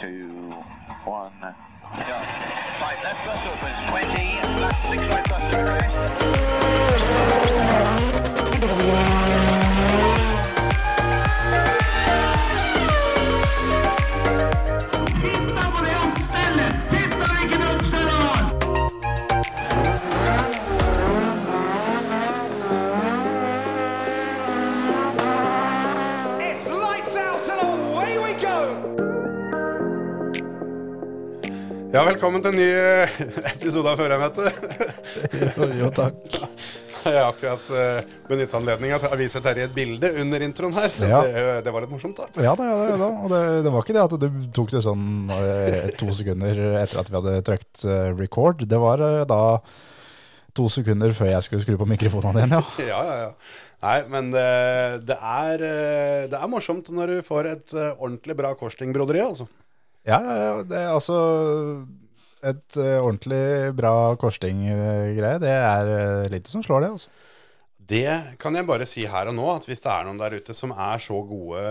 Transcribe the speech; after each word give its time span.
two, 0.00 0.28
one. 1.04 1.30
Go. 1.40 2.16
Right, 2.80 2.96
left 3.04 3.26
bus 3.26 3.46
opens 3.52 3.76
20, 3.90 4.60
left 4.60 4.88
six 4.88 5.02
right 5.08 5.28
bus 5.28 5.54
to 5.54 5.62
rest. 5.62 6.39
Ja, 32.00 32.04
velkommen 32.08 32.40
til 32.40 32.54
en 32.54 32.56
ny 32.56 32.66
eh, 32.72 33.16
episode 33.50 33.90
av 33.92 33.98
Førermøtet. 34.00 34.54
Jo, 35.36 35.66
jo 35.82 35.88
takk. 35.92 36.16
Jeg 37.04 37.12
har 37.12 37.26
akkurat 37.26 37.66
uh, 37.76 38.14
benytta 38.24 38.56
anledninga 38.56 39.02
til 39.02 39.12
å 39.12 39.18
vise 39.20 39.42
Terje 39.44 39.66
et 39.68 39.74
bilde 39.76 40.08
under 40.22 40.44
introen 40.46 40.72
her. 40.78 40.96
Ja. 40.96 41.18
Det, 41.28 41.44
det 41.66 41.74
var 41.74 41.84
litt 41.84 41.92
morsomt, 41.92 42.16
da. 42.16 42.30
Ja 42.40 42.54
det, 42.56 42.70
det, 42.72 42.96
da. 43.02 43.10
Og 43.10 43.28
det, 43.34 43.42
det 43.66 43.74
var 43.74 43.84
ikke 43.84 43.98
det 43.98 44.06
at 44.06 44.16
du 44.16 44.26
tok 44.56 44.72
det 44.72 44.82
sånn 44.86 45.04
eh, 45.36 45.76
to 46.00 46.08
sekunder 46.16 46.64
etter 46.80 47.02
at 47.04 47.12
vi 47.12 47.20
hadde 47.20 47.36
trykt 47.50 47.84
eh, 47.84 48.08
record. 48.16 48.64
Det 48.64 48.80
var 48.80 49.04
eh, 49.04 49.20
da 49.28 49.42
to 50.56 50.72
sekunder 50.72 51.12
før 51.20 51.34
jeg 51.34 51.50
skulle 51.50 51.66
skru 51.66 51.76
på 51.84 51.92
mikrofonene 51.98 52.46
igjen, 52.46 52.56
ja. 52.56 52.64
Ja, 52.94 53.04
ja, 53.10 53.22
ja. 53.26 53.32
Nei, 53.84 53.96
men 54.16 54.32
det, 54.32 54.50
det, 55.04 55.20
er, 55.20 55.68
eh, 55.68 56.28
det 56.32 56.40
er 56.40 56.52
morsomt 56.56 56.88
når 56.96 57.18
du 57.18 57.28
får 57.28 57.52
et 57.58 57.76
eh, 57.76 57.92
ordentlig 57.92 58.40
bra 58.40 58.56
korsting-broderi, 58.56 59.20
altså. 59.28 59.52
Ja. 60.08 60.20
Det 60.66 60.76
er 60.78 60.92
altså 60.94 61.16
et 62.40 62.76
eh, 62.80 62.98
ordentlig 63.00 63.72
bra 63.76 64.14
korsting-greie. 64.20 65.40
Det 65.42 65.50
er 65.50 65.90
uh, 65.90 66.30
lite 66.32 66.52
som 66.52 66.64
slår 66.64 66.86
det, 66.86 66.92
altså. 66.96 67.26
Det 67.90 68.36
kan 68.40 68.54
jeg 68.54 68.68
bare 68.68 68.86
si 68.86 69.02
her 69.10 69.28
og 69.28 69.34
nå, 69.36 69.48
at 69.52 69.66
hvis 69.66 69.82
det 69.82 69.90
er 69.90 70.06
noen 70.06 70.20
der 70.20 70.38
ute 70.38 70.54
som 70.54 70.72
er 70.72 71.02
så 71.02 71.18
gode 71.26 71.64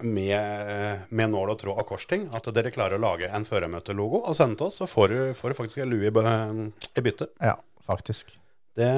med, 0.00 1.04
med 1.12 1.32
nål 1.32 1.52
og 1.52 1.60
tråd 1.60 1.82
av 1.82 1.86
korsting, 1.88 2.26
at 2.34 2.48
dere 2.56 2.72
klarer 2.72 2.96
å 2.96 3.04
lage 3.04 3.28
en 3.28 3.44
førermøtelogo 3.48 4.22
og 4.24 4.36
sende 4.36 4.58
til 4.58 4.70
oss, 4.70 4.80
så 4.80 4.88
får 4.88 5.12
du, 5.12 5.18
får 5.36 5.52
du 5.52 5.58
faktisk 5.60 5.84
en 5.84 5.92
lue 5.92 6.08
i, 6.08 6.10
i 6.10 7.04
bytte. 7.04 7.28
Ja, 7.44 7.56
faktisk. 7.88 8.32
Det 8.76 8.90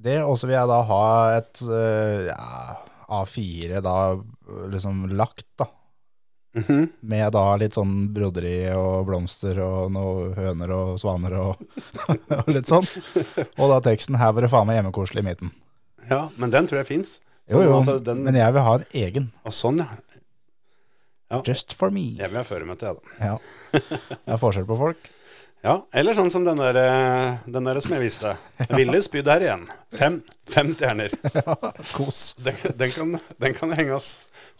Det 0.00 0.20
også 0.22 0.48
vil 0.48 0.56
jeg 0.56 0.70
da 0.70 0.80
ha 0.88 1.04
et 1.36 1.62
eh, 1.62 2.28
ja, 2.30 2.76
A4 3.20 3.80
da 3.84 3.96
liksom 4.72 5.06
lagt, 5.14 5.46
da. 5.60 5.70
Mhm. 6.56 6.88
Med 7.00 7.32
da 7.36 7.44
litt 7.60 7.76
sånn 7.78 7.96
broderi 8.14 8.70
og 8.74 9.06
blomster 9.08 9.60
og 9.64 9.90
noe 9.94 10.30
høner 10.36 10.74
og 10.74 10.92
svaner 11.02 11.36
og, 11.38 11.64
og 12.40 12.52
litt 12.52 12.70
sånn. 12.70 12.86
Og 13.56 13.66
da 13.70 13.80
teksten 13.90 14.18
'Her 14.18 14.34
var 14.36 14.46
det 14.46 14.52
faen 14.52 14.66
meg 14.70 14.80
hjemmekoselig' 14.80 15.24
i 15.24 15.28
midten. 15.30 15.52
Ja, 16.10 16.28
men 16.36 16.50
den 16.50 16.66
tror 16.66 16.82
jeg 16.82 16.90
fins. 16.90 17.20
Jo, 17.50 17.62
jo, 17.62 17.76
altså, 17.80 17.98
den, 17.98 18.22
men 18.22 18.36
jeg 18.38 18.54
vil 18.54 18.62
ha 18.62 18.74
en 18.78 18.86
egen. 18.94 19.32
og 19.44 19.54
sånn, 19.54 19.82
ja. 21.30 21.42
Just 21.46 21.74
for 21.78 21.94
me. 21.94 22.16
Jeg 22.18 22.30
vil 22.30 22.40
ha 22.40 22.46
føremøte, 22.46 22.90
jeg, 22.90 22.98
da. 22.98 23.30
Ja. 23.30 23.78
Det 24.10 24.34
er 24.34 24.40
forskjell 24.42 24.66
på 24.66 24.78
folk. 24.78 25.10
Ja, 25.60 25.74
eller 25.92 26.16
sånn 26.16 26.30
som 26.32 26.44
den 26.46 26.56
der, 26.56 26.76
eh, 26.80 27.40
den 27.52 27.66
der 27.68 27.76
som 27.84 27.92
jeg 27.92 28.06
viste. 28.06 28.30
Ville 28.72 28.96
spydd 29.04 29.28
her 29.28 29.42
igjen. 29.44 29.66
Fem, 29.92 30.14
fem 30.48 30.70
stjerner. 30.72 31.12
Kos. 31.96 32.32
Den, 32.40 32.56
den, 32.80 32.92
kan, 32.94 33.18
den 33.44 33.56
kan 33.58 33.74
henges 33.76 34.08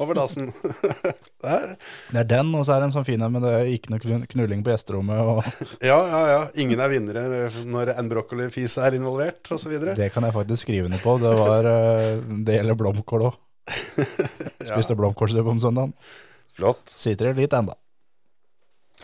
over 0.00 0.18
dassen. 0.18 0.50
Der. 1.40 1.72
Det 2.12 2.20
er 2.20 2.26
den, 2.28 2.50
og 2.52 2.66
så 2.68 2.74
er 2.74 2.82
det 2.82 2.90
en 2.90 2.94
sånn 2.98 3.06
fin 3.06 3.22
en 3.24 3.32
med 3.32 3.44
det 3.46 3.54
ikke 3.78 3.94
noe 3.94 4.26
knulling 4.28 4.60
på 4.64 4.74
gjesterommet. 4.74 5.22
Og 5.24 5.40
Ja, 5.90 5.96
ja, 6.04 6.20
ja. 6.28 6.42
Ingen 6.60 6.82
er 6.84 6.92
vinnere 6.92 7.24
når 7.64 7.94
en 7.94 8.12
brokkolifis 8.12 8.76
er 8.84 8.98
involvert, 8.98 9.40
osv. 9.56 9.72
det 9.96 10.10
kan 10.12 10.28
jeg 10.28 10.36
faktisk 10.36 10.66
skrive 10.66 10.92
ned 10.92 11.00
på. 11.00 11.16
Det, 11.22 11.32
var, 11.40 11.70
eh, 11.70 12.20
det 12.44 12.60
gjelder 12.60 12.80
blomkål 12.84 13.26
òg. 13.30 13.40
Spiste 14.68 14.98
blomkålsuppe 15.00 15.56
om 15.56 15.64
søndagen. 15.64 15.96
Flott. 16.60 16.84
Sitter 16.92 17.30
det 17.30 17.46
litt 17.46 17.56
enda. 17.56 17.78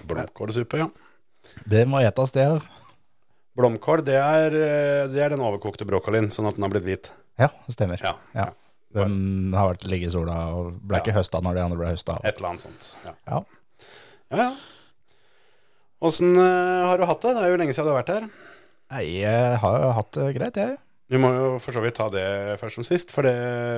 Blomkålsuppe, 0.05 0.85
ja. 0.85 0.93
Det 1.65 1.87
må 1.89 2.03
etes, 2.05 2.33
det. 2.37 2.47
Blomkål, 3.57 4.03
det 4.05 4.19
er, 4.21 4.53
eh, 4.53 5.07
det 5.09 5.23
er 5.25 5.33
den 5.33 5.41
overkokte 5.41 5.87
brokkolien, 5.89 6.29
sånn 6.31 6.49
at 6.51 6.59
den 6.59 6.67
har 6.67 6.71
blitt 6.75 6.85
hvit. 6.85 7.11
Ja, 7.41 7.49
det 7.67 7.75
stemmer. 7.79 8.01
Ja, 8.05 8.17
Ja. 8.37 8.51
Den 8.97 9.53
har 9.53 9.75
vært 9.75 9.83
ligget 9.91 10.09
i 10.09 10.13
sola 10.15 10.35
og 10.57 10.79
ble 10.89 11.01
ikke 11.03 11.13
høsta 11.13 11.43
når 11.45 11.55
de 11.59 11.61
andre 11.61 11.77
ble 11.77 11.89
høsta. 11.91 12.15
Et 12.25 12.39
eller 12.39 12.49
annet 12.55 12.63
sånt. 12.65 12.87
Ja, 13.05 13.13
Ja. 13.27 13.41
ja. 14.31 14.37
ja. 14.39 14.47
Åssen 16.07 16.37
eh, 16.37 16.87
har 16.87 16.97
du 16.97 17.05
hatt 17.05 17.21
det? 17.21 17.35
Det 17.37 17.43
er 17.43 17.51
jo 17.51 17.59
lenge 17.61 17.75
siden 17.77 17.89
du 17.89 17.93
har 17.93 18.03
vært 18.03 18.13
her. 18.15 18.29
Nei, 18.93 19.03
jeg 19.21 19.59
har 19.61 19.79
jo 19.83 19.91
hatt 19.99 20.11
det 20.17 20.29
greit, 20.39 20.57
jeg. 20.63 20.79
Vi 21.07 21.19
må 21.23 21.29
jo 21.31 21.51
for 21.63 21.71
så 21.77 21.81
vidt 21.85 21.95
ta 21.95 22.09
det 22.11 22.25
først 22.59 22.81
som 22.81 22.87
sist, 22.87 23.13
for 23.15 23.27
det, 23.27 23.35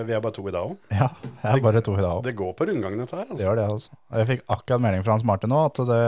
vi 0.09 0.15
er 0.17 0.21
bare 0.25 0.33
to 0.33 0.47
i 0.49 0.53
dag 0.55 0.65
òg. 0.71 0.79
Ja, 0.97 1.11
jeg 1.43 1.59
er 1.59 1.65
bare 1.67 1.83
to 1.85 1.93
i 1.93 2.01
dag 2.01 2.15
òg. 2.15 2.23
Det 2.25 2.33
går 2.39 2.55
på 2.57 2.69
rundgang, 2.71 2.95
dette 2.97 3.19
her. 3.19 3.27
Altså. 3.27 3.37
Det 3.37 3.45
gjør 3.45 3.59
det, 3.59 3.67
altså. 3.75 3.99
Jeg 4.17 4.29
fikk 4.31 4.45
akkurat 4.57 4.85
melding 4.87 5.05
fra 5.05 5.17
Hans 5.19 5.27
Martin 5.29 5.53
nå 5.53 5.59
at 5.67 5.81
det, 5.91 5.99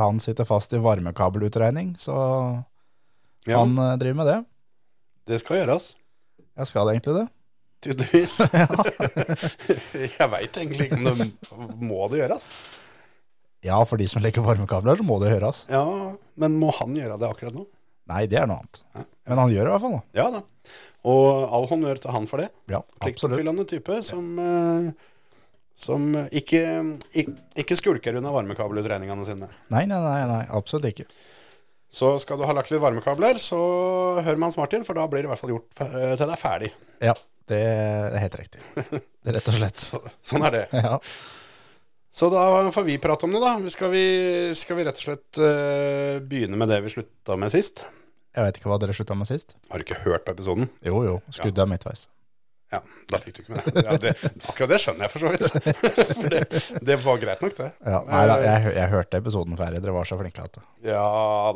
han 0.00 0.18
sitter 0.24 0.48
fast 0.48 0.74
i 0.74 0.80
varmekabelutregning, 0.82 1.94
så 2.02 2.16
Ja, 3.46 3.60
han 3.60 3.78
eh, 3.78 3.92
driver 4.02 4.18
med 4.24 4.30
det. 4.32 4.38
det 5.30 5.38
skal 5.44 5.60
gjøres. 5.62 5.92
Jeg 6.58 6.72
skal 6.72 6.90
egentlig 6.90 7.14
det. 7.20 7.26
Tydeligvis. 7.86 8.40
jeg 10.18 10.30
veit 10.34 10.58
egentlig 10.58 10.90
ikke 10.90 10.98
om 10.98 11.06
det 11.06 11.30
må 11.78 12.10
det 12.10 12.24
gjøres. 12.24 12.50
Ja, 13.66 13.78
for 13.86 14.02
de 14.02 14.10
som 14.10 14.22
legger 14.24 14.42
varmekabler, 14.42 14.98
så 14.98 15.06
må 15.06 15.20
det 15.22 15.30
gjøres. 15.30 15.62
Ja, 15.70 15.86
men 16.42 16.58
må 16.58 16.74
han 16.74 16.98
gjøre 16.98 17.22
det 17.22 17.30
akkurat 17.30 17.54
nå? 17.54 17.68
Nei, 18.10 18.24
det 18.30 18.38
er 18.38 18.48
noe 18.50 18.62
annet. 18.62 18.82
Men 19.26 19.40
han 19.42 19.52
gjør 19.52 19.66
det 19.66 19.70
i 19.70 19.74
hvert 19.74 19.84
fall 19.84 19.94
nå. 19.96 20.02
Ja 20.16 20.26
da. 20.34 20.42
Og 21.06 21.44
all 21.54 21.68
honnør 21.70 22.00
til 22.02 22.14
han 22.14 22.26
for 22.30 22.42
det. 22.42 22.48
Ja. 22.70 22.80
Pliktoppfyllende 23.02 23.66
type 23.70 24.00
som, 24.06 24.26
eh, 24.42 24.90
som 25.78 26.08
ikke, 26.30 26.62
ikke, 27.12 27.36
ikke 27.62 27.78
skulker 27.78 28.18
unna 28.18 28.32
varmekabelutregningene 28.34 29.26
sine. 29.28 29.50
Nei, 29.74 29.84
nei, 29.90 30.00
nei, 30.02 30.20
nei, 30.30 30.42
absolutt 30.54 30.90
ikke. 30.90 31.06
Så 31.96 32.16
skal 32.22 32.40
du 32.40 32.46
ha 32.48 32.54
lagt 32.56 32.72
litt 32.74 32.82
varmekabler, 32.82 33.38
så 33.40 33.58
hør 34.18 34.34
med 34.38 34.48
Hans 34.48 34.58
Martin, 34.58 34.84
for 34.86 34.98
da 34.98 35.06
blir 35.10 35.22
det 35.22 35.30
i 35.30 35.32
hvert 35.32 35.42
fall 35.42 35.54
gjort 35.54 35.82
eh, 35.86 36.12
til 36.18 36.26
det 36.26 36.34
er 36.34 36.42
ferdig. 36.42 36.70
Ja, 37.06 37.14
det 37.50 37.62
er 37.62 38.18
helt 38.24 38.38
riktig. 38.42 38.62
Det 38.74 39.02
er 39.30 39.38
rett 39.38 39.50
og 39.52 39.58
slett. 39.60 39.84
Så, 39.86 40.02
sånn 40.26 40.46
er 40.48 40.56
det. 40.58 40.64
Ja. 40.74 40.98
Så 42.16 42.30
da 42.32 42.70
får 42.72 42.86
vi 42.86 42.96
prate 42.98 43.28
om 43.28 43.34
det, 43.34 43.42
da. 43.44 43.70
Skal 43.70 43.90
vi, 43.92 44.04
skal 44.56 44.78
vi 44.78 44.84
rett 44.88 44.96
og 44.96 45.04
slett 45.04 45.40
uh, 45.42 46.16
begynne 46.24 46.56
med 46.56 46.70
det 46.72 46.80
vi 46.86 46.94
slutta 46.94 47.36
med 47.36 47.52
sist? 47.52 47.84
Jeg 48.32 48.46
vet 48.46 48.56
ikke 48.56 48.70
hva 48.72 48.78
dere 48.80 48.96
slutta 48.96 49.16
med 49.16 49.28
sist. 49.28 49.52
Har 49.68 49.80
du 49.80 49.84
ikke 49.84 50.00
hørt 50.06 50.24
på 50.24 50.32
episoden? 50.32 50.70
Jo, 50.84 51.02
jo. 51.04 51.18
Skuddet 51.28 51.60
ja. 51.60 51.68
midtveis. 51.68 52.06
Ja, 52.76 52.82
da 53.12 53.20
fikk 53.22 53.38
du 53.38 53.42
ikke 53.44 53.56
med 53.56 53.66
det. 53.72 53.84
Ja, 53.86 53.96
det 54.02 54.12
akkurat 54.50 54.72
det 54.74 54.78
skjønner 54.82 55.06
jeg 55.06 55.12
for 55.14 55.24
så 55.24 55.32
vidt. 55.32 55.44
For 56.20 56.32
det, 56.32 56.42
det 56.86 56.96
var 57.04 57.20
greit 57.22 57.42
nok, 57.44 57.56
det. 57.58 57.68
Ja, 57.86 58.00
nei 58.08 58.22
da, 58.30 58.36
jeg, 58.44 58.72
jeg 58.76 58.90
hørte 58.92 59.20
episoden 59.22 59.56
ferdig. 59.58 59.80
Dere 59.84 59.94
var 59.96 60.08
så 60.08 60.18
flinke. 60.20 60.44
At 60.46 60.58
det. 60.58 60.64
Ja 60.86 61.02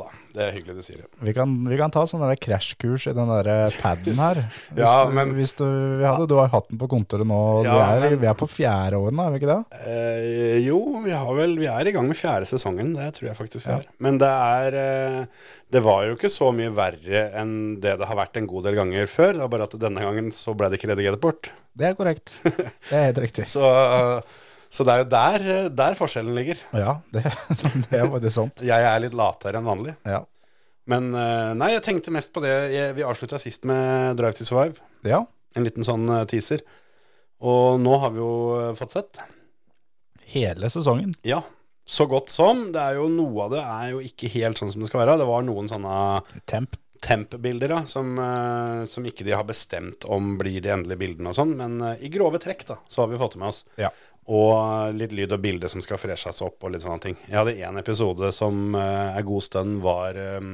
da, 0.01 0.07
det 0.35 0.43
er 0.47 0.55
hyggelig 0.57 0.81
du 0.81 0.83
sier 0.87 1.03
det. 1.03 1.09
vi, 1.23 1.35
kan, 1.37 1.53
vi 1.69 1.77
kan 1.79 1.93
ta 1.95 2.03
sånn 2.09 2.23
krasjkurs 2.43 3.05
i 3.11 3.15
den 3.15 3.31
der 3.31 3.71
paden 3.83 4.19
her. 4.23 4.41
Hvis, 4.75 4.83
Ja, 4.83 4.95
men- 5.13 5.35
hvis 5.37 5.53
du, 5.59 5.65
vi 6.01 6.07
hadde, 6.07 6.27
du 6.31 6.35
har 6.41 6.49
hatt 6.53 6.69
den 6.71 6.79
på 6.81 6.89
kontoret 6.91 7.27
nå. 7.29 7.39
Ja, 7.67 7.75
vi, 7.77 7.85
er, 7.85 8.05
men- 8.09 8.21
vi 8.25 8.31
er 8.31 8.39
på 8.41 8.49
fjerde 8.51 8.99
året 8.99 9.15
nå, 9.19 9.27
er 9.29 9.35
vi 9.37 9.41
ikke 9.43 9.53
det? 9.53 9.81
Eh, 9.91 10.59
jo, 10.67 10.81
vi, 11.05 11.13
har 11.15 11.31
vel, 11.37 11.55
vi 11.61 11.69
er 11.71 11.91
i 11.91 11.95
gang 11.95 12.09
med 12.11 12.19
fjerde 12.19 12.49
sesongen, 12.51 12.95
det 12.99 13.11
tror 13.19 13.31
jeg 13.31 13.39
faktisk 13.39 13.69
vi 13.69 13.77
er. 13.79 13.87
Men 14.03 14.19
det 14.23 14.31
er 14.31 14.79
eh, 14.81 15.49
Det 15.71 15.81
var 15.85 16.03
jo 16.09 16.17
ikke 16.17 16.31
så 16.33 16.49
mye 16.55 16.73
verre 16.75 17.25
enn 17.39 17.53
det 17.83 17.93
det 18.01 18.07
har 18.11 18.19
vært 18.19 18.39
en 18.41 18.49
god 18.51 18.67
del 18.67 18.75
ganger 18.81 19.07
før. 19.11 19.37
Det 19.37 19.43
var 19.45 19.51
bare 19.53 19.67
at 19.69 19.77
denne 19.85 20.03
gangen 20.03 20.31
så 20.35 20.55
ble 20.59 20.71
det 20.71 20.81
ikke 20.81 20.91
redigert 20.91 21.23
bort. 21.23 21.51
Det 21.79 21.87
er 21.87 21.95
korrekt. 21.99 22.33
Det 22.43 22.91
er 22.91 23.05
helt 23.11 23.21
riktig. 23.23 23.47
Så, 23.55 23.63
så 24.71 24.87
det 24.87 24.93
er 24.95 25.01
jo 25.05 25.07
der, 25.11 25.45
der 25.75 25.97
forskjellen 25.99 26.35
ligger. 26.39 26.59
Ja, 26.75 26.97
det, 27.15 27.23
det 27.87 28.01
er 28.01 28.11
faktisk 28.11 28.37
sant. 28.37 28.63
Jeg 28.67 28.87
er 28.91 29.01
litt 29.03 29.15
latere 29.19 29.59
enn 29.63 29.67
vanlig. 29.71 29.95
Ja. 30.07 30.25
Men 30.91 31.11
eh, 31.15 31.53
nei, 31.59 31.73
jeg 31.77 31.85
tenkte 31.87 32.13
mest 32.15 32.33
på 32.35 32.43
det 32.43 32.53
jeg, 32.75 32.95
Vi 32.97 33.05
avslutta 33.07 33.39
sist 33.39 33.67
med 33.71 34.19
Drive 34.19 34.39
to 34.41 34.47
Survive. 34.49 34.83
ja. 35.07 35.23
En 35.59 35.65
liten 35.67 35.83
sånn 35.83 36.05
eh, 36.07 36.25
teaser. 36.31 36.61
Og 37.43 37.81
nå 37.83 37.97
har 38.03 38.13
vi 38.15 38.21
jo 38.23 38.33
eh, 38.59 38.69
fått 38.79 38.93
sett. 38.95 39.19
Hele 40.31 40.71
sesongen. 40.71 41.17
Ja, 41.27 41.41
så 41.87 42.07
godt 42.09 42.31
som. 42.31 42.67
Det 42.73 42.81
er 42.81 42.99
jo 43.01 43.09
Noe 43.11 43.47
av 43.47 43.51
det 43.55 43.63
er 43.65 43.91
jo 43.95 44.01
ikke 44.05 44.29
helt 44.37 44.61
sånn 44.61 44.71
som 44.73 44.81
det 44.85 44.91
skal 44.91 45.03
være. 45.05 45.19
Det 45.19 45.27
var 45.31 45.43
noen 45.47 45.69
sånne 45.71 45.95
Temp. 46.47 46.77
temp-bilder 47.03 47.69
da, 47.73 47.79
som, 47.89 48.13
eh, 48.21 48.85
som 48.87 49.07
ikke 49.09 49.25
de 49.25 49.33
har 49.33 49.45
bestemt 49.49 50.05
om 50.05 50.35
blir 50.39 50.61
de 50.61 50.69
endelige 50.75 51.01
bildene 51.01 51.33
og 51.33 51.39
sånn. 51.39 51.57
Men 51.57 51.81
eh, 51.83 52.05
i 52.07 52.11
grove 52.13 52.39
trekk 52.39 52.67
da, 52.69 52.77
så 52.87 53.03
har 53.03 53.09
vi 53.09 53.19
fått 53.19 53.35
det 53.35 53.41
med 53.43 53.49
oss. 53.55 53.65
Ja. 53.81 53.89
Og 54.31 54.93
litt 54.95 55.15
lyd 55.17 55.33
og 55.33 55.41
bilde 55.43 55.67
som 55.73 55.81
skal 55.83 55.99
freshes 55.99 56.43
opp 56.45 56.63
og 56.63 56.71
litt 56.75 56.85
sånne 56.85 57.01
ting. 57.03 57.17
Jeg 57.27 57.39
hadde 57.41 57.57
en 57.67 57.81
episode 57.81 58.29
som 58.37 58.77
uh, 58.77 59.17
er 59.17 59.25
god 59.27 59.43
stund 59.43 59.81
var 59.83 60.15
eh, 60.21 60.51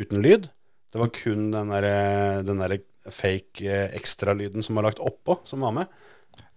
uten 0.00 0.22
lyd. 0.24 0.48
Det 0.90 0.98
var 1.02 1.12
kun 1.14 1.50
den 1.52 1.70
der, 1.74 1.84
eh, 1.86 2.40
den 2.48 2.58
der 2.64 2.78
fake 3.12 3.62
uh, 3.68 3.92
ekstralyden 3.94 4.64
som 4.64 4.80
var 4.80 4.88
lagt 4.88 4.98
oppå, 5.04 5.36
som 5.46 5.60
var 5.62 5.76
med. 5.76 5.92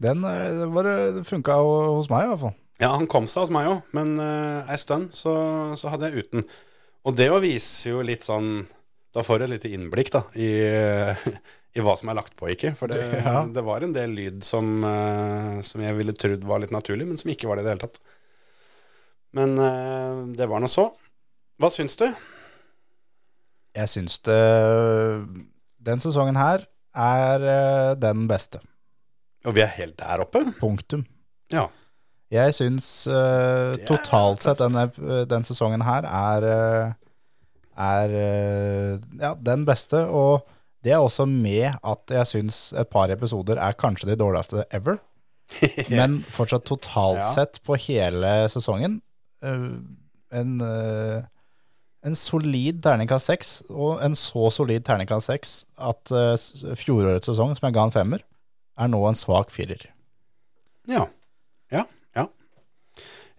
Den 0.01 0.23
eh, 0.25 0.63
var- 0.73 0.87
det 0.87 1.27
funka 1.27 1.59
jo 1.59 1.75
hos 1.99 2.09
meg, 2.09 2.23
i 2.25 2.31
hvert 2.31 2.43
fall. 2.47 2.55
Ja, 2.79 2.93
han 2.95 3.07
kom 3.11 3.25
seg 3.27 3.43
hos 3.45 3.51
meg 3.53 3.67
òg, 3.67 3.79
men 3.97 4.13
uh, 4.21 4.63
ei 4.71 4.77
stund 4.79 5.11
så, 5.15 5.33
så 5.75 5.91
hadde 5.91 6.09
jeg 6.09 6.23
uten. 6.25 6.45
Og 7.07 7.15
det 7.17 7.27
å 7.31 7.39
vise 7.43 7.91
jo 7.91 8.01
litt 8.03 8.25
sånn 8.27 8.67
Da 9.15 9.23
får 9.25 9.39
du 9.39 9.43
et 9.45 9.51
lite 9.55 9.69
innblikk 9.73 10.11
da 10.13 10.19
i, 10.37 10.47
i 11.75 11.83
hva 11.83 11.95
som 11.99 12.11
er 12.11 12.17
lagt 12.19 12.35
på, 12.39 12.47
ikke. 12.53 12.71
For 12.79 12.91
det, 12.91 13.01
Ja. 13.23 13.41
det 13.49 13.63
var 13.65 13.83
en 13.83 13.95
del 13.95 14.13
lyd 14.15 14.43
som, 14.47 14.83
uh, 14.85 15.59
som 15.65 15.83
jeg 15.83 15.97
ville 15.97 16.15
trodd 16.15 16.43
var 16.47 16.61
litt 16.63 16.73
naturlig, 16.75 17.07
men 17.09 17.19
som 17.19 17.31
ikke 17.33 17.49
var 17.49 17.59
det 17.59 17.65
i 17.65 17.67
det 17.67 17.73
hele 17.75 17.83
tatt. 17.87 17.99
Men 19.35 19.55
uh, 19.59 20.23
det 20.37 20.47
var 20.49 20.63
nå 20.63 20.69
så. 20.71 20.87
Hva 21.59 21.71
syns 21.73 21.97
du? 21.99 22.05
Jeg 23.75 23.91
syns 23.91 24.15
det 24.25 24.39
Den 25.83 25.99
sesongen 26.01 26.39
her 26.39 26.63
er 26.95 27.43
den 27.99 28.23
beste. 28.29 28.61
Og 29.47 29.53
vi 29.55 29.61
er 29.63 29.69
helt 29.75 29.97
der 29.99 30.23
oppe. 30.23 30.41
Punktum. 30.59 31.03
Ja. 31.53 31.67
Jeg 32.29 32.53
syns 32.53 32.85
uh, 33.09 33.73
totalt 33.89 34.43
sett 34.43 34.59
denne, 34.61 34.83
den 35.25 35.45
sesongen 35.47 35.81
her 35.81 36.05
er, 36.05 36.45
eh, 36.45 36.91
er 37.81 38.13
eh, 38.19 38.91
ja, 39.17 39.31
den 39.33 39.63
beste. 39.65 40.03
Og 40.13 40.45
det 40.85 40.93
er 40.93 41.01
også 41.01 41.25
med 41.25 41.73
at 41.81 42.13
jeg 42.13 42.29
syns 42.29 42.59
et 42.77 42.91
par 42.93 43.09
episoder 43.09 43.57
er 43.57 43.73
kanskje 43.81 44.11
de 44.11 44.19
dårligste 44.21 44.67
ever. 44.69 44.99
Men 45.89 46.19
fortsatt 46.29 46.67
totalt 46.69 47.23
Ja. 47.23 47.31
sett 47.33 47.57
på 47.65 47.73
hele 47.81 48.29
sesongen 48.53 48.99
eh, 49.41 49.65
en, 50.37 50.51
eh, 50.61 51.23
en 52.05 52.15
solid 52.15 52.83
terningkast 52.85 53.25
seks, 53.31 53.53
og 53.73 54.03
en 54.05 54.13
så 54.15 54.51
solid 54.53 54.85
terningkast 54.85 55.31
seks 55.33 55.55
at 55.81 56.13
eh, 56.13 56.75
fjorårets 56.77 57.25
sesong, 57.31 57.57
som 57.57 57.65
jeg 57.71 57.73
ga 57.79 57.87
en 57.89 57.95
femmer, 57.97 58.21
er 58.79 58.87
nå 58.93 59.01
en 59.09 59.17
svak 59.17 59.49
firer. 59.51 59.89
Ja. 60.87 61.07
Ja. 61.73 61.87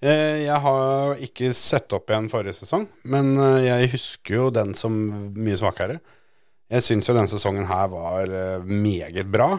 Eh, 0.00 0.46
Jeg 0.46 0.56
har 0.64 1.18
ikke 1.20 1.50
sett 1.56 1.92
opp 1.92 2.08
igjen 2.10 2.30
forrige 2.32 2.56
sesong, 2.62 2.86
men 3.04 3.34
eh, 3.36 3.66
jeg 3.66 3.90
husker 3.96 4.38
jo 4.38 4.46
den 4.54 4.72
som 4.78 4.94
mye 5.36 5.58
svakere. 5.60 5.98
Jeg 6.70 6.84
syns 6.86 7.08
jo 7.10 7.16
denne 7.16 7.28
sesongen 7.30 7.66
her 7.68 7.90
var 7.92 8.30
eh, 8.32 8.64
meget 8.64 9.28
bra. 9.32 9.50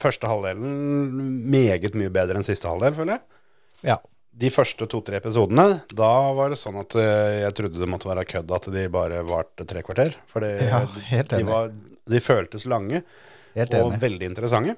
Første 0.00 0.28
halvdelen 0.30 1.50
meget 1.52 1.92
mye 1.98 2.12
bedre 2.14 2.38
enn 2.38 2.46
siste 2.46 2.70
halvdel, 2.70 2.94
føler 2.96 3.18
jeg. 3.18 3.24
Ja. 3.90 3.96
De 4.40 4.48
første 4.54 4.86
to-tre 4.88 5.18
episodene, 5.18 5.80
da 5.92 6.10
var 6.38 6.52
det 6.54 6.56
sånn 6.60 6.78
at 6.80 6.94
jeg 6.96 7.50
trodde 7.58 7.80
det 7.82 7.88
måtte 7.90 8.08
være 8.08 8.22
kødd 8.30 8.52
at 8.56 8.68
de 8.72 8.84
bare 8.94 9.18
varte 9.28 9.66
tre 9.68 9.82
kvarter. 9.84 10.14
For 10.30 10.46
Ja, 10.46 10.84
de, 11.34 11.42
var, 11.44 11.68
de 12.14 12.20
føltes 12.22 12.64
lange 12.70 13.02
og 13.82 13.90
veldig 14.00 14.30
interessante. 14.30 14.76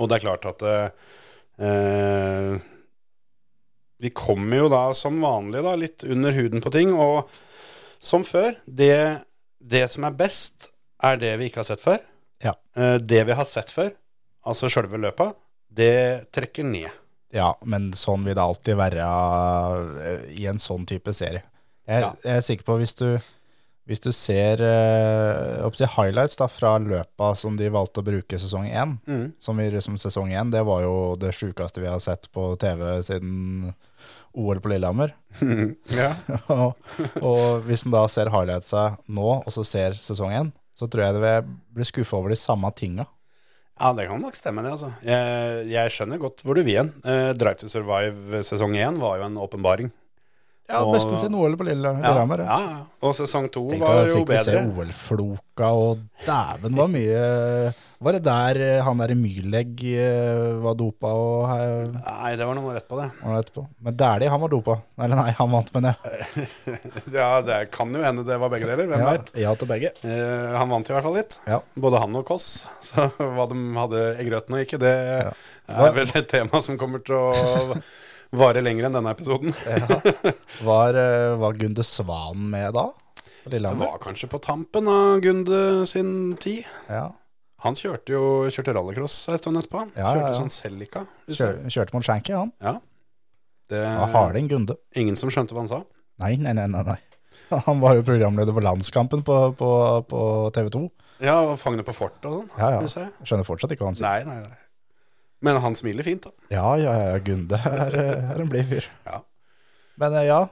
Og 0.00 0.08
det 0.08 0.16
er 0.20 0.24
klart 0.24 0.46
at 0.54 0.64
eh, 0.70 2.62
Vi 4.02 4.10
kommer 4.10 4.64
jo 4.64 4.68
da 4.72 4.82
som 4.98 5.20
vanlig 5.22 5.62
da 5.62 5.74
litt 5.78 6.02
under 6.04 6.34
huden 6.34 6.62
på 6.64 6.72
ting. 6.74 6.90
Og 6.98 7.30
som 8.02 8.24
før, 8.26 8.56
det, 8.66 8.94
det 9.62 9.84
som 9.92 10.08
er 10.08 10.16
best, 10.18 10.66
er 11.02 11.20
det 11.22 11.36
vi 11.40 11.48
ikke 11.50 11.62
har 11.62 11.68
sett 11.70 11.84
før. 11.84 12.00
Ja. 12.42 12.56
Eh, 12.74 12.96
det 12.98 13.22
vi 13.28 13.36
har 13.38 13.46
sett 13.46 13.70
før, 13.70 13.92
altså 14.46 14.70
sjølve 14.72 14.98
løpet, 14.98 15.36
det 15.72 15.92
trekker 16.34 16.66
ned. 16.66 16.90
Ja, 17.32 17.52
men 17.64 17.92
sånn 17.96 18.26
vil 18.26 18.34
det 18.36 18.42
alltid 18.42 18.76
være 18.76 19.06
eh, 20.04 20.24
i 20.42 20.48
en 20.50 20.58
sånn 20.60 20.82
type 20.90 21.14
serie. 21.16 21.44
Jeg, 21.88 22.02
Ja. 22.04 22.10
jeg 22.26 22.36
er 22.42 22.44
sikker 22.46 22.66
på 22.66 22.76
hvis 22.82 22.94
du, 22.98 23.06
hvis 23.88 24.02
du 24.04 24.10
ser 24.14 24.60
eh, 24.62 25.70
si 25.74 25.88
highlights 25.96 26.38
da, 26.38 26.46
fra 26.50 26.76
løpa 26.78 27.32
som 27.38 27.56
de 27.58 27.70
valgte 27.72 28.02
å 28.02 28.06
bruke 28.06 28.38
sesong 28.38 28.68
én, 28.70 28.96
som, 29.42 29.58
vi, 29.58 29.70
som 29.82 29.98
sesong 29.98 30.30
én, 30.30 30.52
det 30.54 30.62
var 30.68 30.84
jo 30.84 30.94
det 31.18 31.32
sjukeste 31.34 31.82
vi 31.82 31.90
har 31.90 32.02
sett 32.02 32.30
på 32.32 32.52
TV 32.62 32.84
siden 33.02 33.72
OL 34.32 34.60
på 34.62 34.72
Lillehammer. 34.72 35.16
Ja. 35.92 36.14
og, 36.52 36.78
og 37.20 37.66
hvis 37.66 37.84
en 37.86 37.94
da 37.94 38.04
ser 38.10 38.30
highlightsa 38.32 38.84
nå, 39.10 39.30
og 39.42 39.50
så 39.52 39.66
ser 39.66 39.98
sesong 39.98 40.36
én, 40.36 40.52
så 40.78 40.88
tror 40.88 41.04
jeg 41.04 41.18
det 41.18 41.24
vil 41.26 41.50
bli 41.76 41.88
skuffa 41.88 42.20
over 42.20 42.32
de 42.32 42.38
samme 42.38 42.70
tinga. 42.76 43.08
Ja, 43.80 43.90
det 43.96 44.06
kan 44.06 44.20
nok 44.22 44.36
stemme, 44.36 44.62
det. 44.62 44.74
altså. 44.76 44.92
Jeg, 45.02 45.66
jeg 45.72 45.92
skjønner 45.94 46.20
godt 46.22 46.44
hvor 46.46 46.54
du 46.54 46.62
vil 46.62 46.78
hen. 46.78 46.92
Uh, 47.02 47.32
Drive 47.34 47.58
to 47.62 47.70
Survive 47.72 48.42
sesong 48.46 48.76
én 48.78 49.00
var 49.00 49.18
jo 49.18 49.26
en 49.26 49.40
åpenbaring. 49.42 49.90
Ja, 50.72 50.80
beste 50.88 51.16
siden 51.20 51.34
OL 51.36 51.54
på 51.60 51.66
Lille- 51.68 51.92
Lillehammer. 52.00 52.42
ja, 52.48 52.58
ja. 52.64 52.78
Og 53.02 53.12
sesong 53.18 53.48
to 53.52 53.64
Tenk 53.68 53.82
var 53.82 53.96
da 53.98 54.02
jo 54.08 54.20
fikk 54.20 54.28
vi 54.30 54.36
se. 54.46 54.52
OL-floka, 54.62 55.68
og 55.74 55.98
dæven 56.24 56.76
var 56.78 56.86
mye 56.92 57.22
Var 58.02 58.12
det 58.16 58.20
der 58.24 58.60
eh, 58.62 58.82
han 58.86 58.98
der 59.02 59.10
i 59.12 59.16
Myrlegg 59.18 59.82
eh, 59.90 60.54
var 60.62 60.74
dopa 60.78 61.10
og 61.12 61.92
Nei, 61.92 62.32
det 62.38 62.46
var 62.46 62.54
noe 62.58 62.72
rett 62.74 62.86
på 62.88 62.98
det. 63.00 63.08
Rett 63.26 63.50
på. 63.54 63.64
Men 63.82 63.96
Dæhlie, 63.98 64.30
han 64.32 64.40
var 64.42 64.50
dopa. 64.54 64.76
Eller 64.98 65.18
nei, 65.20 65.30
han 65.38 65.50
vant, 65.52 65.70
men 65.74 65.90
det. 65.90 65.94
Ja, 67.18 67.28
det 67.46 67.58
kan 67.74 67.92
jo 67.94 68.02
hende 68.02 68.24
det 68.26 68.38
var 68.42 68.50
begge 68.54 68.66
deler. 68.70 68.86
Hvem 68.90 69.02
Ja, 69.04 69.10
veit. 69.12 69.32
ja 69.44 69.54
til 69.58 69.70
begge. 69.70 69.92
Eh, 70.06 70.54
han 70.56 70.70
vant 70.72 70.88
i 70.90 70.94
hvert 70.96 71.06
fall 71.06 71.18
litt. 71.20 71.36
Ja. 71.46 71.60
Både 71.76 72.00
han 72.02 72.16
og 72.18 72.24
Koss. 72.30 72.48
Så 72.88 73.10
hva 73.18 73.46
de 73.50 73.58
hadde 73.78 74.06
i 74.22 74.28
grøten 74.30 74.56
og 74.56 74.64
ikke, 74.64 74.80
det 74.82 74.94
er 74.96 75.94
vel 75.94 76.10
et 76.18 76.30
tema 76.32 76.62
som 76.64 76.78
kommer 76.80 77.02
til 77.06 77.18
å 77.18 77.76
vare 78.32 78.62
lenger 78.64 78.88
enn 78.88 78.96
denne 78.96 79.12
episoden. 79.12 79.54
Var, 80.62 80.98
eh, 80.98 81.32
var 81.40 81.56
Gunde 81.58 81.84
Svan 81.84 82.50
med 82.52 82.74
da? 82.76 82.88
På 83.42 83.50
Det 83.50 83.60
var 83.62 83.98
kanskje 83.98 84.28
på 84.30 84.38
tampen 84.42 84.88
av 84.88 85.20
Gunde 85.20 85.86
sin 85.90 86.36
tid. 86.40 86.64
Ja. 86.88 87.10
Han 87.62 87.76
kjørte 87.78 88.14
jo 88.14 88.22
kjørte 88.50 88.74
rallycross 88.74 89.16
en 89.30 89.38
stund 89.38 89.58
etterpå. 89.60 89.84
Han. 89.84 89.92
ja, 89.94 90.14
Kjørte 90.14 90.30
ja. 90.32 90.38
sånn 90.40 90.52
Celica. 90.54 91.04
Kjør, 91.28 91.60
kjørte 91.70 91.94
mot 91.94 92.06
Shanky, 92.06 92.34
han. 92.34 92.52
Ja. 92.62 92.76
Det 93.70 93.82
var 93.82 94.12
Harding 94.14 94.50
Gunde. 94.50 94.76
Ingen 94.98 95.18
som 95.18 95.30
skjønte 95.32 95.54
hva 95.56 95.62
han 95.64 95.70
sa. 95.70 95.82
Nei, 96.22 96.34
nei, 96.36 96.54
nei, 96.58 96.68
nei, 96.70 96.82
nei. 96.86 96.98
Han 97.66 97.80
var 97.82 97.96
jo 97.98 98.04
programleder 98.06 98.54
på 98.54 98.62
Landskampen 98.64 99.22
på, 99.26 99.36
på, 99.58 99.70
på 100.08 100.20
TV 100.54 100.68
2. 100.72 100.82
Ja, 101.24 101.36
og 101.46 101.56
Fangene 101.60 101.84
på 101.86 101.94
fortet 101.96 102.26
og 102.28 102.42
sånn. 102.42 102.50
Ja, 102.58 102.80
ja. 102.80 103.06
skjønner 103.24 103.46
fortsatt 103.46 103.74
ikke 103.74 103.84
hva 103.84 103.92
han 103.92 103.98
sier. 103.98 104.06
Nei, 104.08 104.22
nei, 104.28 104.50
nei. 104.50 104.61
Men 105.42 105.58
han 105.64 105.76
smiler 105.78 106.06
fint, 106.06 106.26
da. 106.26 106.48
Ja, 106.54 106.66
ja, 106.78 106.94
ja, 107.00 107.20
Gunde 107.24 107.58
er, 107.58 107.96
er 108.14 108.42
en 108.42 108.50
blid 108.50 108.68
fyr. 108.70 108.88
Ja. 109.08 109.22
Men 110.00 110.14
eh, 110.16 110.28
ja, 110.28 110.42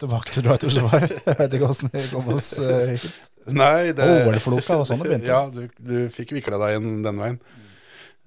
tilbake 0.00 0.32
til 0.34 0.46
Drive 0.46 0.62
to 0.62 0.70
Survive. 0.72 1.18
Jeg 1.26 1.38
vet 1.38 1.56
ikke 1.58 1.68
hvordan 1.68 1.92
vi 1.94 2.04
kom 2.12 2.30
oss 2.34 2.52
eh, 2.62 2.94
hit. 2.94 3.08
Nei, 3.48 3.94
det 3.96 4.04
OL-floka 4.04 4.76
og 4.80 4.86
sånn 4.88 5.00
det 5.02 5.08
begynte. 5.08 5.30
Ja, 5.30 5.46
du, 5.52 5.66
du 5.80 6.12
fikk 6.12 6.34
vikla 6.36 6.60
deg 6.60 6.78
inn 6.78 7.02
den 7.04 7.20
veien. 7.22 7.40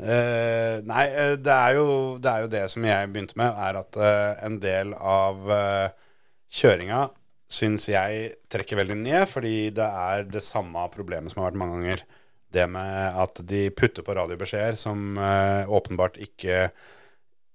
Uh, 0.01 0.81
nei, 0.88 1.03
eh, 1.13 1.35
det 1.38 1.53
er, 1.53 1.75
jo, 1.77 1.88
det 2.17 2.29
er 2.31 2.45
jo 2.45 2.50
det 2.50 2.62
som 2.74 2.85
jeg 2.88 3.09
begynte 3.13 3.38
med, 3.38 3.53
er 3.53 3.77
at 3.84 4.00
uh, 4.01 4.31
en 4.48 4.55
del 4.63 4.95
av 4.98 5.43
uh, 5.45 6.15
kjøringa 6.50 7.03
syns 7.51 7.86
jeg 7.91 8.31
trekker 8.50 8.79
veldig 8.79 8.98
ned, 8.98 9.27
fordi 9.29 9.69
det 9.77 9.86
er 9.86 10.25
det 10.25 10.41
samme 10.41 10.88
problemet 10.93 11.34
som 11.34 11.43
har 11.43 11.51
vært 11.51 11.62
mange 11.62 11.77
ganger. 11.77 12.03
Det 12.51 12.65
med 12.67 13.17
at 13.24 13.39
de 13.48 13.70
putter 13.72 14.03
på 14.03 14.15
radiobeskjeder 14.17 14.75
som 14.79 15.13
eh, 15.17 15.70
åpenbart 15.72 16.17
ikke, 16.20 16.65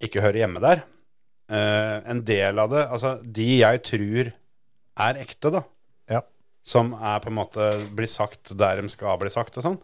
ikke 0.00 0.22
hører 0.24 0.40
hjemme 0.44 0.62
der. 0.64 0.84
Eh, 1.52 1.98
en 2.10 2.22
del 2.26 2.58
av 2.62 2.72
det, 2.72 2.86
altså 2.90 3.16
de 3.22 3.48
jeg 3.60 3.82
tror 3.86 4.32
er 5.06 5.20
ekte, 5.20 5.52
da, 5.52 5.60
Ja. 6.10 6.22
som 6.64 6.94
er 6.96 7.20
på 7.20 7.28
en 7.30 7.36
måte 7.42 7.68
blir 7.94 8.08
sagt 8.10 8.54
der 8.58 8.80
de 8.80 8.88
skal 8.90 9.18
bli 9.20 9.28
sagt 9.30 9.58
og 9.60 9.66
sånn, 9.68 9.76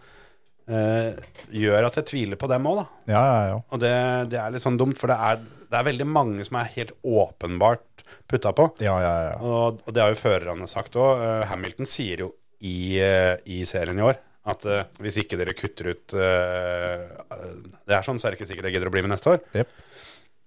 eh, 0.73 1.13
gjør 1.53 1.91
at 1.91 2.01
jeg 2.01 2.09
tviler 2.09 2.41
på 2.41 2.49
dem 2.51 2.67
òg, 2.73 2.81
da. 2.81 2.87
Ja, 3.13 3.23
ja, 3.29 3.45
ja. 3.53 3.61
Og 3.69 3.85
det, 3.85 3.93
det 4.33 4.41
er 4.41 4.51
litt 4.57 4.65
sånn 4.65 4.81
dumt, 4.81 4.97
for 4.99 5.13
det 5.13 5.21
er, 5.21 5.45
det 5.69 5.79
er 5.83 5.89
veldig 5.93 6.09
mange 6.09 6.49
som 6.49 6.57
er 6.63 6.73
helt 6.79 6.97
åpenbart 7.05 7.85
putta 8.33 8.53
på. 8.57 8.71
Ja, 8.81 8.97
ja, 9.05 9.15
ja. 9.29 9.37
Og, 9.45 9.85
og 9.87 9.93
det 9.95 10.03
har 10.03 10.11
jo 10.17 10.21
førerne 10.25 10.67
sagt 10.71 10.97
òg. 10.97 11.21
Hamilton 11.53 11.89
sier 11.89 12.25
jo 12.25 12.33
i, 12.65 12.97
eh, 13.03 13.37
i 13.53 13.63
serien 13.69 14.01
i 14.01 14.09
år 14.09 14.17
at 14.43 14.65
uh, 14.67 14.83
hvis 15.03 15.21
ikke 15.23 15.39
dere 15.39 15.55
kutter 15.55 15.93
ut 15.93 16.15
uh, 16.19 17.05
Det 17.87 17.95
er 17.95 18.07
sånn, 18.07 18.19
så 18.19 18.27
er 18.27 18.35
det 18.35 18.41
ikke 18.41 18.49
sikkert 18.51 18.71
jeg 18.71 18.79
gidder 18.79 18.91
å 18.91 18.95
bli 18.95 19.05
med 19.05 19.13
neste 19.15 19.37
år. 19.37 19.43
Yep. 19.55 19.77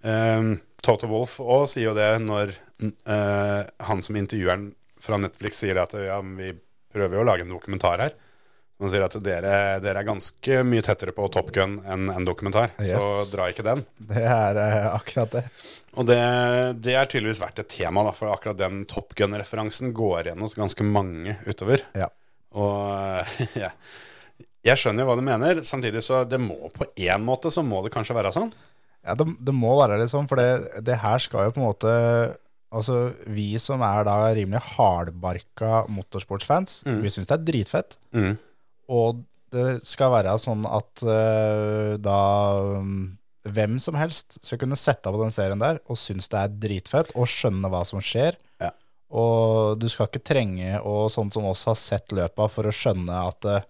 Um, 0.06 0.50
Toto 0.86 1.08
Wolff 1.10 1.40
òg 1.42 1.64
sier 1.72 1.88
jo 1.90 1.96
det 1.98 2.10
når 2.22 2.52
uh, 2.84 3.64
han 3.88 4.04
som 4.06 4.20
intervjueren 4.20 4.70
fra 5.02 5.18
Netflix 5.22 5.64
sier 5.64 5.80
at 5.82 5.96
ja, 5.96 6.20
vi 6.20 6.52
prøver 6.96 7.18
jo 7.18 7.24
å 7.24 7.28
lage 7.28 7.46
en 7.46 7.56
dokumentar 7.56 8.04
her. 8.04 8.16
Han 8.84 8.92
sier 8.92 9.06
at 9.06 9.16
dere, 9.24 9.54
dere 9.80 10.02
er 10.02 10.08
ganske 10.08 10.58
mye 10.68 10.84
tettere 10.84 11.14
på 11.16 11.30
Top 11.32 11.54
Gun 11.56 11.78
enn 11.88 12.10
en 12.12 12.26
dokumentar, 12.28 12.74
så 12.76 13.24
dra 13.32 13.48
ikke 13.48 13.64
den. 13.64 13.86
Det 13.96 14.24
er 14.28 14.60
akkurat 14.90 15.32
det. 15.32 15.44
Og 15.96 16.10
det, 16.10 16.20
det 16.84 16.98
er 17.00 17.08
tydeligvis 17.08 17.40
vært 17.40 17.62
et 17.64 17.72
tema, 17.72 18.04
da, 18.04 18.12
for 18.16 18.34
akkurat 18.34 18.60
den 18.60 18.84
Top 18.92 19.16
Gun-referansen 19.16 19.96
går 19.96 20.26
igjen 20.28 20.44
hos 20.44 20.58
ganske 20.60 20.88
mange 20.88 21.38
utover. 21.48 21.86
Ja. 21.96 22.10
Og 22.56 23.36
ja, 23.64 23.72
jeg 24.66 24.82
skjønner 24.82 25.04
jo 25.04 25.10
hva 25.12 25.18
du 25.20 25.26
mener, 25.26 25.62
samtidig 25.68 26.04
så 26.06 26.24
det 26.28 26.40
må 26.42 26.72
på 26.74 26.88
én 26.96 27.22
måte 27.26 27.52
så 27.54 27.64
må 27.66 27.84
det 27.86 27.94
kanskje 27.94 28.18
være 28.18 28.34
sånn. 28.36 28.54
Ja, 29.06 29.14
det, 29.20 29.28
det 29.46 29.54
må 29.54 29.76
være 29.78 30.00
litt 30.02 30.10
sånn, 30.10 30.28
for 30.30 30.42
det, 30.42 30.82
det 30.88 30.98
her 31.04 31.22
skal 31.22 31.50
jo 31.50 31.56
på 31.56 31.64
en 31.64 31.70
måte 31.70 31.94
Altså, 32.76 33.14
vi 33.32 33.54
som 33.62 33.80
er 33.86 34.02
da 34.04 34.16
rimelig 34.36 34.60
hardbarka 34.74 35.86
motorsportsfans, 35.96 36.82
vi 37.06 37.12
syns 37.14 37.30
det 37.30 37.36
er 37.38 37.44
dritfett. 37.48 37.94
Og 38.92 39.22
det 39.54 39.68
skal 39.88 40.12
være 40.12 40.34
sånn 40.42 40.66
at 40.68 41.04
uh, 41.06 41.94
da 42.02 42.20
um, 42.82 43.16
hvem 43.46 43.78
som 43.82 43.98
helst 44.00 44.40
skal 44.42 44.60
kunne 44.62 44.80
sette 44.80 45.12
på 45.12 45.22
den 45.22 45.34
serien 45.34 45.62
der 45.62 45.80
og 45.86 46.00
synes 46.02 46.28
det 46.32 46.42
er 46.42 46.58
dritfett 46.66 47.14
og 47.16 47.30
skjønne 47.30 47.70
hva 47.72 47.84
som 47.88 48.02
skjer. 48.04 48.36
Ja. 48.62 48.74
Og 49.14 49.78
du 49.80 49.88
skal 49.92 50.10
ikke 50.10 50.24
trenge, 50.26 50.80
og 50.82 51.12
sånn 51.14 51.32
som 51.34 51.46
oss 51.50 51.66
har 51.70 51.78
sett 51.80 52.14
løpa, 52.16 52.48
for 52.52 52.68
å 52.68 52.74
skjønne 52.74 53.20
at, 53.30 53.46
eh, 53.50 53.68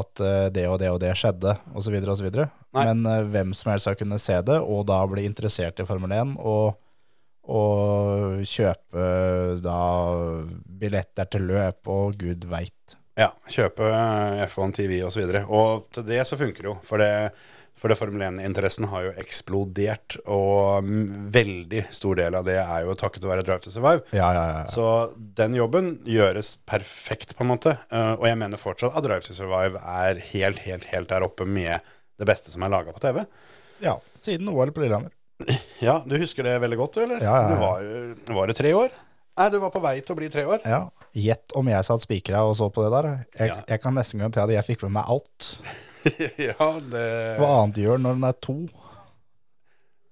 at 0.00 0.22
eh, 0.24 0.48
det 0.54 0.66
og 0.70 0.80
det 0.82 0.90
og 0.90 0.98
det 1.04 1.12
skjedde, 1.18 1.54
osv. 1.76 2.00
osv. 2.02 2.30
Men 2.76 3.06
uh, 3.06 3.22
hvem 3.30 3.54
som 3.56 3.70
helst 3.72 3.86
skal 3.86 3.96
kunne 4.00 4.18
se 4.20 4.40
det, 4.44 4.58
og 4.60 4.88
da 4.90 4.98
bli 5.08 5.24
interessert 5.28 5.80
i 5.80 5.86
Formel 5.88 6.12
1. 6.16 6.36
og 6.42 6.82
og 7.46 8.40
kjøpe 8.42 9.02
da 9.62 9.80
billetter 10.80 11.28
til 11.30 11.44
løp 11.46 11.90
og 11.94 12.16
gud 12.18 12.42
veit. 12.50 12.96
Ja, 13.16 13.30
kjøpe 13.48 13.86
F1 14.44 14.74
TV 14.76 14.98
osv. 15.06 15.22
Og, 15.22 15.36
så 15.38 15.44
og 15.46 15.84
til 15.94 16.08
det 16.10 16.24
så 16.28 16.38
funker 16.40 16.66
det 16.66 16.68
jo. 16.72 16.74
For 16.84 17.00
det, 17.00 17.12
for 17.76 17.92
det 17.92 17.96
Formel 18.00 18.22
1-interessen 18.24 18.86
har 18.88 19.02
jo 19.04 19.10
eksplodert. 19.20 20.16
Og 20.32 20.86
veldig 21.34 21.82
stor 21.94 22.16
del 22.18 22.34
av 22.38 22.46
det 22.48 22.56
er 22.62 22.86
jo 22.86 22.94
takket 22.98 23.26
være 23.28 23.44
Drive 23.44 23.60
to 23.66 23.72
Survive. 23.74 24.02
Ja, 24.16 24.30
ja, 24.36 24.44
ja. 24.54 24.62
Så 24.72 24.86
den 25.16 25.54
jobben 25.58 25.98
gjøres 26.08 26.54
perfekt, 26.68 27.36
på 27.36 27.44
en 27.44 27.52
måte. 27.52 27.76
Eh, 27.92 28.14
og 28.16 28.24
jeg 28.28 28.38
mener 28.40 28.60
fortsatt 28.60 28.96
at 28.96 29.04
Drive 29.04 29.26
to 29.28 29.36
Survive 29.36 29.80
er 29.82 30.22
helt, 30.32 30.62
helt, 30.64 30.88
helt 30.92 31.08
der 31.12 31.26
oppe 31.28 31.44
med 31.46 31.80
det 32.16 32.26
beste 32.30 32.50
som 32.54 32.64
er 32.64 32.72
laga 32.72 32.94
på 32.96 33.02
TV. 33.04 33.26
ja 33.84 33.98
siden 34.16 34.48
OL 34.48 34.72
på 34.72 34.80
Lillehammer. 34.82 35.12
Ja, 35.84 35.98
du 36.08 36.16
husker 36.16 36.42
det 36.48 36.54
veldig 36.62 36.78
godt, 36.80 36.94
du, 36.96 37.02
eller? 37.04 37.20
Ja, 37.20 37.34
ja, 37.36 37.42
ja. 37.42 37.48
Du 37.52 37.60
var, 37.60 37.82
jo- 37.84 38.36
var 38.40 38.46
det 38.48 38.56
tre 38.56 38.70
år? 38.72 38.94
Nei, 39.36 39.50
du 39.52 39.58
var 39.60 39.68
på 39.74 39.82
vei 39.84 39.98
til 40.00 40.14
å 40.14 40.16
bli 40.16 40.30
tre 40.32 40.46
år. 40.48 40.62
Ja, 40.64 40.86
Gjett 41.12 41.52
om 41.60 41.68
jeg 41.68 41.84
satt 41.84 42.00
spikra 42.06 42.40
og 42.48 42.54
så 42.56 42.70
på 42.72 42.80
det 42.86 42.90
der. 42.94 43.08
Jeg, 43.36 43.48
Ja. 43.52 43.58
jeg 43.68 43.82
kan 43.84 43.92
nesten 43.94 44.18
garantere 44.20 44.44
at 44.48 44.54
jeg 44.56 44.64
fikk 44.70 44.82
med 44.88 44.92
meg 44.96 45.04
alt. 45.12 45.50
ja, 46.48 46.68
det 46.92 47.04
Hva 47.40 47.50
annet 47.62 47.80
gjør 47.82 48.00
når 48.02 48.16
den 48.18 48.28
er 48.28 48.38
to? 48.46 48.56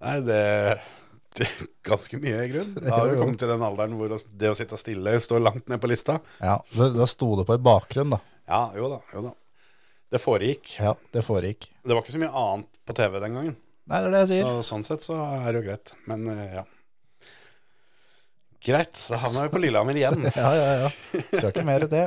Nei, 0.05 0.17
det, 0.27 0.41
det 1.39 1.47
er 1.49 1.55
ganske 1.87 2.19
mye, 2.21 2.43
i 2.45 2.51
grunn. 2.53 2.75
Da 2.77 2.99
har 2.99 3.13
du 3.13 3.17
kommet 3.21 3.41
til 3.41 3.51
den 3.51 3.65
alderen 3.65 3.97
hvor 3.99 4.13
det 4.13 4.51
å 4.51 4.59
sitte 4.59 4.79
stille 4.81 5.17
står 5.23 5.43
langt 5.45 5.71
ned 5.71 5.81
på 5.81 5.91
lista. 5.91 6.19
Ja, 6.43 6.59
så 6.69 6.91
Da 6.93 7.09
sto 7.11 7.31
det 7.41 7.47
på 7.49 7.57
i 7.57 7.63
bakgrunn, 7.71 8.13
da. 8.17 8.21
Ja, 8.51 8.67
jo 8.77 8.91
da, 8.93 9.01
jo 9.15 9.25
da. 9.31 9.33
Det 10.15 10.21
foregikk. 10.23 10.77
Ja, 10.79 10.93
Det 11.15 11.25
foregikk. 11.27 11.71
Det 11.83 11.95
var 11.95 12.05
ikke 12.05 12.15
så 12.15 12.21
mye 12.23 12.35
annet 12.45 12.69
på 12.87 12.95
TV 12.95 13.17
den 13.23 13.39
gangen. 13.39 13.57
Nei, 13.91 13.99
det 14.01 14.07
er 14.09 14.15
det 14.15 14.21
jeg 14.23 14.31
sier. 14.31 14.47
Så 14.47 14.69
sånn 14.69 14.85
sett 14.87 15.05
så 15.05 15.17
er 15.19 15.49
det 15.51 15.59
jo 15.61 15.65
greit. 15.67 15.95
Men 16.09 16.29
eh, 16.33 16.59
ja. 16.61 16.65
Greit, 18.65 18.97
da 19.11 19.19
havna 19.21 19.43
vi 19.45 19.53
på 19.53 19.61
Lillehammer 19.61 19.99
igjen. 19.99 20.23
Ja, 20.39 20.53
ja, 20.57 20.69
ja. 20.85 20.93
Skal 21.35 21.51
ikke 21.51 21.67
mer 21.69 21.85
i 21.85 21.91
det. 21.93 22.05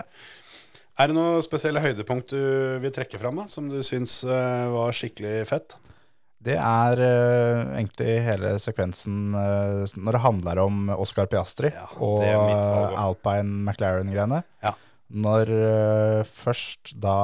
Er 0.97 1.11
det 1.11 1.17
noen 1.17 1.43
spesielle 1.45 1.81
høydepunkt 1.83 2.33
du 2.33 2.41
vil 2.81 2.93
trekke 2.93 3.19
fram, 3.21 3.37
da, 3.37 3.45
som 3.51 3.67
du 3.69 3.77
syns 3.85 4.23
eh, 4.25 4.63
var 4.73 4.95
skikkelig 4.97 5.43
fett? 5.49 5.77
Det 6.47 6.55
er 6.55 6.99
uh, 7.01 7.75
egentlig 7.75 8.17
hele 8.23 8.55
sekvensen 8.61 9.33
uh, 9.33 9.83
når 9.97 10.17
det 10.17 10.23
handler 10.23 10.59
om 10.61 10.91
Oscar 10.93 11.29
Piastri 11.29 11.71
Ja, 11.73 11.87
og. 11.97 12.21
Alpine 12.97 13.65
McLaren-greiene. 13.65 14.43
Ja. 14.63 14.75
Når 15.07 15.51
uh, 15.53 16.21
først 16.43 16.93
da 17.01 17.15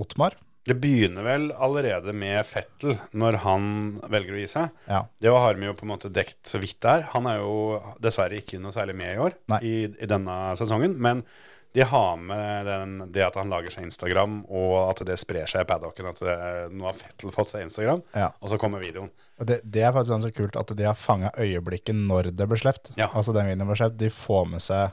Otmar 0.00 0.34
Det 0.66 0.74
begynner 0.80 1.26
vel 1.26 1.46
allerede 1.54 2.14
med 2.16 2.42
Fettel, 2.48 2.96
når 3.14 3.40
han 3.46 3.70
velger 4.10 4.34
å 4.34 4.42
gi 4.42 4.50
seg. 4.50 4.74
Ja, 4.90 5.04
Det 5.22 5.32
har 5.46 5.58
vi 5.58 5.70
jo 5.70 5.76
på 5.78 5.86
en 5.86 5.94
måte 5.94 6.10
dekt 6.12 6.42
så 6.50 6.60
vidt 6.62 6.80
der. 6.82 7.06
Han 7.14 7.30
er 7.30 7.40
jo 7.42 7.78
dessverre 8.02 8.42
ikke 8.42 8.60
noe 8.62 8.74
særlig 8.74 8.98
med 8.98 9.14
i 9.14 9.22
år, 9.22 9.38
i, 9.62 9.74
i 9.86 10.10
denne 10.10 10.36
sesongen. 10.58 10.98
Men 11.02 11.24
de 11.72 11.84
har 11.88 12.16
med 12.20 12.66
den, 12.68 12.94
det 13.12 13.22
at 13.24 13.36
han 13.40 13.48
lager 13.52 13.72
seg 13.72 13.86
Instagram, 13.86 14.42
og 14.52 14.90
at 14.90 15.02
det 15.08 15.14
sprer 15.20 15.46
seg 15.48 15.64
i 15.64 15.68
paddocken. 15.70 16.08
At 16.10 16.18
det, 16.20 16.34
nå 16.76 16.84
har 16.84 16.96
Fettel 16.98 17.32
fått 17.32 17.54
seg 17.54 17.64
Instagram, 17.64 18.02
Ja. 18.14 18.30
og 18.40 18.50
så 18.52 18.58
kommer 18.60 18.82
videoen. 18.82 19.08
Det, 19.40 19.60
det 19.64 19.80
er 19.82 19.94
faktisk 19.96 20.12
ganske 20.18 20.34
kult 20.36 20.56
at 20.60 20.74
de 20.76 20.84
har 20.86 20.94
fanga 21.00 21.30
øyeblikket 21.40 21.96
når 21.96 22.28
det 22.36 22.46
ble 22.50 22.58
sluppet. 22.60 22.92
Ja. 23.00 23.08
Altså 23.16 23.32
den 23.34 23.48
videoen 23.48 23.70
ble 23.72 23.78
sluppet. 23.80 23.98
De 24.04 24.10
får 24.12 24.44
med 24.52 24.62
seg 24.62 24.92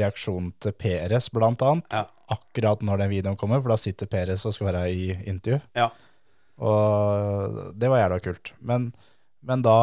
reaksjonen 0.00 0.50
til 0.62 0.74
Peres, 0.78 1.30
blant 1.34 1.62
annet. 1.66 1.86
Ja. 1.94 2.04
Akkurat 2.30 2.82
når 2.86 3.00
den 3.04 3.10
videoen 3.10 3.38
kommer, 3.38 3.62
for 3.62 3.72
da 3.72 3.78
sitter 3.80 4.06
Peres 4.10 4.44
og 4.46 4.54
skal 4.54 4.68
være 4.72 4.84
i 4.90 5.06
intervju. 5.30 5.60
Ja. 5.78 5.88
Og 6.60 7.72
det 7.80 7.88
var 7.90 8.02
jævla 8.02 8.18
kult. 8.22 8.52
Men, 8.60 8.90
men 9.46 9.62
da, 9.64 9.78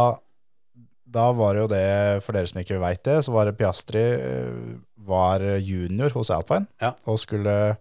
da 1.08 1.26
var 1.36 1.56
det 1.58 1.64
jo 1.66 1.72
det, 1.72 1.86
for 2.26 2.38
dere 2.38 2.52
som 2.52 2.62
ikke 2.62 2.80
veit 2.84 3.04
det, 3.08 3.18
så 3.26 3.34
var 3.36 3.50
det 3.50 3.56
Piastri 3.60 4.04
eh, 4.04 4.76
var 5.08 5.44
junior 5.64 6.14
hos 6.18 6.30
Alpine. 6.34 6.68
Ja. 6.84 6.94
Og 7.08 7.20
skulle, 7.24 7.78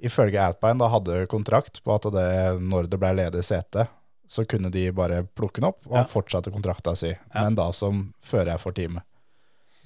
ifølge 0.00 0.40
Alpine, 0.40 0.78
da 0.80 0.88
hadde 0.92 1.20
kontrakt 1.30 1.82
på 1.84 1.94
at 1.98 2.08
det, 2.14 2.28
når 2.62 2.88
det 2.92 3.00
ble 3.02 3.12
ledig 3.18 3.44
sete, 3.46 3.88
så 4.28 4.44
kunne 4.44 4.68
de 4.70 4.86
bare 4.92 5.22
plukke 5.24 5.62
den 5.62 5.70
opp, 5.70 5.80
og 5.86 5.94
Ja. 5.94 6.02
han 6.02 6.10
fortsatte 6.12 6.52
kontrakta 6.52 6.92
si. 6.96 7.14
Men 7.34 7.54
da 7.56 7.70
som 7.72 8.12
fører 8.22 8.58
for 8.60 8.72
teamet. 8.76 9.02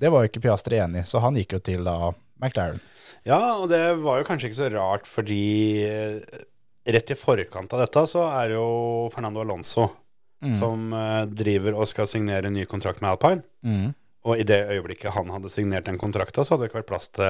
Det 0.03 0.11
var 0.11 0.25
jo 0.25 0.29
ikke 0.33 0.43
Piastri 0.43 0.81
enig 0.83 1.05
i, 1.05 1.07
så 1.07 1.21
han 1.23 1.37
gikk 1.39 1.53
jo 1.55 1.61
til 1.63 1.85
da 1.87 2.11
McLaren. 2.43 2.81
Ja, 3.25 3.39
og 3.61 3.69
det 3.71 3.85
var 4.03 4.19
jo 4.19 4.25
kanskje 4.27 4.49
ikke 4.51 4.59
så 4.59 4.71
rart, 4.75 5.07
fordi 5.07 5.85
eh, 5.87 6.41
rett 6.91 7.13
i 7.15 7.15
forkant 7.15 7.71
av 7.77 7.85
dette 7.85 8.03
så 8.11 8.25
er 8.35 8.49
det 8.51 8.57
jo 8.59 9.09
Fernando 9.15 9.45
Alonso 9.45 9.91
som 10.59 10.89
eh, 10.93 11.25
driver 11.31 11.77
og 11.79 11.87
skal 11.87 12.09
signere 12.11 12.49
en 12.51 12.57
ny 12.59 12.65
kontrakt 12.67 12.99
med 13.01 13.13
Alpine. 13.13 13.45
Mm. 13.63 13.93
Og 14.29 14.39
i 14.39 14.47
det 14.47 14.61
øyeblikket 14.71 15.15
han 15.17 15.31
hadde 15.35 15.51
signert 15.51 15.89
den 15.89 15.99
kontrakta, 15.99 16.45
så 16.45 16.55
hadde 16.55 16.67
det 16.67 16.71
ikke 16.71 16.81
vært 16.83 16.91
plass 16.93 17.09
til 17.17 17.25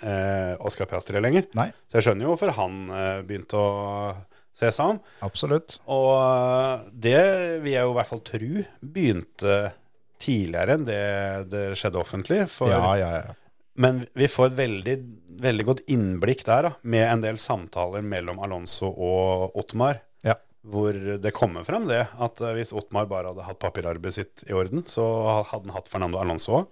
eh, 0.00 0.54
Oscar 0.64 0.88
Piastri 0.88 1.20
lenger. 1.20 1.48
Nei, 1.58 1.68
Så 1.90 1.98
jeg 1.98 2.06
skjønner 2.08 2.24
jo 2.24 2.32
hvorfor 2.32 2.54
han 2.56 2.78
eh, 2.88 3.18
begynte 3.28 3.60
å 3.60 3.68
se 4.56 4.70
seg 4.72 4.94
om. 4.94 5.02
absolutt. 5.26 5.76
Og 5.92 6.14
eh, 6.16 6.88
det 7.08 7.20
vil 7.66 7.74
jeg 7.74 7.84
jo 7.84 7.92
i 7.92 7.98
hvert 7.98 8.10
fall 8.14 8.24
tro 8.24 8.64
begynte 8.80 9.58
tidligere 10.20 10.76
enn 10.76 10.88
det 10.88 11.04
det 11.52 11.66
skjedde 11.80 12.00
offentlig. 12.00 12.42
For, 12.52 12.72
Ja, 12.72 12.94
ja, 13.00 13.12
ja. 13.20 13.36
Men 13.80 14.02
vi 14.18 14.26
får 14.28 14.50
et 14.50 14.56
veldig, 14.58 14.94
veldig 15.40 15.64
godt 15.68 15.84
innblikk 15.88 16.42
der, 16.44 16.66
da, 16.68 16.72
med 16.82 17.06
en 17.06 17.22
del 17.24 17.38
samtaler 17.40 18.02
mellom 18.04 18.40
Alonso 18.44 18.90
og 18.90 19.56
Otmar. 19.56 20.02
Hvor 20.68 20.92
det 20.92 21.32
kommer 21.32 21.64
frem 21.64 21.86
det 21.88 22.02
at 22.20 22.40
eh, 22.44 22.52
hvis 22.58 22.74
Otmar 22.76 23.08
bare 23.08 23.32
hadde 23.32 23.46
hatt 23.46 23.60
papirarbeidet 23.62 24.16
sitt 24.18 24.44
i 24.48 24.52
orden, 24.56 24.84
så 24.88 25.04
hadde 25.48 25.70
han 25.70 25.76
hatt 25.78 25.88
Fernando 25.88 26.20
Alonso 26.20 26.58
òg. 26.60 26.68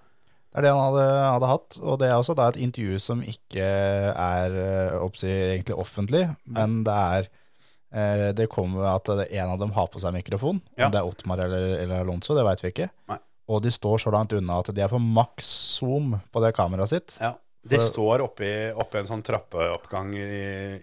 Det 0.49 0.61
er 0.61 0.65
det 0.65 0.73
han 0.73 0.81
hadde, 0.81 1.07
hadde 1.29 1.49
hatt, 1.51 1.77
og 1.81 1.99
det 2.01 2.09
er 2.09 2.17
også 2.17 2.35
da 2.37 2.47
et 2.49 2.61
intervju 2.65 3.01
som 3.05 3.21
ikke 3.25 3.65
er 3.65 4.57
eh, 4.61 4.97
oppsi, 5.01 5.29
egentlig 5.29 5.77
offentlig, 5.77 6.23
men 6.49 6.83
det 6.87 6.95
er 6.97 7.29
eh, 7.93 8.29
Det 8.37 8.49
kommer 8.53 8.89
at 8.95 9.09
en 9.13 9.53
av 9.55 9.59
dem 9.61 9.73
har 9.77 9.91
på 9.93 10.01
seg 10.05 10.17
mikrofon. 10.17 10.61
Ja. 10.77 10.89
Om 10.89 10.95
det 10.95 11.01
er 11.01 11.09
Otmar 11.09 11.45
eller, 11.45 11.69
eller 11.83 12.05
Alonso, 12.05 12.37
det 12.37 12.47
veit 12.49 12.65
vi 12.65 12.73
ikke. 12.73 12.89
Nei. 13.13 13.21
Og 13.49 13.63
de 13.65 13.73
står 13.73 14.03
så 14.05 14.13
langt 14.13 14.35
unna 14.37 14.61
at 14.61 14.69
de 14.77 14.85
er 14.85 14.93
på 14.93 15.01
maks 15.01 15.49
zoom 15.79 16.19
på 16.33 16.45
det 16.45 16.53
kameraet 16.57 16.93
sitt. 16.93 17.17
Ja. 17.21 17.37
De 17.69 17.77
For- 17.77 17.87
står 17.91 18.23
oppi, 18.25 18.49
oppi 18.81 18.99
en 19.01 19.09
sånn 19.11 19.23
trappeoppgang 19.27 20.15
i, 20.17 20.27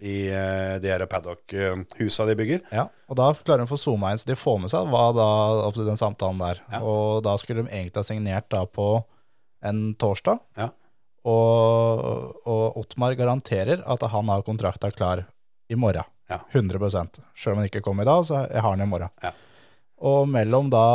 i 0.05 0.15
eh, 0.29 0.75
de 0.83 0.91
her 0.91 1.05
paddock-husa 1.09 2.27
de 2.29 2.35
bygger. 2.37 2.61
Ja, 2.75 2.87
og 3.09 3.17
da 3.19 3.31
klarer 3.39 3.63
de 3.63 3.67
å 3.69 3.71
få 3.73 3.79
zooma 3.81 4.11
inn, 4.13 4.21
så 4.21 4.29
de 4.29 4.37
får 4.37 4.59
med 4.63 4.73
seg 4.73 4.87
hva 4.93 5.03
da, 5.17 5.27
opp 5.67 5.77
til 5.77 5.87
den 5.89 5.97
samtalen 5.99 6.41
der. 6.43 6.61
Ja. 6.71 6.81
Og 6.85 7.23
da 7.25 7.35
skulle 7.41 7.63
de 7.65 7.71
egentlig 7.73 8.01
ha 8.03 8.07
signert 8.07 8.49
da 8.53 8.63
på 8.69 8.89
en 9.65 9.85
torsdag. 10.01 10.41
Ja. 10.59 10.69
Og, 11.25 12.35
og 12.45 12.77
Ottmar 12.83 13.15
garanterer 13.17 13.81
at 13.89 14.03
han 14.13 14.29
har 14.29 14.43
kontrakta 14.45 14.91
klar 14.93 15.23
i 15.69 15.77
morgen. 15.79 16.05
Ja. 16.29 16.39
100% 16.53 17.19
Selv 17.37 17.53
om 17.53 17.59
han 17.61 17.67
ikke 17.69 17.83
kom 17.85 17.99
i 18.01 18.05
dag, 18.07 18.23
så 18.25 18.43
jeg 18.47 18.61
har 18.61 18.71
han 18.71 18.81
i 18.81 18.89
morgen. 18.89 19.09
Ja. 19.25 19.31
Og 20.05 20.27
mellom 20.29 20.67
da 20.69 20.85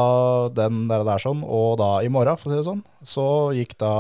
den 0.55 0.85
der, 0.91 1.03
der 1.07 1.23
sånn, 1.23 1.43
og 1.43 1.79
da 1.81 1.91
i 2.05 2.11
morgen, 2.13 2.39
for 2.39 2.51
å 2.51 2.53
si 2.53 2.61
det 2.61 2.67
sånn, 2.69 2.83
så 3.03 3.25
gikk 3.57 3.75
da 3.81 3.95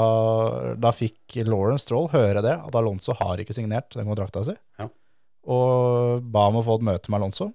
Da 0.79 0.93
fikk 0.95 1.40
Lauren 1.49 1.81
Stroll 1.83 2.11
høre 2.12 2.45
det, 2.47 2.55
at 2.55 2.79
Alonso 2.79 3.17
har 3.19 3.43
ikke 3.43 3.57
signert 3.57 3.90
den 3.97 4.07
kontrakta 4.07 4.45
si. 4.47 4.55
Ja. 4.79 4.87
Og 5.50 6.23
ba 6.31 6.47
om 6.50 6.61
å 6.61 6.67
få 6.67 6.79
et 6.79 6.87
møte 6.93 7.11
med 7.11 7.23
Alonso, 7.23 7.50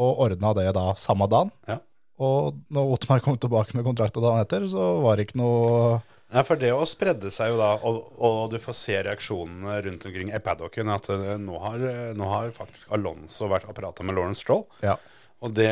og 0.00 0.24
ordna 0.26 0.54
det 0.56 0.70
da 0.76 0.88
samme 0.98 1.28
dagen. 1.30 1.52
Ja. 1.68 1.78
Og 2.24 2.60
når 2.72 2.96
Otmar 2.96 3.22
kom 3.24 3.36
tilbake 3.42 3.74
med 3.76 3.86
kontrakta 3.86 4.22
dagen 4.22 4.42
etter, 4.44 4.66
så 4.70 4.94
var 5.02 5.18
det 5.18 5.28
ikke 5.28 5.40
noe 5.42 6.02
Ja, 6.32 6.42
for 6.46 6.58
det 6.58 6.70
å 6.74 6.86
spredde 6.88 7.30
seg 7.34 7.52
jo 7.52 7.58
da, 7.60 7.74
og, 7.86 8.14
og 8.16 8.38
du 8.54 8.56
får 8.62 8.76
se 8.78 9.00
reaksjonene 9.06 9.76
rundt 9.84 10.06
omkring 10.08 10.30
i 10.34 10.40
paddocken, 10.42 10.88
at 10.94 11.10
eh, 11.12 11.34
nå 11.42 11.58
har, 11.62 11.84
nå 12.16 12.30
har 12.30 12.54
faktisk 12.54 12.94
Alonso 12.96 13.50
vært 13.50 13.68
og 13.68 13.76
prata 13.76 14.06
med 14.06 14.16
Lauren 14.16 14.38
Stroll, 14.38 14.64
Ja, 14.82 14.96
og 15.44 15.52
det 15.56 15.70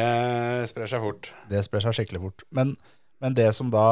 sprer 0.69 0.91
seg 0.91 1.01
fort. 1.05 1.31
det 1.49 1.63
sprer 1.65 1.81
seg 1.87 1.97
skikkelig 1.97 2.21
fort. 2.27 2.45
Men, 2.53 2.75
men 3.25 3.35
det 3.39 3.49
som 3.57 3.71
da 3.73 3.87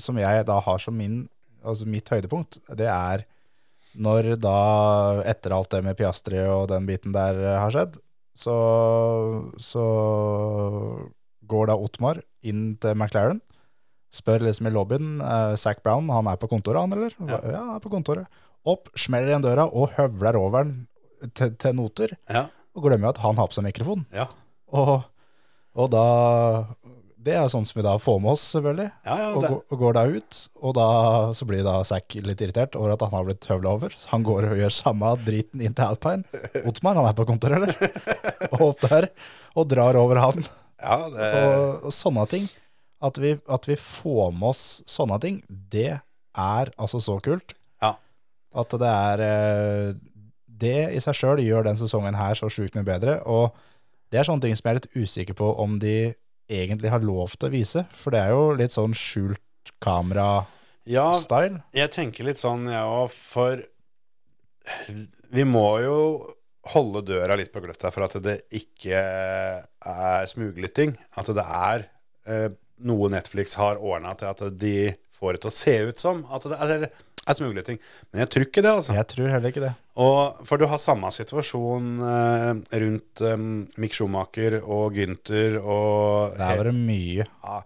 Som 0.00 0.16
jeg 0.20 0.46
da 0.48 0.56
har 0.64 0.78
som 0.82 0.96
min 0.96 1.26
Altså 1.62 1.86
mitt 1.86 2.08
høydepunkt, 2.10 2.56
det 2.74 2.88
er 2.90 3.22
når 4.02 4.32
da, 4.40 4.54
etter 5.28 5.52
alt 5.52 5.68
det 5.70 5.82
med 5.84 5.94
Piastri 5.98 6.40
og 6.48 6.64
den 6.72 6.86
biten 6.88 7.12
der 7.12 7.36
eh, 7.38 7.58
har 7.60 7.70
skjedd, 7.70 7.98
så, 8.34 8.54
så 9.60 9.84
går 11.46 11.68
da 11.70 11.76
Otmar 11.76 12.22
inn 12.42 12.72
til 12.82 12.96
McLaren, 12.96 13.42
spør 14.12 14.46
liksom 14.48 14.68
i 14.70 14.72
lobbyen, 14.74 15.12
eh, 15.22 15.54
Zac 15.60 15.84
Brown, 15.84 16.08
han 16.10 16.30
er 16.32 16.40
på 16.40 16.48
kontoret 16.50 16.82
han, 16.82 16.96
eller? 16.96 17.14
Ja. 17.28 17.38
Ja, 17.44 17.60
han 17.68 17.76
er 17.76 17.84
på 17.84 17.92
kontoret. 17.92 18.26
Opp, 18.68 18.90
smeller 18.98 19.32
igjen 19.32 19.44
døra 19.44 19.68
og 19.70 19.92
høvler 19.98 20.38
over 20.40 20.66
den 20.66 21.30
til, 21.36 21.54
til 21.62 21.76
noter, 21.78 22.16
Ja, 22.32 22.46
og 22.72 22.86
glemmer 22.88 23.12
at 23.12 23.20
han 23.22 23.36
har 23.38 23.50
på 23.52 23.58
seg 23.60 23.68
mikrofon. 23.70 24.06
ja. 24.14 24.26
Og, 24.72 25.02
Og 25.78 25.88
da 25.92 26.04
Det 27.22 27.34
er 27.38 27.46
sånn 27.52 27.64
som 27.68 27.76
vi 27.78 27.84
da 27.86 27.92
får 28.02 28.16
med 28.20 28.32
oss, 28.32 28.44
selvfølgelig. 28.56 28.88
Ja, 29.06 29.16
ja, 29.20 29.26
og, 29.36 29.44
går, 29.46 29.58
og 29.70 29.82
går 29.84 29.92
da 29.94 30.02
ut, 30.10 30.38
og 30.58 30.72
da 30.74 30.86
så 31.38 31.46
blir 31.46 31.62
da 31.62 31.76
Zack 31.86 32.16
litt 32.18 32.40
irritert 32.42 32.74
over 32.74 32.96
at 32.96 33.04
han 33.04 33.12
har 33.14 33.28
blitt 33.28 33.46
høvla 33.46 33.76
over. 33.76 33.94
Så 33.94 34.10
han 34.10 34.24
går 34.26 34.48
og 34.48 34.58
gjør 34.58 34.74
samme 34.74 35.12
driten 35.22 35.62
inn 35.62 35.76
til 35.78 35.86
Alpine. 35.86 36.42
Otmar, 36.66 36.98
han 36.98 37.06
er 37.06 37.14
på 37.20 37.28
kontoret, 37.28 37.62
eller? 37.62 38.02
Og 38.56 38.64
opp 38.72 38.82
der, 38.90 39.06
og 39.54 39.68
drar 39.70 39.96
over 40.00 40.18
han. 40.18 40.42
ja, 40.82 40.98
det, 41.14 41.30
Og, 41.46 41.86
og 41.86 41.94
sånne 41.94 42.26
ting. 42.32 42.50
At 43.02 43.18
vi, 43.22 43.36
at 43.50 43.70
vi 43.70 43.78
får 43.78 44.32
med 44.34 44.48
oss 44.50 44.64
sånne 44.90 45.16
ting, 45.22 45.40
det 45.48 45.92
er 45.98 46.72
altså 46.74 46.98
så 47.02 47.20
kult. 47.22 47.54
Ja. 47.82 47.94
At 48.54 48.74
det 48.82 48.90
er 48.90 49.22
eh, 49.26 49.94
Det 50.62 50.76
i 50.94 51.00
seg 51.02 51.16
sjøl 51.18 51.42
gjør 51.42 51.66
den 51.70 51.78
sesongen 51.80 52.18
her 52.18 52.34
så 52.38 52.50
sjukt 52.50 52.74
mye 52.78 52.86
bedre. 52.86 53.20
Og 53.30 53.54
det 54.12 54.20
er 54.20 54.28
sånne 54.28 54.44
ting 54.44 54.56
som 54.58 54.68
jeg 54.68 54.74
er 54.74 54.80
litt 54.80 54.98
usikker 54.98 55.36
på 55.38 55.48
om 55.62 55.78
de 55.80 56.12
egentlig 56.52 56.92
har 56.92 57.04
lov 57.04 57.32
til 57.38 57.48
å 57.48 57.52
vise. 57.52 57.84
For 57.96 58.14
det 58.14 58.20
er 58.20 58.34
jo 58.34 58.50
litt 58.58 58.74
sånn 58.74 58.96
skjult 58.96 59.72
kamera-style. 59.82 61.62
ja, 61.62 61.80
jeg 61.84 61.94
tenker 61.94 62.28
litt 62.28 62.42
sånn, 62.42 62.66
jeg 62.70 62.82
òg, 62.82 63.12
for 63.14 63.62
vi 65.32 65.46
må 65.48 65.66
jo 65.82 65.98
holde 66.72 67.02
døra 67.08 67.36
litt 67.38 67.50
på 67.54 67.62
gløtt 67.64 67.82
her 67.82 67.94
for 67.94 68.06
at 68.06 68.18
det 68.22 68.36
ikke 68.54 68.98
er 69.00 70.28
smuglytting. 70.30 70.94
At 71.18 71.30
det 71.34 71.46
er 71.46 71.86
eh, 72.28 72.50
noe 72.86 73.10
Netflix 73.12 73.56
har 73.58 73.80
ordna 73.80 74.14
til 74.18 74.30
at 74.30 74.44
de 74.60 74.76
får 75.16 75.36
det 75.36 75.42
til 75.42 75.50
å 75.50 75.56
se 75.56 75.74
ut 75.88 76.02
som 76.02 76.22
at 76.34 76.46
det 76.50 76.58
er, 76.66 76.86
er 77.26 77.38
smuglytting. 77.38 77.80
Men 78.10 78.24
jeg 78.24 78.34
tror 78.34 78.46
ikke 78.46 78.64
det, 78.64 78.76
altså. 78.78 78.98
Jeg 78.98 79.10
tror 79.14 79.34
heller 79.34 79.54
ikke 79.54 79.64
det. 79.64 79.74
Og, 80.00 80.38
for 80.48 80.56
du 80.56 80.64
har 80.70 80.80
samme 80.80 81.10
situasjon 81.12 81.88
eh, 82.08 82.50
rundt 82.80 83.20
eh, 83.28 83.40
Mick 83.82 83.92
Schumacher 83.96 84.60
og 84.62 84.94
Gynter 84.96 85.58
og 85.60 86.38
Der 86.38 86.60
var 86.62 86.70
det 86.70 86.76
mye. 86.78 87.26
ja, 87.28 87.58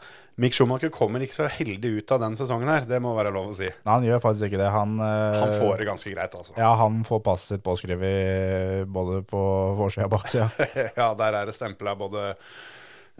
Mick 0.42 0.52
Schumacher 0.52 0.90
kommer 0.92 1.22
ikke 1.24 1.36
så 1.38 1.46
heldig 1.48 1.94
ut 2.02 2.10
av 2.12 2.20
den 2.20 2.34
sesongen 2.36 2.68
her, 2.68 2.82
det 2.84 2.98
må 3.00 3.14
være 3.16 3.30
lov 3.32 3.54
å 3.54 3.56
si. 3.56 3.70
Nei, 3.70 3.92
han 3.94 4.04
gjør 4.04 4.18
faktisk 4.26 4.50
ikke 4.50 4.58
det. 4.60 4.68
Han, 4.74 4.98
eh, 5.00 5.38
Han 5.40 5.54
får 5.54 5.78
det 5.80 5.86
ganske 5.88 6.12
greit, 6.12 6.34
altså. 6.36 6.52
Ja, 6.58 6.74
han 6.82 6.98
får 7.08 7.22
passet 7.24 7.54
sitt 7.54 7.64
påskrevet 7.64 8.90
både 8.92 9.22
på 9.24 9.40
forsida 9.78 10.10
og 10.10 10.16
baksida. 10.18 10.50
Ja, 10.98 11.12
der 11.16 11.38
er 11.40 11.48
det 11.48 11.54
stempla 11.56 11.94
både 11.96 12.34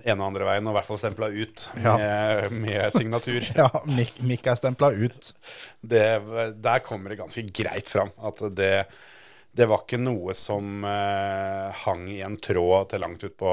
ene 0.04 0.20
og 0.20 0.26
andre 0.28 0.44
veien, 0.48 0.66
og 0.68 0.74
i 0.74 0.76
hvert 0.76 0.88
fall 0.90 0.98
stempla 1.00 1.28
ut 1.32 1.66
Ja. 1.82 1.96
med, 1.96 2.52
med 2.52 2.92
signatur. 2.92 3.46
Ja, 3.56 3.70
Mikk, 3.88 4.18
Mick 4.26 4.46
er 4.50 4.58
stempla 4.60 4.90
ut. 4.92 5.32
Det, 5.80 6.04
der 6.60 6.82
kommer 6.84 7.10
det 7.14 7.20
ganske 7.22 7.44
greit 7.56 7.88
fram 7.88 8.10
at 8.20 8.42
det, 8.58 8.72
det 9.56 9.68
var 9.70 9.86
ikke 9.86 9.96
noe 10.02 10.34
som 10.36 10.84
eh, 10.84 11.70
hang 11.86 12.02
i 12.12 12.18
en 12.26 12.36
tråd 12.36 12.90
til 12.90 13.00
langt 13.00 13.24
utpå 13.24 13.52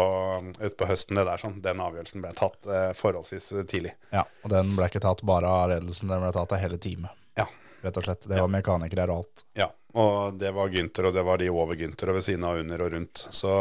ut 0.59 0.75
på 0.77 0.87
høsten. 0.89 1.15
det 1.15 1.23
der 1.29 1.39
sånn. 1.39 1.61
Den 1.63 1.79
avgjørelsen 1.79 2.25
ble 2.25 2.33
tatt 2.35 2.67
eh, 2.67 2.89
forholdsvis 2.97 3.51
tidlig. 3.71 3.93
Ja, 4.11 4.25
og 4.43 4.51
den 4.51 4.73
ble 4.75 4.89
ikke 4.91 5.03
tatt 5.05 5.23
bare 5.23 5.47
av 5.47 5.69
ledelsen, 5.71 6.11
den 6.11 6.19
ble 6.25 6.33
tatt 6.35 6.51
av 6.57 6.59
hele 6.59 6.75
teamet. 6.83 7.15
Ja. 7.39 7.47
Rett 7.85 7.97
og 7.99 8.05
slett. 8.09 8.27
Det 8.27 8.39
var 8.43 8.51
mekanikere 8.51 9.07
og 9.11 9.23
alt. 9.23 9.45
Ja, 9.59 9.69
og 9.99 10.35
det 10.43 10.51
var 10.55 10.69
Gynter, 10.75 11.07
og 11.09 11.15
det 11.15 11.23
var 11.27 11.39
de 11.39 11.47
over 11.51 11.75
Gynter, 11.79 12.11
og 12.11 12.19
ved 12.19 12.23
siden 12.27 12.45
av, 12.47 12.59
under 12.59 12.83
og 12.83 12.93
rundt. 12.97 13.23
Så, 13.35 13.55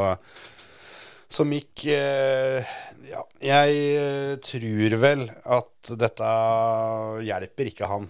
så 1.32 1.46
Mick 1.48 1.84
eh, 1.88 2.72
Ja, 3.08 3.22
jeg 3.42 3.78
eh, 3.98 4.34
tror 4.44 4.96
vel 5.02 5.24
at 5.28 5.92
dette 5.98 6.32
hjelper 7.26 7.70
ikke 7.70 7.88
han 7.90 8.08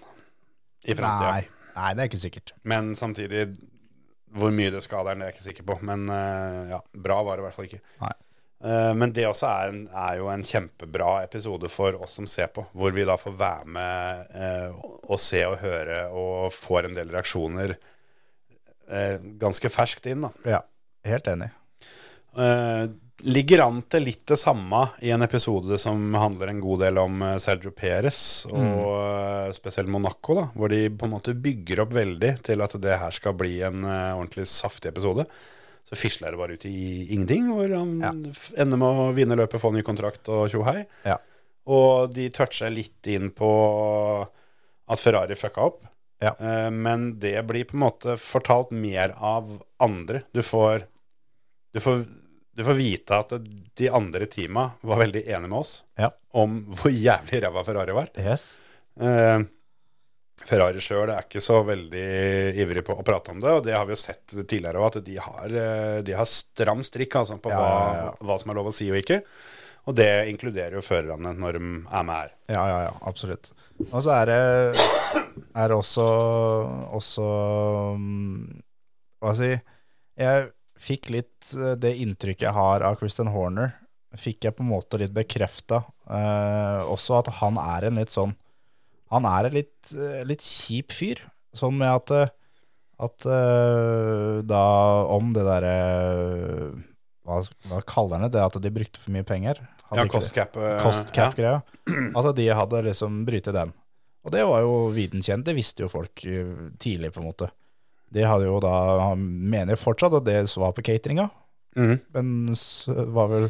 i 0.83 0.97
framtida. 0.99 1.31
Nei, 1.31 1.69
nei, 1.77 1.93
det 1.95 2.03
er 2.03 2.11
ikke 2.11 2.25
sikkert. 2.25 2.53
Men 2.69 2.93
samtidig, 2.99 3.47
hvor 4.35 4.53
mye 4.55 4.73
det 4.75 4.83
skader, 4.85 5.15
det 5.17 5.25
er 5.25 5.31
jeg 5.31 5.37
ikke 5.37 5.47
sikker 5.47 5.69
på. 5.71 5.79
Men 5.87 6.05
eh, 6.11 6.75
ja, 6.75 6.83
bra 7.07 7.23
var 7.23 7.39
det 7.39 7.45
i 7.45 7.49
hvert 7.49 7.59
fall 7.59 7.71
ikke. 7.71 7.83
Nei. 8.03 8.13
Men 8.63 9.11
det 9.11 9.25
også 9.27 9.49
er, 9.51 9.71
en, 9.73 9.79
er 9.91 10.19
jo 10.21 10.29
en 10.31 10.45
kjempebra 10.47 11.25
episode 11.25 11.67
for 11.67 11.97
oss 12.05 12.13
som 12.15 12.29
ser 12.31 12.47
på, 12.55 12.63
hvor 12.79 12.93
vi 12.95 13.03
da 13.03 13.17
får 13.19 13.35
være 13.35 13.73
med 13.75 14.37
eh, 14.39 14.77
og 15.03 15.19
se 15.19 15.41
og 15.49 15.57
høre 15.65 16.05
og 16.15 16.53
får 16.55 16.87
en 16.87 16.95
del 16.95 17.11
reaksjoner 17.11 17.75
eh, 17.75 19.17
ganske 19.43 19.71
ferskt 19.73 20.07
inn. 20.13 20.29
da. 20.29 20.31
Ja, 20.47 20.61
helt 21.11 21.27
enig. 21.33 21.51
Eh, 22.39 22.85
ligger 23.25 23.63
an 23.65 23.81
til 23.91 24.05
litt 24.07 24.25
det 24.29 24.39
samme 24.41 24.83
i 25.05 25.11
en 25.15 25.23
episode 25.25 25.77
som 25.81 26.01
handler 26.19 26.51
en 26.53 26.61
god 26.63 26.83
del 26.85 26.99
om 27.03 27.23
eh, 27.23 27.39
Sergio 27.43 27.71
Perez, 27.77 28.19
og 28.51 28.61
mm. 28.61 29.55
spesielt 29.57 29.91
Monaco, 29.93 30.37
da, 30.39 30.45
hvor 30.57 30.73
de 30.73 30.85
på 30.91 31.09
en 31.09 31.15
måte 31.15 31.35
bygger 31.39 31.85
opp 31.85 31.93
veldig 31.97 32.33
til 32.49 32.65
at 32.65 32.77
det 32.83 32.99
her 33.01 33.15
skal 33.15 33.37
bli 33.39 33.59
en 33.67 33.85
eh, 33.85 34.13
ordentlig 34.17 34.47
saftig 34.51 34.93
episode. 34.93 35.27
Så 35.87 35.99
fisler 35.99 36.31
det 36.33 36.39
bare 36.39 36.57
ut 36.57 36.65
i 36.69 37.13
ingenting, 37.13 37.49
hvor 37.53 37.71
han 37.75 37.97
Ja. 38.01 38.13
ender 38.63 38.79
med 38.81 39.03
å 39.03 39.13
vinne 39.17 39.37
løpet, 39.39 39.61
få 39.61 39.73
ny 39.75 39.83
kontrakt 39.83 40.29
og 40.31 40.49
tjohei. 40.53 40.85
Ja. 41.05 41.19
Og 41.67 42.13
de 42.15 42.29
toucher 42.35 42.71
litt 42.75 43.07
inn 43.11 43.31
på 43.35 43.49
at 44.89 45.03
Ferrari 45.03 45.35
fucka 45.39 45.67
opp. 45.71 45.83
Ja. 46.23 46.35
Eh, 46.39 46.71
Men 46.71 47.19
det 47.19 47.47
blir 47.47 47.65
på 47.67 47.77
en 47.77 47.85
måte 47.87 48.17
fortalt 48.17 48.71
mer 48.71 49.15
av 49.19 49.61
andre. 49.83 50.23
Du 50.33 50.43
får, 50.43 50.87
du 51.75 51.81
får, 51.81 52.05
du 52.55 52.65
får 52.67 52.77
vite 52.77 53.17
at 53.23 53.33
de 53.79 53.89
andre 53.89 54.27
teama 54.31 54.67
var 54.85 55.01
veldig 55.01 55.23
enige 55.27 55.49
med 55.49 55.59
oss 55.63 55.79
Ja. 55.99 56.11
om 56.37 56.59
hvor 56.77 56.93
jævlig 56.93 57.41
ræva 57.47 57.63
Ferrari 57.65 57.95
var. 57.97 58.11
Yes. 58.21 58.59
Eh, 59.01 59.41
Ferrari 60.45 60.81
sjøl 60.83 61.09
er 61.15 61.23
ikke 61.25 61.41
så 61.45 61.61
veldig 61.65 62.05
ivrig 62.61 62.83
på 62.85 62.97
å 62.99 63.05
prate 63.07 63.31
om 63.31 63.41
det, 63.41 63.51
og 63.57 63.65
det 63.65 63.77
har 63.77 63.87
vi 63.87 63.95
jo 63.95 64.01
sett 64.03 64.27
tidligere 64.43 64.81
òg, 64.83 64.97
at 64.99 65.05
de 65.07 65.17
har, 65.23 65.55
eh, 65.55 65.99
de 66.03 66.13
har 66.19 66.27
stram 66.29 66.83
strikk 66.83 67.15
altså, 67.21 67.37
på 67.41 67.53
Ja, 67.53 67.59
hva, 67.61 67.69
ja, 67.95 68.05
ja. 68.09 68.15
hva 68.27 68.39
som 68.43 68.51
er 68.51 68.59
lov 68.59 68.73
å 68.73 68.75
si 68.75 68.91
og 68.91 68.99
ikke. 68.99 69.21
Og 69.87 69.97
det 69.99 70.09
inkluderer 70.31 70.77
jo 70.79 70.83
førerne 70.85 71.33
når 71.35 71.57
de 71.59 71.63
er 71.91 72.05
med 72.07 72.15
her. 72.15 72.35
Ja, 72.53 72.65
ja, 72.71 72.81
ja, 72.87 72.93
absolutt. 73.09 73.49
Og 73.91 74.03
så 74.05 74.13
er 74.15 74.27
det, 74.31 74.41
er 75.59 75.69
det 75.73 75.77
også, 75.79 76.05
også 76.95 77.25
mm, 77.99 78.63
Hva 79.23 79.33
skal 79.35 79.49
jeg 79.49 79.59
si 79.59 80.23
Jeg 80.23 80.51
fikk 80.83 81.11
litt 81.15 81.55
eh, 81.57 81.75
det 81.81 81.95
inntrykket 82.03 82.49
jeg 82.49 82.57
har 82.57 82.85
av 82.87 82.99
Christian 83.01 83.31
Horner, 83.33 83.77
fikk 84.19 84.47
jeg 84.47 84.57
på 84.57 84.65
en 84.65 84.73
måte 84.73 85.01
litt 85.01 85.15
bekrefta. 85.15 85.83
Eh, 86.11 86.81
også 86.93 87.21
at 87.21 87.33
han 87.41 87.59
er 87.61 87.89
en 87.89 88.01
litt 88.01 88.13
sånn 88.13 88.35
Han 89.13 89.27
er 89.29 89.47
en 89.47 89.55
litt, 89.55 89.93
eh, 89.93 90.23
litt 90.25 90.41
kjip 90.41 90.93
fyr. 90.97 91.21
Sånn 91.57 91.77
med 91.77 91.91
at 91.93 92.15
eh, 92.17 92.39
at 93.03 93.25
da 94.47 94.67
om 95.11 95.33
det 95.35 95.43
derre 95.43 95.71
hva, 97.27 97.41
hva 97.67 97.81
kaller 97.89 98.21
han 98.21 98.29
det? 98.29 98.37
Det 98.37 98.45
at 98.45 98.59
de 98.63 98.71
brukte 98.71 99.03
for 99.03 99.11
mye 99.11 99.27
penger? 99.27 99.59
Ja, 99.91 100.05
det? 100.05 100.77
cost 100.85 101.11
ja. 101.19 101.57
Altså. 102.15 102.31
De 102.39 102.47
hadde 102.47 102.85
liksom 102.87 103.25
brytet 103.27 103.57
den. 103.57 103.73
Og 104.23 104.31
det 104.37 104.45
var 104.47 104.63
jo 104.63 104.77
viten 104.95 105.25
kjent, 105.25 105.43
det 105.49 105.57
visste 105.59 105.83
jo 105.83 105.91
folk 105.91 106.23
tidlig, 106.23 107.11
på 107.11 107.25
en 107.25 107.27
måte. 107.27 107.51
De 108.13 108.25
hadde 108.29 108.45
jo 108.49 108.59
da, 108.61 108.73
Han 109.09 109.23
mener 109.53 109.81
fortsatt 109.81 110.15
at 110.21 110.27
det 110.29 110.43
var 110.61 110.75
på 110.77 110.85
cateringa. 110.85 111.31
Mhm. 111.73 112.01
men 112.13 112.55
var 113.17 113.29
vel 113.33 113.47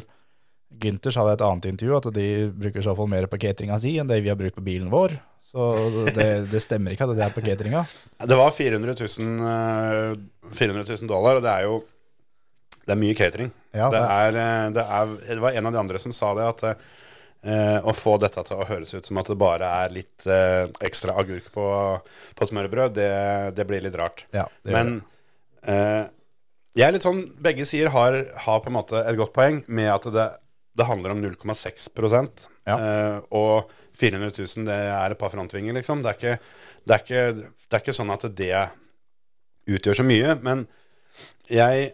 Gynters 0.79 1.17
hadde 1.19 1.33
et 1.35 1.41
annet 1.43 1.65
intervju, 1.69 1.97
at 1.97 2.05
de 2.15 2.27
bruker 2.55 2.79
i 2.79 2.85
så 2.85 2.93
fall 2.95 3.09
mer 3.11 3.27
på 3.27 3.37
cateringa 3.37 3.75
si 3.83 3.97
enn 3.99 4.07
det 4.07 4.21
vi 4.23 4.31
har 4.31 4.37
brukt 4.39 4.55
på 4.55 4.63
bilen 4.63 4.87
vår. 4.89 5.17
Så 5.45 5.67
det, 6.15 6.47
det 6.49 6.61
stemmer 6.63 6.95
ikke 6.95 7.03
at 7.05 7.11
det 7.17 7.25
er 7.27 7.33
på 7.35 7.43
cateringa. 7.45 7.83
Det 8.23 8.37
var 8.39 8.49
400 8.55 8.95
000, 8.95 9.43
eh, 9.51 10.15
400 10.55 10.87
000 10.87 11.11
dollar, 11.11 11.37
og 11.37 11.43
det 11.45 11.51
er 11.51 11.67
jo 11.67 11.75
det 12.87 12.95
er 12.95 12.99
mye 13.03 13.15
catering. 13.15 13.51
Ja, 13.75 13.89
det, 13.91 13.99
det- 13.99 14.15
er, 14.15 14.39
eh, 14.39 14.69
det, 14.79 14.87
er, 14.97 15.13
det 15.35 15.41
var 15.43 15.51
en 15.59 15.67
av 15.69 15.75
de 15.75 15.81
andre 15.83 15.99
som 16.01 16.15
sa 16.15 16.31
det, 16.39 16.47
at 16.55 16.87
eh, 17.43 17.79
å 17.83 17.93
få 17.95 18.17
dette 18.21 18.43
til 18.47 18.59
å 18.59 18.67
høres 18.69 18.93
ut 18.95 19.07
som 19.07 19.19
at 19.21 19.29
det 19.31 19.37
bare 19.41 19.69
er 19.83 19.93
litt 19.95 20.27
eh, 20.27 20.65
ekstra 20.85 21.15
agurk 21.21 21.49
på, 21.53 21.67
på 22.37 22.47
smørbrød, 22.49 22.95
det, 22.97 23.09
det 23.57 23.65
blir 23.69 23.83
litt 23.85 23.97
rart. 23.99 24.25
Ja, 24.35 24.47
Men 24.67 24.95
eh, 25.63 26.05
jeg 26.73 26.87
er 26.87 26.95
litt 26.95 27.05
sånn 27.05 27.23
Begge 27.45 27.67
sider 27.69 27.91
har, 27.93 28.15
har 28.47 28.63
på 28.63 28.71
en 28.71 28.77
måte 28.79 29.03
et 29.05 29.19
godt 29.19 29.35
poeng 29.35 29.59
med 29.67 29.91
at 29.93 30.07
det, 30.15 30.27
det 30.73 30.87
handler 30.89 31.13
om 31.13 31.21
0,6 31.21 31.89
Ja. 32.65 32.77
eh, 32.77 33.17
Og 33.29 33.69
400 33.93 34.31
000, 34.33 34.65
det 34.65 34.77
er 34.89 35.13
et 35.13 35.19
par 35.21 35.29
frontvinger, 35.29 35.75
liksom. 35.77 36.01
Det 36.01 36.09
er, 36.09 36.15
ikke, 36.17 36.37
det, 36.87 36.95
er 36.95 37.03
ikke, 37.03 37.49
det 37.69 37.77
er 37.77 37.83
ikke 37.83 37.93
sånn 37.93 38.13
at 38.15 38.23
det 38.39 38.63
utgjør 39.69 39.99
så 39.99 40.05
mye. 40.07 40.33
Men 40.41 40.63
jeg 41.45 41.91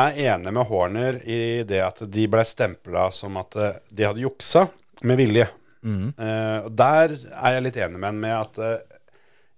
er 0.00 0.18
enig 0.34 0.52
med 0.56 0.66
Horner 0.68 1.18
i 1.24 1.40
det 1.68 1.80
at 1.84 2.02
de 2.10 2.26
ble 2.30 2.44
stempla 2.46 3.08
som 3.14 3.36
at 3.40 3.56
eh, 3.56 3.78
de 3.90 4.06
hadde 4.08 4.22
juksa 4.24 4.66
med 5.08 5.16
vilje. 5.20 5.46
Mm. 5.82 6.10
Uh, 6.18 6.58
og 6.66 6.72
der 6.76 7.14
er 7.40 7.54
jeg 7.56 7.62
litt 7.64 7.78
enig 7.80 8.00
med 8.02 8.10
ham 8.10 8.18
med 8.20 8.34
at 8.36 8.58
uh, 8.60 8.98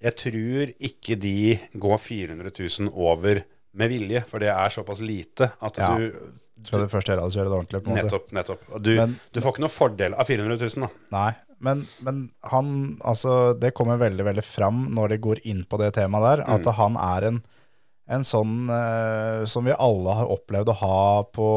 jeg 0.02 0.14
tror 0.20 0.70
ikke 0.90 1.16
de 1.22 1.34
går 1.82 1.98
400 1.98 2.52
000 2.54 2.92
over 2.94 3.40
med 3.78 3.90
vilje, 3.90 4.22
for 4.28 4.42
det 4.42 4.50
er 4.52 4.70
såpass 4.74 5.00
lite 5.02 5.50
at 5.62 5.78
Ja. 5.80 5.94
du 5.98 6.12
Skal 6.62 6.84
du 6.84 6.90
først 6.92 7.08
gjøre 7.10 7.24
det, 7.24 7.32
så 7.34 7.38
gjør 7.40 7.48
det 7.48 7.56
ordentlig. 7.58 7.80
på 7.82 7.90
en 7.90 7.96
måte. 7.96 8.04
Nettopp. 8.06 8.32
nettopp. 8.32 8.82
Du, 8.82 8.90
Men- 8.94 9.16
du 9.34 9.40
får 9.40 9.54
ikke 9.56 9.64
noe 9.64 9.72
fordel 9.74 10.14
av 10.14 10.28
400 10.28 10.58
000, 10.76 10.84
da. 10.86 10.88
Nei, 11.16 11.32
men, 11.58 11.80
men 12.06 12.20
han, 12.52 12.68
altså, 13.02 13.58
det 13.58 13.72
kommer 13.74 13.98
veldig, 13.98 14.24
veldig 14.28 14.44
fram 14.46 14.84
når 14.94 15.08
de 15.08 15.18
går 15.18 15.40
inn 15.50 15.64
på 15.64 15.78
det 15.82 15.94
temaet 15.94 16.22
der, 16.38 16.44
at 16.54 16.70
han 16.78 16.96
er 16.96 17.26
en, 17.32 17.40
en 18.10 18.24
sånn 18.26 18.70
eh, 18.72 19.44
som 19.48 19.66
vi 19.66 19.74
alle 19.74 20.14
har 20.18 20.30
opplevd 20.34 20.72
å 20.72 20.78
ha 20.80 21.02
på, 21.30 21.48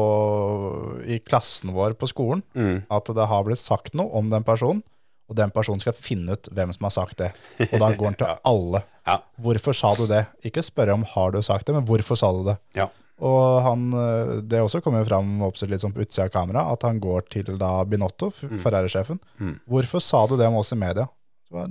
i 1.06 1.18
klassen 1.24 1.72
vår 1.74 1.96
på 1.98 2.08
skolen. 2.10 2.44
Mm. 2.54 2.84
At 2.92 3.10
det 3.16 3.30
har 3.30 3.46
blitt 3.46 3.62
sagt 3.62 3.96
noe 3.98 4.12
om 4.16 4.30
den 4.32 4.46
personen, 4.46 4.84
og 5.26 5.34
den 5.38 5.50
personen 5.50 5.82
skal 5.82 5.96
finne 5.98 6.36
ut 6.36 6.48
hvem 6.54 6.70
som 6.74 6.86
har 6.86 6.94
sagt 6.94 7.18
det. 7.18 7.32
Og 7.66 7.80
da 7.82 7.90
går 7.90 8.12
den 8.12 8.18
til 8.22 8.36
alle. 8.46 8.84
Ja. 9.08 9.18
Hvorfor 9.42 9.74
sa 9.74 9.90
du 9.98 10.06
det? 10.10 10.22
Ikke 10.46 10.62
spørre 10.62 10.94
om 10.94 11.06
har 11.16 11.34
du 11.34 11.40
sagt 11.42 11.66
det, 11.66 11.74
men 11.74 11.86
hvorfor 11.88 12.18
sa 12.18 12.30
du 12.36 12.44
det? 12.46 12.56
Ja. 12.78 12.86
Og 13.26 13.62
han, 13.64 13.88
eh, 13.96 14.32
det 14.46 14.62
også 14.62 14.82
kommer 14.84 15.06
fram 15.08 15.38
litt 15.40 15.82
sånn 15.82 15.94
på 15.96 16.04
utsida 16.04 16.28
av 16.28 16.34
kamera, 16.34 16.66
at 16.72 16.86
han 16.86 17.00
går 17.02 17.26
til 17.32 17.54
da 17.58 17.72
Binotto, 17.88 18.30
mm. 18.38 18.58
Ferrari-sjefen. 18.62 19.20
Mm. 19.40 19.54
Hvorfor 19.66 20.04
sa 20.04 20.26
du 20.28 20.36
det 20.38 20.46
om 20.46 20.60
oss 20.60 20.74
i 20.76 20.80
media? 20.80 21.08
Så 21.50 21.66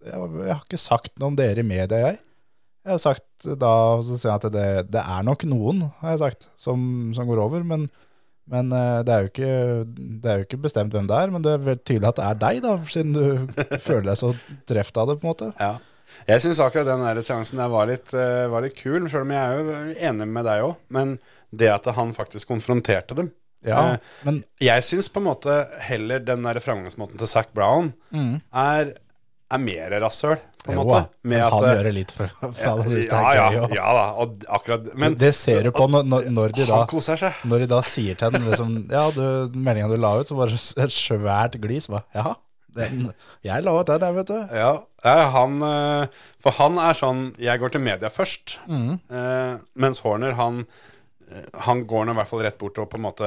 Jeg, 0.00 0.16
jeg 0.16 0.48
har 0.48 0.62
ikke 0.64 0.80
sagt 0.80 1.18
noe 1.20 1.28
om 1.28 1.34
dere 1.36 1.60
i 1.60 1.66
media, 1.66 1.98
jeg. 2.06 2.20
Jeg 2.90 2.96
har 2.96 3.02
sagt 3.04 3.50
da, 3.62 3.72
så 4.02 4.16
sier 4.18 4.32
jeg 4.32 4.40
at 4.40 4.54
det, 4.54 4.68
det 4.90 5.02
er 5.02 5.26
nok 5.26 5.44
noen, 5.48 5.84
har 6.02 6.16
jeg 6.16 6.22
sagt, 6.24 6.48
som, 6.58 6.80
som 7.14 7.28
går 7.30 7.38
over, 7.44 7.62
men, 7.66 7.84
men 8.50 8.72
eh, 8.74 8.96
det, 9.06 9.14
er 9.14 9.28
ikke, 9.30 9.52
det 9.94 10.32
er 10.32 10.40
jo 10.42 10.48
ikke 10.48 10.58
bestemt 10.66 10.96
hvem 10.96 11.06
det 11.08 11.20
er, 11.22 11.30
men 11.30 11.46
det 11.46 11.54
er 11.54 11.78
tydelig 11.78 12.10
at 12.10 12.18
det 12.18 12.26
er 12.26 12.40
deg 12.42 12.60
da, 12.66 12.74
siden 12.90 13.14
du 13.14 13.22
føler 13.86 14.10
deg 14.10 14.18
så 14.18 14.32
treft 14.68 14.98
av 14.98 15.12
det 15.12 15.20
på 15.22 15.28
en 15.28 15.30
måte. 15.30 15.52
Ja. 15.62 15.76
Jeg 16.26 16.42
syns 16.42 16.58
akkurat 16.64 16.88
den 16.90 17.04
der 17.06 17.20
seansen 17.22 17.60
der 17.62 17.70
var 17.70 17.86
litt, 17.86 18.10
eh, 18.18 18.48
var 18.50 18.66
litt 18.66 18.74
kul, 18.80 19.06
selv 19.06 19.22
om 19.28 19.30
jeg 19.36 19.38
er 19.38 19.60
jo 19.60 19.98
enig 20.10 20.26
med 20.34 20.48
deg 20.50 20.66
òg. 20.66 20.74
Men 20.90 21.14
det 21.54 21.70
at 21.70 21.86
han 21.94 22.10
faktisk 22.18 22.50
konfronterte 22.50 23.16
dem 23.18 23.30
Ja, 23.66 23.80
Eh, 23.94 23.98
men 24.26 24.42
Jeg 24.62 24.82
syns 24.86 25.08
på 25.12 25.20
en 25.22 25.26
måte 25.30 25.54
heller 25.86 26.18
den 26.24 26.42
der 26.46 26.58
framgangsmåten 26.64 27.18
til 27.20 27.28
Zac 27.30 27.50
Brown 27.54 27.92
er, 28.50 28.94
er 29.50 29.60
mer 29.60 29.96
rasshøl, 30.00 30.38
på 30.64 30.72
en 30.74 30.76
jo, 30.78 30.82
måte. 30.84 31.00
Med 31.24 31.40
han 31.40 31.54
at, 31.64 31.70
gjør 31.74 31.86
det 31.88 31.92
litt 31.96 32.10
for, 32.12 32.32
for 32.42 32.66
alle 32.72 32.84
synes 32.90 33.06
det 33.08 33.16
ja, 33.16 33.20
er 33.30 33.38
ja, 33.38 33.46
gøy. 33.50 33.60
og- 33.64 33.74
ja 33.78 33.94
da, 33.96 34.04
og 34.24 34.44
akkurat 34.58 34.90
Men 35.04 35.14
det 35.20 35.30
ser 35.38 35.62
du 35.64 35.70
på 35.72 35.86
når, 35.88 36.28
når, 36.30 36.52
de 36.58 36.66
da 36.68 36.82
han 36.82 36.90
koser 36.90 37.16
seg. 37.20 37.40
Når 37.48 37.64
de 37.64 37.68
da 37.72 37.80
sier 37.86 38.18
til 38.20 38.28
henne 38.30 38.50
liksom, 38.50 38.76
Ja, 38.92 39.06
du, 39.16 39.24
meldinga 39.56 39.88
du 39.88 39.96
la 39.96 40.12
ut, 40.20 40.28
så 40.28 40.36
var 40.36 40.52
det 40.52 40.60
et 40.84 40.92
svært 40.96 41.56
glis. 41.64 41.88
Bare, 41.88 42.04
Ja, 42.14 42.34
den, 42.76 43.08
jeg 43.42 43.64
la 43.66 43.72
ut 43.80 43.88
den, 43.88 44.04
jeg, 44.04 44.14
vet 44.20 44.28
du. 44.30 44.36
Ja, 44.60 44.70
ja, 45.02 45.16
han 45.34 45.56
eh, 45.64 46.20
For 46.44 46.54
han 46.60 46.76
er 46.78 46.94
sånn 46.94 47.24
Jeg 47.40 47.58
går 47.58 47.72
til 47.74 47.80
media 47.82 48.12
først. 48.12 48.58
Mm. 48.68 48.98
Eh, 49.10 49.54
mens 49.80 50.04
Horner, 50.04 50.36
han 50.38 50.60
eh, 51.32 51.48
han 51.64 51.84
går 51.88 52.04
nå 52.06 52.12
i 52.12 52.18
hvert 52.20 52.28
fall 52.30 52.42
rett 52.44 52.58
bort 52.60 52.78
og 52.82 52.88
på 52.92 52.98
en 53.00 53.04
måte 53.08 53.24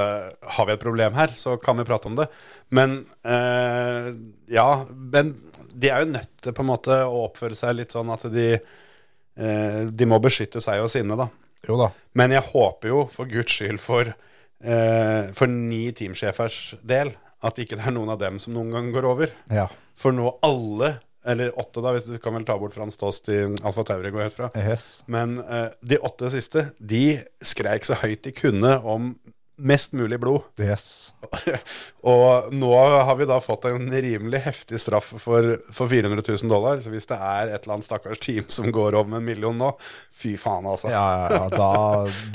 Har 0.58 0.66
vi 0.70 0.74
et 0.78 0.82
problem 0.86 1.16
her, 1.18 1.34
så 1.36 1.58
kan 1.60 1.78
vi 1.82 1.86
prate 1.90 2.08
om 2.12 2.16
det. 2.22 2.30
Men 2.70 3.02
eh, 3.26 4.14
Ja, 4.54 4.86
men 4.92 5.34
de 5.74 5.90
er 5.90 6.04
jo 6.04 6.12
nødt 6.14 6.32
til 6.44 6.56
på 6.56 6.64
en 6.64 6.70
måte 6.70 7.00
å 7.06 7.26
oppføre 7.28 7.58
seg 7.58 7.78
litt 7.78 7.96
sånn 7.96 8.12
at 8.14 8.28
de 8.32 8.48
eh, 8.54 9.80
De 9.90 10.08
må 10.10 10.20
beskytte 10.24 10.62
seg 10.64 10.84
og 10.84 10.92
sinne, 10.94 11.18
da. 11.20 11.30
Jo 11.68 11.80
da. 11.80 11.90
Men 12.20 12.36
jeg 12.36 12.46
håper 12.52 12.92
jo 12.92 13.06
for 13.12 13.30
guds 13.32 13.56
skyld 13.56 13.82
for, 13.82 14.10
eh, 14.64 15.32
for 15.36 15.52
ni 15.52 15.86
teamsjefers 15.96 16.76
del 16.84 17.14
at 17.44 17.60
ikke 17.60 17.80
det 17.80 17.88
er 17.88 17.96
noen 17.96 18.14
av 18.14 18.22
dem 18.22 18.40
som 18.40 18.56
noen 18.56 18.72
gang 18.72 18.92
går 18.96 19.08
over. 19.08 19.34
Ja. 19.52 19.68
For 20.00 20.16
nå 20.16 20.30
alle, 20.46 20.96
eller 21.28 21.56
åtte 21.60 21.84
da, 21.84 21.94
hvis 21.96 22.08
du 22.08 22.16
kan 22.24 22.36
vel 22.36 22.46
ta 22.48 22.56
bort 22.60 22.76
Frans 22.76 23.00
Tost 23.00 23.30
i 23.32 23.42
Alfa 23.64 23.86
Tauri 23.88 24.12
går 24.14 24.28
helt 24.28 24.38
fra. 24.38 24.50
Yes. 24.60 25.04
Men 25.12 25.38
eh, 25.44 25.70
de 25.84 26.00
åtte 26.04 26.32
siste, 26.34 26.70
de 26.80 27.20
skreik 27.44 27.88
så 27.88 28.00
høyt 28.04 28.24
de 28.28 28.36
kunne 28.36 28.78
om 28.80 29.14
mest 29.64 29.94
mulig 29.96 30.20
blod. 30.20 30.44
yes. 30.60 31.14
Og 32.14 32.52
nå 32.54 32.72
har 32.76 33.16
vi 33.20 33.28
da 33.30 33.40
fått 33.44 33.66
en 33.70 33.88
rimelig 33.92 34.44
heftig 34.44 34.80
straff 34.84 35.14
for, 35.24 35.56
for 35.72 35.92
400 35.92 36.24
000 36.28 36.52
dollar. 36.52 36.82
Så 36.84 36.92
hvis 36.94 37.08
det 37.10 37.18
er 37.18 37.54
et 37.54 37.64
eller 37.64 37.78
annet 37.78 37.88
stakkars 37.88 38.22
team 38.24 38.50
som 38.52 38.68
går 38.76 39.00
om 39.00 39.16
en 39.18 39.26
million 39.26 39.58
nå, 39.58 39.72
fy 40.12 40.36
faen, 40.40 40.68
altså. 40.68 40.92
Ja, 40.92 41.04
ja, 41.24 41.42
ja 41.42 41.50
da, 41.54 41.72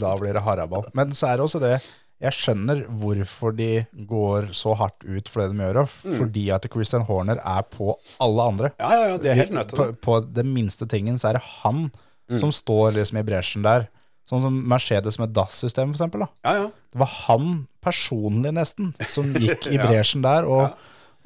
da 0.01 0.17
blir 0.21 0.37
det 0.37 0.45
haraball. 0.47 0.89
Men 0.97 1.13
så 1.17 1.31
er 1.31 1.39
det 1.39 1.49
også 1.49 1.63
det 1.63 1.77
Jeg 2.19 2.35
skjønner 2.35 2.81
hvorfor 2.99 3.53
de 3.55 3.85
går 4.09 4.49
så 4.57 4.73
hardt 4.81 5.05
ut 5.05 5.29
for 5.31 5.45
det 5.45 5.53
de 5.53 5.69
gjør. 5.69 5.85
Mm. 6.03 6.19
Fordi 6.23 6.49
at 6.57 6.67
Christian 6.73 7.07
Horner 7.07 7.43
er 7.45 7.69
på 7.71 7.93
alle 8.25 8.51
andre. 8.55 8.73
Ja, 8.81 8.91
ja, 8.97 9.07
ja, 9.13 9.23
de 9.23 9.31
er 9.31 9.43
helt 9.45 9.55
nødt 9.55 9.75
til 9.75 9.83
på, 9.83 9.91
det. 9.93 10.01
på 10.09 10.21
den 10.41 10.53
minste 10.57 10.89
tingen 10.91 11.21
så 11.21 11.31
er 11.31 11.39
det 11.39 11.47
han 11.61 11.91
som 12.37 12.51
står 12.53 12.97
liksom 12.99 13.21
i 13.21 13.25
bresjen 13.25 13.65
der. 13.65 13.87
Sånn 14.29 14.43
som 14.45 14.57
Mercedes 14.69 15.17
med 15.19 15.33
DAS-system. 15.33 15.95
Da. 15.97 16.27
Ja, 16.45 16.53
ja. 16.59 16.67
Det 16.93 17.01
var 17.01 17.11
han 17.27 17.67
personlig, 17.85 18.53
nesten, 18.59 18.91
som 19.09 19.31
gikk 19.41 19.67
i 19.73 19.79
Ja. 19.79 19.87
bresjen 19.89 20.23
der. 20.27 20.45
Og, 20.45 20.75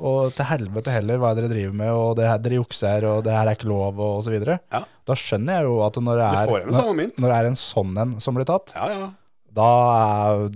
og 0.02 0.32
til 0.36 0.46
helvete 0.48 0.90
heller 0.94 1.18
hva 1.18 1.32
er 1.32 1.40
dere 1.40 1.50
driver 1.52 1.74
med, 1.78 1.90
og 1.94 2.14
det 2.18 2.28
her 2.30 2.38
dere 2.42 2.60
jukser, 2.60 3.04
og 3.10 3.24
det 3.26 3.34
her 3.34 3.46
er 3.50 3.58
ikke 3.58 3.68
lov, 3.70 3.98
og 3.98 4.20
osv. 4.22 4.36
Ja. 4.46 4.82
Da 5.06 5.16
skjønner 5.18 5.58
jeg 5.60 5.66
jo 5.68 5.80
at 5.86 5.98
når 5.98 6.20
det 6.22 6.28
er, 6.28 6.52
mynt. 6.54 7.18
når, 7.18 7.24
når 7.24 7.34
det 7.34 7.40
er 7.40 7.50
en 7.50 7.58
sånn 7.58 7.98
en 8.04 8.14
som 8.22 8.38
blir 8.38 8.46
tatt, 8.48 8.72
Ja, 8.78 8.86
ja. 8.94 9.10
da 9.52 9.68
er, 9.98 10.46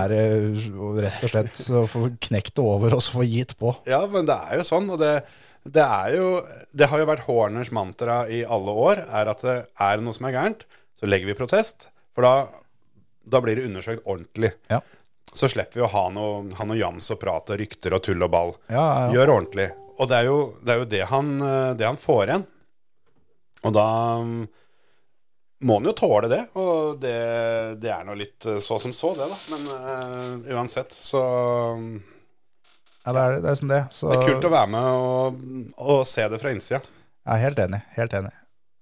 er 0.00 0.14
det 0.16 1.04
rett 1.04 1.24
og 1.28 1.32
slett 1.34 1.60
å 1.80 1.84
få 1.88 2.06
knekt 2.28 2.56
det 2.56 2.64
over 2.64 2.96
og 2.96 3.04
så 3.04 3.18
få 3.20 3.28
gitt 3.28 3.54
på. 3.60 3.74
Ja, 3.88 4.02
men 4.10 4.28
det 4.28 4.36
er 4.40 4.60
jo 4.60 4.66
sånn, 4.72 4.88
og 4.92 5.00
det, 5.04 5.12
det 5.68 5.84
jo 6.16 6.26
Det 6.72 6.88
har 6.88 7.02
jo 7.04 7.08
vært 7.12 7.24
Horners 7.28 7.70
mantra 7.76 8.22
i 8.32 8.40
alle 8.44 8.72
år, 8.88 9.04
er 9.08 9.32
at 9.32 9.44
det 9.44 9.58
er 9.76 10.00
noe 10.04 10.16
som 10.16 10.28
er 10.28 10.36
gærent, 10.36 10.64
så 11.00 11.08
legger 11.08 11.30
vi 11.30 11.38
protest. 11.38 11.88
For 12.14 12.26
da, 12.26 12.48
da 13.24 13.40
blir 13.40 13.56
det 13.56 13.64
undersøkt 13.70 14.04
ordentlig. 14.04 14.52
Ja. 14.68 14.82
Så 15.32 15.48
slipper 15.48 15.80
vi 15.80 15.86
å 15.86 15.90
ha 15.92 16.06
noe, 16.12 16.42
ha 16.58 16.66
noe 16.66 16.78
jams 16.78 17.08
og 17.14 17.20
prat 17.22 17.52
og 17.52 17.60
rykter 17.60 17.94
og 17.96 18.02
tull 18.04 18.26
og 18.26 18.32
ball. 18.32 18.54
Ja, 18.68 18.84
ja. 18.84 19.10
Gjør 19.14 19.36
ordentlig. 19.38 19.70
Og 20.00 20.08
det 20.10 20.16
er 20.18 20.30
jo 20.30 20.38
det, 20.60 20.72
er 20.72 20.80
jo 20.80 20.88
det, 20.90 21.02
han, 21.10 21.36
eh, 21.44 21.72
det 21.78 21.86
han 21.86 22.00
får 22.00 22.24
igjen. 22.24 22.46
Og 23.68 23.74
da 23.76 23.86
mm, 24.24 24.40
må 25.68 25.76
han 25.76 25.90
jo 25.90 25.96
tåle 25.96 26.30
det. 26.32 26.40
Og 26.58 27.00
det, 27.02 27.16
det 27.82 27.92
er 27.94 28.06
nå 28.08 28.16
litt 28.18 28.48
eh, 28.48 28.58
så 28.64 28.80
som 28.82 28.94
så, 28.96 29.12
det, 29.18 29.28
da. 29.30 29.38
Men 29.52 29.68
uh, 29.70 30.56
uansett, 30.56 30.96
så 30.96 31.22
mm, 31.78 31.92
Ja, 33.04 33.14
det 33.14 33.22
er, 33.22 33.38
det 33.44 33.52
er 33.52 33.60
sånn 33.62 33.74
det. 33.76 33.82
Så, 33.94 34.10
Det 34.10 34.18
er 34.18 34.28
kult 34.32 34.50
å 34.50 34.54
være 34.56 34.72
med 34.74 34.90
og, 35.06 35.44
og 35.80 36.04
se 36.08 36.26
det 36.32 36.40
fra 36.42 36.54
innsida. 36.56 36.82
Jeg 37.20 37.36
er 37.36 37.44
helt 37.44 37.64
enig. 37.68 37.84
Helt 37.96 38.16
enig. 38.16 38.34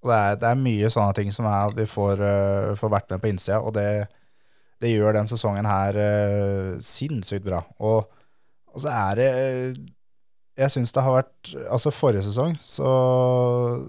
Det 0.05 0.15
er, 0.15 0.37
det 0.39 0.47
er 0.47 0.61
mye 0.61 0.91
sånne 0.93 1.17
ting 1.17 1.33
som 1.35 1.49
er 1.51 1.75
vi 1.75 1.87
får, 1.91 2.23
uh, 2.23 2.77
får 2.79 2.93
vært 2.93 3.13
med 3.13 3.23
på 3.23 3.31
innsida, 3.33 3.59
og 3.59 3.75
det, 3.75 4.07
det 4.83 4.93
gjør 4.93 5.17
den 5.19 5.31
sesongen 5.31 5.67
her 5.67 5.99
uh, 5.99 6.79
sinnssykt 6.85 7.47
bra. 7.49 7.65
Og, 7.83 8.05
og 8.71 8.85
så 8.85 8.93
er 8.95 9.19
det 9.19 9.31
øh, 9.39 9.79
Jeg 10.59 10.71
syns 10.71 10.93
det 10.93 11.03
har 11.03 11.15
vært 11.15 11.51
Altså, 11.71 11.91
forrige 11.91 12.23
sesong 12.27 12.53
så 12.63 12.91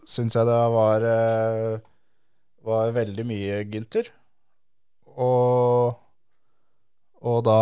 syns 0.07 0.37
jeg 0.37 0.47
det 0.47 0.57
var 0.73 1.05
uh, 1.05 1.89
var 2.65 2.95
veldig 2.95 3.25
mye 3.27 3.61
Gynter. 3.69 4.09
Og, 5.19 5.95
og 7.21 7.39
da 7.45 7.61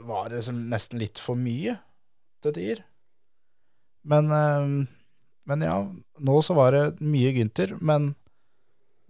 var 0.00 0.28
det 0.28 0.40
liksom 0.40 0.62
nesten 0.70 1.00
litt 1.00 1.20
for 1.22 1.38
mye 1.38 1.76
til 2.42 2.56
tider. 2.56 2.84
Men, 4.10 4.32
eh, 4.32 4.99
men 5.50 5.62
ja, 5.66 5.76
nå 6.22 6.42
så 6.46 6.54
var 6.54 6.74
det 6.76 6.82
mye 7.02 7.32
Gynter, 7.34 7.72
men, 7.82 8.12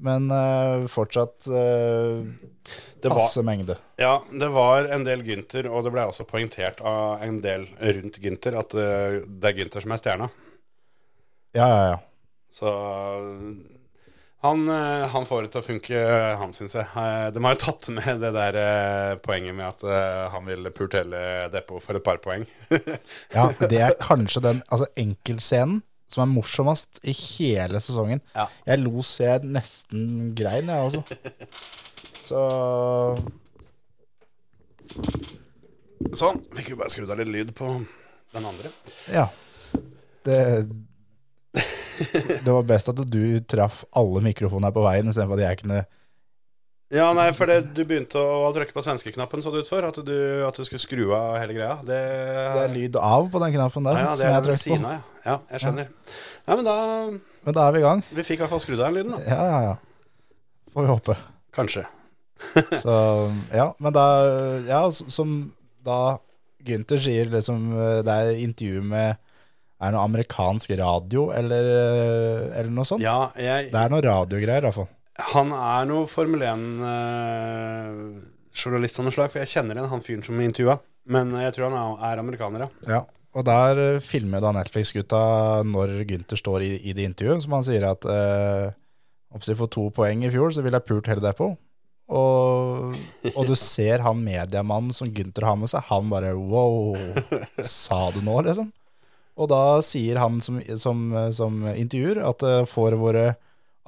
men 0.01 0.31
uh, 0.33 0.87
fortsatt 0.89 1.49
uh, 1.53 2.23
var, 3.05 3.13
passe 3.13 3.43
mengde. 3.45 3.77
ja, 4.01 4.15
det 4.33 4.49
var 4.55 4.89
en 4.89 5.05
del 5.05 5.21
Gynter, 5.27 5.69
og 5.69 5.85
det 5.85 5.93
ble 5.93 6.07
også 6.09 6.25
poengtert 6.29 6.81
av 6.81 7.21
en 7.27 7.43
del 7.45 7.67
rundt 7.99 8.17
Gynter 8.25 8.57
at 8.63 8.73
uh, 8.73 9.19
det 9.27 9.51
er 9.51 9.59
Gynter 9.59 9.85
som 9.85 9.93
er 9.93 10.01
stjerna. 10.01 10.31
Ja, 11.53 11.67
ja, 11.67 11.83
ja. 11.91 11.99
Så 12.51 12.73
han, 14.41 14.65
han 15.13 15.27
får 15.29 15.45
det 15.45 15.53
til 15.53 15.61
å 15.61 15.67
funke, 15.67 16.01
han 16.41 16.55
syns 16.57 16.79
jeg. 16.79 16.89
De 17.35 17.43
har 17.45 17.55
jo 17.55 17.61
tatt 17.61 17.91
med 17.93 18.25
det 18.25 18.31
der 18.35 19.21
poenget 19.23 19.55
med 19.59 19.69
at 19.69 20.33
han 20.33 20.49
vil 20.49 20.71
purtelle 20.75 21.21
depot 21.53 21.85
for 21.85 21.99
et 21.99 22.07
par 22.07 22.19
poeng. 22.25 22.49
ja 23.37 23.51
det 23.61 23.83
er 23.85 23.95
kanskje 24.01 24.43
den 24.49 24.65
altså 24.71 24.89
enkeltscenen 24.99 25.83
som 26.11 26.25
er 26.25 26.31
morsomst 26.33 27.01
i 27.07 27.15
hele 27.15 27.81
sesongen. 27.83 28.21
Ja. 28.35 28.49
Jeg 28.67 28.83
lo 28.83 29.03
så 29.07 29.29
jeg 29.29 29.51
nesten 29.57 30.33
grein, 30.39 30.71
jeg 30.71 30.91
også. 30.91 31.03
Så 32.27 32.41
Sånn. 36.17 36.41
Fikk 36.57 36.73
jo 36.73 36.79
bare 36.81 36.91
skrudd 36.93 37.11
av 37.13 37.21
litt 37.21 37.31
lyd 37.31 37.53
på 37.57 37.69
den 38.35 38.47
andre. 38.47 38.73
ja. 39.13 39.29
Det 40.27 40.41
Det 42.43 42.49
var 42.49 42.65
best 42.65 42.89
at 42.89 43.01
du 43.13 43.23
traff 43.45 43.83
alle 43.97 44.23
mikrofonene 44.25 44.73
på 44.73 44.83
veien, 44.87 45.09
istedenfor 45.11 45.37
at 45.37 45.45
jeg 45.51 45.59
kunne 45.63 45.81
Ja, 46.91 47.13
nei, 47.15 47.29
for 47.37 47.47
det, 47.47 47.61
du 47.77 47.85
begynte 47.87 48.19
å 48.19 48.49
trykke 48.55 48.75
på 48.75 48.83
svenskeknappen, 48.83 49.43
så 49.45 49.53
det 49.55 49.63
ut 49.63 49.69
for. 49.71 49.85
At 49.87 50.01
du, 50.03 50.17
at 50.43 50.57
du 50.59 50.65
skulle 50.67 50.83
skru 50.83 51.05
av 51.15 51.37
hele 51.39 51.55
greia. 51.55 51.77
Det, 51.87 51.99
Det 52.57 52.65
er 52.65 52.73
lyd 52.75 52.99
av 52.99 53.29
på 53.31 53.43
den 53.45 53.55
knappen 53.55 53.87
der, 53.87 54.01
ja, 54.01 54.09
ja, 54.11 54.17
det 54.19 54.27
er 54.31 54.49
ved 54.49 54.59
siden 54.59 54.89
av, 54.89 54.97
ja. 54.97 55.05
Ja, 55.21 55.37
jeg 55.53 55.63
skjønner. 55.63 55.93
Ja, 56.49 56.57
men 56.57 56.65
da 56.67 56.75
Men 57.47 57.57
da 57.57 57.69
er 57.69 57.77
vi 57.77 57.83
i 57.83 57.85
gang. 57.85 58.03
Vi 58.11 58.25
fikk 58.27 58.41
i 58.41 58.43
hvert 58.43 58.53
fall 58.57 58.63
skrudd 58.65 58.81
av 58.83 58.91
den 58.91 58.99
lyden, 58.99 59.15
da. 59.15 59.23
Ja, 59.29 59.47
ja, 59.53 59.61
ja. 59.69 60.35
Får 60.75 60.87
vi 60.87 60.91
håpe. 60.91 61.17
Kanskje. 61.55 61.85
Så 62.83 62.93
ja, 63.53 63.69
men 63.79 63.93
da 63.95 64.05
Ja, 64.67 64.83
som 64.91 65.53
da 65.85 66.19
Gunther 66.65 67.01
sier 67.01 67.29
liksom 67.33 67.67
eh, 67.77 67.99
Det 68.05 68.15
er 68.17 68.39
intervju 68.41 68.81
med 68.85 69.11
Er 69.13 69.91
det 69.91 69.93
noe 69.93 70.05
amerikansk 70.09 70.73
radio 70.81 71.27
eller, 71.37 71.69
eh, 71.75 72.47
eller 72.63 72.73
noe 72.73 72.89
sånt? 72.89 73.05
Ja, 73.05 73.29
jeg, 73.37 73.69
Det 73.75 73.77
er 73.83 73.93
noe 73.93 74.01
radiogreier, 74.05 74.65
i 74.65 74.69
hvert 74.71 74.79
fall. 74.81 74.89
Han 75.35 75.49
er 75.57 75.83
noe 75.91 76.05
Formel 76.11 76.43
1-journalist 76.49 78.99
av 79.01 79.05
noe 79.07 79.15
slag, 79.15 79.29
for 79.33 79.39
jeg 79.43 79.53
kjenner 79.55 79.75
igjen 79.77 79.93
han 79.93 80.05
fyren 80.05 80.27
som 80.27 80.43
intervjua. 80.43 80.77
Men 81.11 81.27
jeg 81.41 81.53
tror 81.57 81.65
han 81.71 81.81
er, 81.81 81.89
er 82.11 82.17
amerikaner, 82.23 82.61
ja. 82.65 82.69
Ja, 82.91 83.01
og 83.37 83.43
der 83.47 83.79
eh, 83.79 84.01
filmer 84.03 84.41
da 84.43 84.51
Netflix-gutta 84.57 85.21
når 85.69 85.89
Gunther 86.09 86.39
står 86.41 86.59
i, 86.67 86.73
i 86.91 86.93
det 86.97 87.05
intervjuet, 87.09 87.43
som 87.45 87.53
han 87.57 87.67
sier 87.67 87.85
at 87.89 88.03
eh, 88.11 88.67
for 89.31 89.61
får 89.63 89.71
to 89.71 89.85
poeng 89.95 90.25
i 90.27 90.33
fjor, 90.33 90.49
så 90.55 90.61
vil 90.65 90.75
jeg 90.75 90.87
pult 90.89 91.11
hele 91.11 91.23
det. 91.23 91.35
Og, 92.11 92.97
og 93.31 93.43
du 93.47 93.55
ser 93.55 93.99
han 94.03 94.25
mediemannen 94.25 94.93
som 94.95 95.13
Gunther 95.15 95.47
har 95.47 95.57
med 95.61 95.71
seg, 95.71 95.87
han 95.87 96.11
bare 96.11 96.35
wow, 96.35 96.99
sa 97.63 98.11
du 98.15 98.21
nå, 98.27 98.37
liksom? 98.49 98.69
Og 99.41 99.49
da 99.49 99.81
sier 99.87 100.19
han 100.21 100.41
som, 100.45 100.59
som, 100.77 101.15
som 101.33 101.63
intervjuer 101.71 102.19
at 102.27 102.43
eh, 102.45 102.67
for 102.69 102.93
våre 102.99 103.31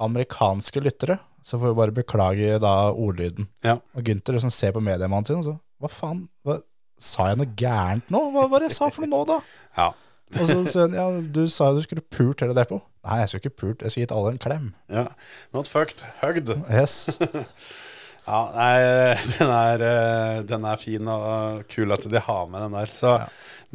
amerikanske 0.01 0.81
lyttere, 0.83 1.19
så 1.43 1.59
får 1.59 1.73
vi 1.73 1.79
bare 1.81 1.95
beklage 1.95 2.59
da 2.63 2.73
ordlyden. 2.91 3.49
Ja. 3.65 3.77
Og 3.93 4.05
Gunther 4.07 4.37
liksom 4.37 4.53
ser 4.53 4.71
på 4.75 4.83
mediemannen 4.83 5.27
sin 5.27 5.41
og 5.41 5.47
så 5.47 5.57
Hva 5.83 5.89
faen? 5.91 6.23
Hva, 6.47 6.61
sa 7.03 7.27
jeg 7.31 7.41
noe 7.41 7.51
gærent 7.59 8.09
nå? 8.13 8.21
Hva 8.31 8.47
var 8.47 8.63
det 8.63 8.69
jeg 8.71 8.77
sa 8.77 8.87
for 8.93 9.03
noe 9.03 9.11
nå, 9.11 9.23
da? 9.27 9.39
ja. 9.81 9.89
Og 10.33 10.49
så 10.49 10.59
sier 10.65 10.85
han 10.87 10.95
ja, 10.97 11.07
du 11.35 11.43
sa 11.51 11.69
jo 11.69 11.81
du 11.81 11.85
skulle 11.85 12.05
pult 12.15 12.41
hele 12.41 12.55
depot. 12.57 12.81
Nei, 13.03 13.19
jeg 13.19 13.29
skulle 13.29 13.43
ikke 13.43 13.59
pult, 13.59 13.81
jeg 13.83 13.91
skulle 13.91 14.05
gitt 14.07 14.15
alle 14.15 14.31
en 14.33 14.43
klem. 14.45 14.69
ja. 14.89 15.07
Not 15.53 15.67
fucked, 15.69 16.05
hugged. 16.23 16.53
Yes. 16.71 17.09
Ja, 18.23 18.37
nei, 18.55 19.17
den 19.35 19.49
er, 19.51 19.81
eh, 19.83 20.37
den 20.47 20.63
er 20.63 20.79
fin 20.79 21.09
og 21.11 21.65
kul 21.67 21.91
at 21.91 22.05
de 22.07 22.21
har 22.23 22.45
med 22.47 22.61
den 22.63 22.77
der. 22.77 22.91
Så 22.95 23.17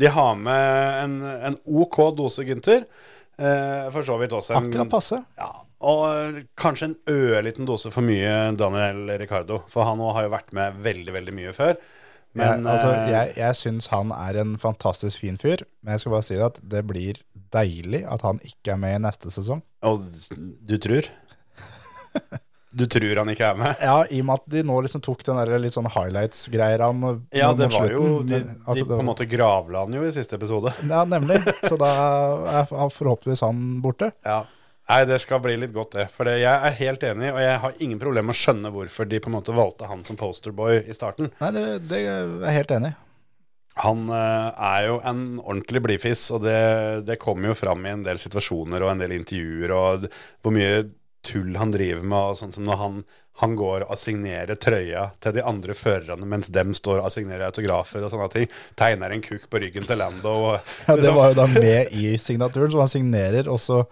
de 0.00 0.08
har 0.08 0.38
med 0.40 1.02
en, 1.02 1.16
en 1.50 1.58
OK 1.66 1.98
dose 2.16 2.46
Gunther. 2.48 2.86
Eh, 3.38 3.86
for 3.94 4.02
så 4.02 4.16
vidt 4.18 4.34
også 4.34 4.56
en 4.56 4.66
Akkurat 4.66 4.90
passe. 4.90 5.20
Ja, 5.38 5.52
og 5.86 6.40
kanskje 6.58 6.90
en 6.90 6.96
ørliten 7.12 7.68
dose 7.68 7.92
for 7.94 8.02
mye 8.06 8.50
Daniel 8.58 9.14
Ricardo. 9.20 9.60
For 9.70 9.86
han 9.86 10.02
har 10.02 10.26
jo 10.26 10.34
vært 10.34 10.50
med 10.56 10.80
veldig, 10.82 11.14
veldig 11.14 11.36
mye 11.36 11.54
før. 11.56 11.78
Men 12.38 12.66
jeg, 12.66 12.66
altså, 12.74 12.90
eh, 12.92 13.12
jeg, 13.12 13.36
jeg 13.38 13.58
syns 13.58 13.88
han 13.92 14.12
er 14.14 14.40
en 14.42 14.58
fantastisk 14.60 15.22
fin 15.22 15.38
fyr, 15.40 15.64
men 15.80 15.96
jeg 15.96 16.04
skal 16.04 16.14
bare 16.16 16.26
si 16.26 16.36
at 16.44 16.58
det 16.74 16.82
blir 16.86 17.22
deilig 17.54 18.02
at 18.10 18.26
han 18.26 18.42
ikke 18.44 18.74
er 18.74 18.82
med 18.82 18.98
i 18.98 19.00
neste 19.06 19.32
sesong. 19.32 19.62
Og 19.88 20.04
du 20.68 20.76
tror? 20.82 21.08
Du 22.70 22.84
tror 22.90 23.22
han 23.22 23.30
ikke 23.32 23.46
er 23.48 23.56
med? 23.56 23.80
Ja, 23.80 24.02
i 24.12 24.20
og 24.20 24.26
med 24.28 24.42
at 24.42 24.50
de 24.52 24.62
nå 24.68 24.76
liksom 24.84 25.02
tok 25.04 25.22
den 25.24 25.38
der 25.40 25.62
litt 25.62 25.76
sånn 25.76 25.88
highlights-greier 25.88 26.84
han 26.84 27.00
Ja, 27.32 27.54
det 27.56 27.70
var 27.72 27.88
slutten, 27.88 27.96
jo 27.96 28.20
De, 28.28 28.42
men, 28.44 28.60
altså, 28.66 28.82
de 28.82 28.90
på 28.90 29.00
en 29.00 29.08
måte 29.08 29.28
gravla 29.30 29.86
han 29.86 29.96
jo 29.96 30.04
i 30.04 30.12
siste 30.12 30.36
episode. 30.36 30.74
Ja, 30.92 31.04
nemlig. 31.08 31.40
Så 31.64 31.78
da 31.80 31.90
er 32.60 32.68
forhåpentligvis 32.68 33.44
han 33.46 33.80
borte. 33.84 34.12
Ja. 34.26 34.42
Nei, 34.88 35.02
det 35.04 35.18
skal 35.20 35.42
bli 35.44 35.56
litt 35.60 35.74
godt, 35.74 35.96
det. 35.98 36.06
For 36.12 36.28
jeg 36.32 36.48
er 36.48 36.78
helt 36.78 37.02
enig, 37.04 37.32
og 37.34 37.42
jeg 37.44 37.58
har 37.64 37.82
ingen 37.84 38.00
problem 38.00 38.30
med 38.30 38.36
å 38.36 38.40
skjønne 38.40 38.72
hvorfor 38.72 39.08
de 39.08 39.20
på 39.20 39.28
en 39.28 39.36
måte 39.36 39.56
valgte 39.56 39.88
han 39.88 40.04
som 40.04 40.16
posterboy 40.16 40.80
i 40.80 40.96
starten. 40.96 41.28
Nei, 41.42 41.50
det, 41.56 41.64
det 41.90 42.00
er 42.04 42.32
jeg 42.46 42.56
helt 42.62 42.72
enig 42.78 42.94
i. 42.94 42.98
Han 43.78 44.08
eh, 44.10 44.62
er 44.68 44.86
jo 44.88 44.96
en 45.06 45.20
ordentlig 45.38 45.82
blidfis, 45.84 46.24
og 46.34 46.42
det, 46.46 46.58
det 47.06 47.18
kommer 47.22 47.52
jo 47.52 47.58
fram 47.58 47.84
i 47.86 47.92
en 47.92 48.06
del 48.06 48.18
situasjoner 48.18 48.82
og 48.82 48.94
en 48.94 49.04
del 49.04 49.14
intervjuer, 49.18 49.74
og 49.76 50.08
hvor 50.42 50.54
mye 50.56 50.80
tull 51.28 51.56
han 51.60 51.72
driver 51.74 52.02
med, 52.02 52.18
og 52.32 52.38
sånn 52.40 52.54
som 52.56 52.64
når 52.68 52.80
han, 52.80 52.98
han 53.44 53.54
går 53.60 53.84
og 53.86 53.94
signerer 54.00 54.56
trøya 54.58 55.04
til 55.22 55.36
de 55.36 55.44
andre 55.46 55.76
førerne 55.78 56.26
mens 56.26 56.48
dem 56.54 56.72
står 56.74 57.04
og 57.04 57.12
signerer 57.14 57.46
autografer 57.52 58.02
og 58.02 58.10
sånne 58.14 58.32
ting. 58.32 58.48
Tegner 58.80 59.12
en 59.14 59.22
kuk 59.22 59.44
på 59.52 59.60
ryggen 59.62 59.86
til 59.86 60.00
Lando. 60.00 60.34
Og, 60.50 60.58
Ja, 60.88 60.96
det 60.96 61.02
liksom- 61.04 61.16
var 61.20 61.32
jo 61.34 61.40
da 61.42 61.46
med 61.54 61.92
i 61.94 62.16
signaturen, 62.18 62.72
så 62.74 62.82
han 62.86 62.94
signerer, 62.96 63.48
og 63.52 63.60
så 63.62 63.84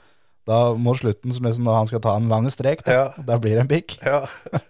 da 0.47 0.59
mot 0.79 0.95
slutten, 1.01 1.33
som 1.35 1.43
liksom 1.43 1.65
når 1.67 1.75
han 1.81 1.89
skal 1.91 2.01
ta 2.05 2.13
en 2.17 2.29
lang 2.31 2.45
strek, 2.55 2.85
da, 2.87 2.93
Ja. 2.95 3.07
da 3.31 3.35
blir 3.43 3.57
det 3.59 3.65
en 3.65 3.71
pikk. 3.73 3.97
ja. 4.07 4.21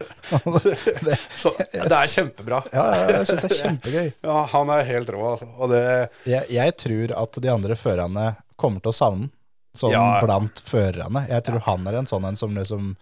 det, 1.04 1.18
Så 1.42 1.52
det 1.58 1.82
er 1.92 2.08
kjempebra. 2.14 2.62
ja, 2.72 2.84
ja, 2.96 3.06
jeg 3.18 3.26
syns 3.28 3.42
det 3.44 3.50
er 3.50 3.60
kjempegøy. 3.60 4.08
Ja, 4.24 4.38
han 4.54 4.72
er 4.72 4.86
helt 4.88 5.12
rå, 5.12 5.20
altså. 5.34 5.48
Og 5.60 5.70
det 5.74 5.82
Jeg, 6.26 6.48
jeg 6.56 6.76
tror 6.80 7.12
at 7.22 7.40
de 7.44 7.52
andre 7.52 7.76
førerne 7.76 8.28
kommer 8.56 8.80
til 8.80 8.92
å 8.94 8.96
savne 8.96 9.26
den, 9.26 9.32
sånn 9.78 9.92
Ja. 9.94 10.20
blant 10.24 10.62
førerne. 10.64 11.28
Jeg 11.28 11.44
tror 11.44 11.60
han 11.70 11.86
er 11.86 12.00
en 12.02 12.06
sånn 12.06 12.26
en 12.28 12.36
som 12.36 12.54
liksom 12.54 12.96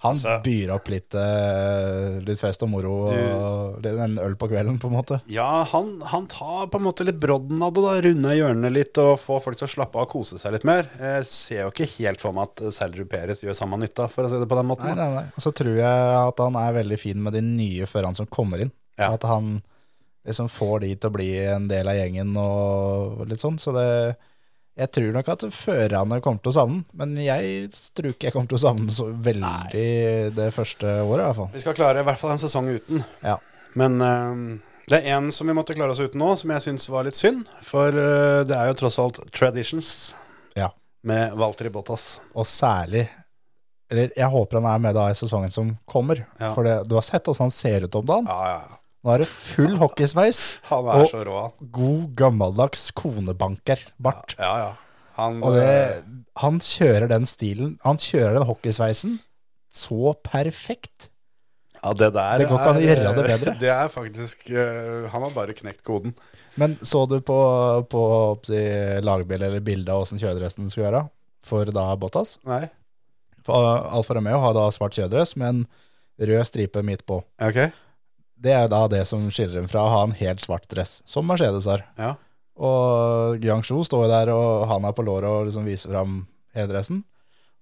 Han 0.00 0.14
Altså- 0.14 0.42
byr 0.42 0.70
opp 0.72 0.86
litt, 0.88 1.14
eh, 1.14 2.18
litt 2.24 2.38
fest 2.40 2.62
og 2.62 2.70
moro 2.70 3.08
og 3.08 3.82
litt- 3.82 3.98
en 4.00 4.16
øl 4.18 4.34
på 4.34 4.48
kvelden, 4.48 4.78
på 4.80 4.88
en 4.88 4.94
måte. 4.96 5.20
Ja, 5.28 5.64
han, 5.64 6.00
han 6.00 6.26
tar 6.26 6.68
på 6.68 6.76
en 6.78 6.84
måte 6.86 7.04
litt 7.04 7.20
brodden 7.20 7.60
av 7.62 7.74
det, 7.74 7.82
da. 7.82 8.00
Runder 8.08 8.34
hjørnet 8.38 8.72
litt 8.72 8.96
og 9.02 9.18
får 9.20 9.42
folk 9.42 9.58
til 9.58 9.66
å 9.68 9.74
slappe 9.74 9.96
av 10.00 10.06
og 10.06 10.10
kose 10.14 10.38
seg 10.40 10.52
litt 10.52 10.64
mer. 10.64 10.88
Jeg 10.98 11.26
ser 11.26 11.60
jo 11.64 11.70
ikke 11.70 11.88
helt 11.98 12.20
for 12.24 12.32
meg 12.32 12.48
at 12.48 12.72
Sergio 12.72 13.04
Peres 13.04 13.42
gjør 13.44 13.52
samme 13.58 13.76
nytta, 13.78 14.08
for 14.08 14.24
å 14.24 14.30
si 14.32 14.38
det 14.40 14.48
på 14.48 14.56
den 14.56 14.66
måten. 14.70 14.86
Nei, 14.88 14.94
nei, 14.94 15.14
nei. 15.14 15.24
Og 15.36 15.44
så 15.44 15.52
tror 15.52 15.76
jeg 15.76 15.84
at 16.28 16.38
han 16.46 16.56
er 16.56 16.72
veldig 16.82 16.98
fin 16.98 17.22
med 17.22 17.32
de 17.36 17.42
nye 17.42 17.84
førerne 17.86 18.16
som 18.16 18.26
kommer 18.32 18.60
inn. 18.64 18.72
Ja. 18.98 19.12
At 19.12 19.22
han 19.28 19.60
liksom 20.26 20.48
får 20.48 20.80
de 20.80 20.94
til 20.96 21.10
å 21.10 21.12
bli 21.12 21.30
en 21.52 21.68
del 21.68 21.86
av 21.86 21.94
gjengen 22.00 22.32
og 22.40 23.26
litt 23.28 23.40
sånn. 23.44 23.58
Så 23.60 23.74
det 23.76 24.16
Jeg 24.76 24.90
tror 24.92 25.12
nok 25.16 25.28
at 25.32 25.44
førerne 25.56 26.18
kommer 26.20 26.42
til 26.44 26.52
å 26.52 26.56
savne 26.58 26.82
den, 26.82 26.96
men 27.00 27.20
jeg 27.24 27.68
tror 27.96 28.10
ikke 28.12 28.28
jeg 28.28 28.34
kommer 28.34 28.50
til 28.50 28.58
å 28.58 28.60
savne 28.60 28.84
den 28.84 28.92
så 28.92 29.06
veldig 29.08 29.84
det 30.36 30.48
første 30.52 30.90
året, 31.00 31.22
i 31.22 31.24
hvert 31.24 31.38
fall. 31.38 31.48
Vi 31.54 31.62
skal 31.64 31.76
klare 31.78 32.02
i 32.02 32.08
hvert 32.08 32.20
fall 32.20 32.34
en 32.34 32.42
sesong 32.42 32.68
uten. 32.74 33.00
Ja. 33.24 33.38
Men 33.80 33.96
uh, 34.04 34.58
det 34.86 34.98
er 35.00 35.16
én 35.16 35.30
som 35.32 35.48
vi 35.48 35.56
måtte 35.56 35.76
klare 35.76 35.96
oss 35.96 36.02
uten 36.04 36.20
nå, 36.20 36.34
som 36.36 36.52
jeg 36.52 36.64
syns 36.66 36.88
var 36.92 37.08
litt 37.08 37.16
synd. 37.16 37.48
For 37.64 37.88
uh, 37.88 38.44
det 38.44 38.52
er 38.52 38.68
jo 38.68 38.76
tross 38.82 39.00
alt 39.00 39.22
traditions 39.32 39.90
ja. 40.58 40.68
med 41.08 41.32
Walter 41.40 41.72
Bottas. 41.72 42.18
Og 42.36 42.44
særlig 42.48 43.06
Eller 43.88 44.12
jeg 44.12 44.28
håper 44.28 44.60
han 44.60 44.68
er 44.74 44.82
med 44.82 44.96
da 44.98 45.08
i 45.08 45.16
sesongen 45.16 45.52
som 45.56 45.72
kommer. 45.88 46.26
Ja. 46.36 46.52
For 46.52 46.68
det, 46.68 46.82
du 46.90 46.98
har 46.98 47.06
sett 47.06 47.24
hvordan 47.24 47.48
han 47.48 47.54
ser 47.54 47.88
ut 47.88 47.96
om 47.96 48.12
dagen. 48.12 48.28
Ja, 48.28 48.52
ja, 48.52 48.60
ja. 48.68 48.82
Nå 49.06 49.12
er 49.14 49.22
det 49.22 49.28
full 49.30 49.76
hockeysveis. 49.78 50.58
Han 50.66 50.88
er 50.90 51.04
Og- 51.04 51.10
så 51.12 51.20
rå, 51.22 51.36
han. 51.44 51.68
God, 51.70 52.14
gammeldags 52.18 52.88
konebanker. 52.90 53.78
Bart. 54.02 54.34
Ja, 54.38 54.56
ja. 54.58 54.72
Han, 55.16 55.38
Og 55.46 55.54
eh, 55.56 55.62
det, 55.62 56.24
han 56.42 56.58
kjører 56.58 57.08
den 57.08 57.24
stilen, 57.24 57.78
han 57.86 57.96
kjører 57.96 58.34
den 58.40 58.48
hockeysveisen 58.50 59.20
så 59.72 60.12
perfekt. 60.26 61.08
ja, 61.82 61.92
det 61.92 62.12
der 62.14 62.38
Det 62.38 62.48
går 62.48 62.58
ikke 62.58 62.72
an 62.72 62.80
å 62.80 62.82
gjøre 62.82 63.04
det 63.14 63.22
eh, 63.22 63.30
bedre. 63.30 63.54
Det 63.62 63.70
er 63.70 63.88
faktisk 63.88 64.50
uh, 64.50 65.06
Han 65.12 65.22
har 65.22 65.30
bare 65.30 65.54
knekt 65.54 65.84
koden. 65.84 66.14
Men 66.56 66.74
så 66.82 67.06
du 67.08 67.20
på, 67.20 67.38
på 67.88 68.02
på 68.42 68.52
lagbildet 69.04 69.46
eller 69.46 69.60
bildet 69.60 69.92
av 69.92 70.02
åssen 70.02 70.18
kjøredressen 70.18 70.68
skulle 70.70 70.90
være 70.90 71.08
for 71.46 71.64
da 71.70 71.94
Bottas? 71.96 72.38
Nei? 72.44 72.66
For 73.44 73.86
Alfa 73.86 74.14
Romeo 74.18 74.40
har 74.42 74.54
da 74.56 74.66
svart 74.74 74.96
kjøredress 74.96 75.36
med 75.36 75.48
en 75.48 75.66
rød 76.18 76.44
stripe 76.48 76.82
midt 76.82 77.06
på. 77.06 77.22
Ok. 77.38 77.70
Det 78.36 78.52
er 78.52 78.68
da 78.68 78.82
det 78.92 79.02
som 79.08 79.24
skiller 79.32 79.60
dem 79.62 79.68
fra 79.70 79.82
å 79.86 79.92
ha 79.92 80.00
en 80.06 80.12
helt 80.18 80.42
svart 80.44 80.66
dress, 80.68 80.98
som 81.08 81.24
Mercedes 81.28 81.66
har. 81.70 81.86
Ja. 81.96 82.14
Og 82.56 83.38
Guangzhou 83.42 83.82
står 83.84 84.06
der, 84.12 84.30
og 84.32 84.66
han 84.70 84.84
er 84.88 84.92
på 84.96 85.04
låret 85.06 85.28
og 85.28 85.46
liksom 85.48 85.64
viser 85.68 85.92
fram 85.92 86.18
hele 86.56 86.68
dressen. 86.70 87.02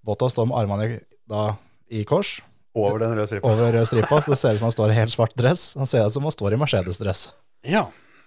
Bottas 0.04 0.34
står 0.34 0.48
med 0.50 0.58
armene 0.60 0.98
da 1.30 1.54
i 1.94 2.02
kors, 2.08 2.40
Over 2.74 2.98
den 3.04 3.12
røde 3.14 3.26
stripa. 3.30 3.46
over 3.52 3.70
rød 3.72 3.86
stripa, 3.86 4.18
så 4.20 4.32
det 4.32 4.38
ser 4.40 4.54
ut 4.56 4.58
som 4.58 4.66
han 4.66 4.74
står 4.74 4.90
i 4.90 4.96
helt 4.98 5.12
svart 5.14 5.34
dress. 5.38 5.62
Han 5.78 5.86
ser 5.86 6.06
ut 6.08 6.12
som 6.16 6.24
han 6.26 6.34
står 6.34 6.56
i 6.56 6.58
Mercedes-dress. 6.58 7.28
Ja, 7.70 7.84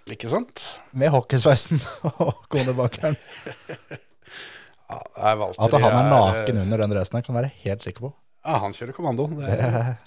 ikke 0.08 0.30
sant? 0.32 0.64
Med 0.96 1.12
hockeysveisen 1.12 1.82
og 2.24 2.46
konebakeren. 2.48 3.18
Ja, 4.88 5.02
At 5.36 5.74
han 5.76 5.84
er 5.84 6.08
naken 6.08 6.62
under 6.64 6.80
den 6.80 6.94
dressen, 6.94 7.20
kan 7.20 7.34
jeg 7.36 7.42
være 7.42 7.52
helt 7.66 7.84
sikker 7.84 8.06
på. 8.08 8.12
Ja, 8.46 8.56
han 8.62 8.72
kjører 8.72 8.96
kommando. 8.96 9.26
Det, 9.36 9.58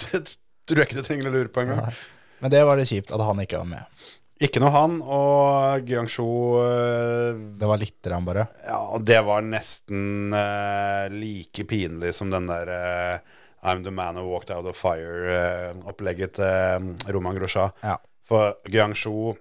det 0.07 0.23
tror 0.65 0.81
jeg 0.81 0.89
ikke 0.89 0.97
du 1.01 1.05
trenger 1.05 1.29
å 1.29 1.33
lure 1.35 1.51
på 1.53 1.61
engang. 1.67 1.93
Men 2.41 2.51
det 2.53 2.63
var 2.65 2.79
det 2.79 2.89
kjipt 2.89 3.13
at 3.13 3.21
han 3.21 3.41
ikke 3.43 3.61
var 3.61 3.69
med. 3.69 4.09
Ikke 4.41 4.61
noe 4.63 4.71
han, 4.73 4.95
og 5.05 5.83
Guangzhou 5.85 6.63
eh, 6.63 7.37
Det 7.61 7.67
var 7.69 7.77
lite 7.77 8.09
grann 8.09 8.25
bare. 8.25 8.47
Ja, 8.65 8.79
og 8.95 9.03
det 9.05 9.19
var 9.27 9.45
nesten 9.45 10.33
eh, 10.33 11.13
like 11.13 11.65
pinlig 11.69 12.15
som 12.17 12.33
den 12.33 12.49
der 12.49 12.71
eh, 12.73 13.37
I'm 13.61 13.83
the 13.85 13.93
man 13.93 14.17
who 14.17 14.25
walked 14.31 14.49
out 14.49 14.65
of 14.65 14.79
fire-opplegget 14.81 16.39
til 16.39 17.13
Roman 17.13 17.37
Grosja. 17.37 17.67
Ja. 17.85 17.99
For 18.25 18.57
Guangzhou 18.65 19.35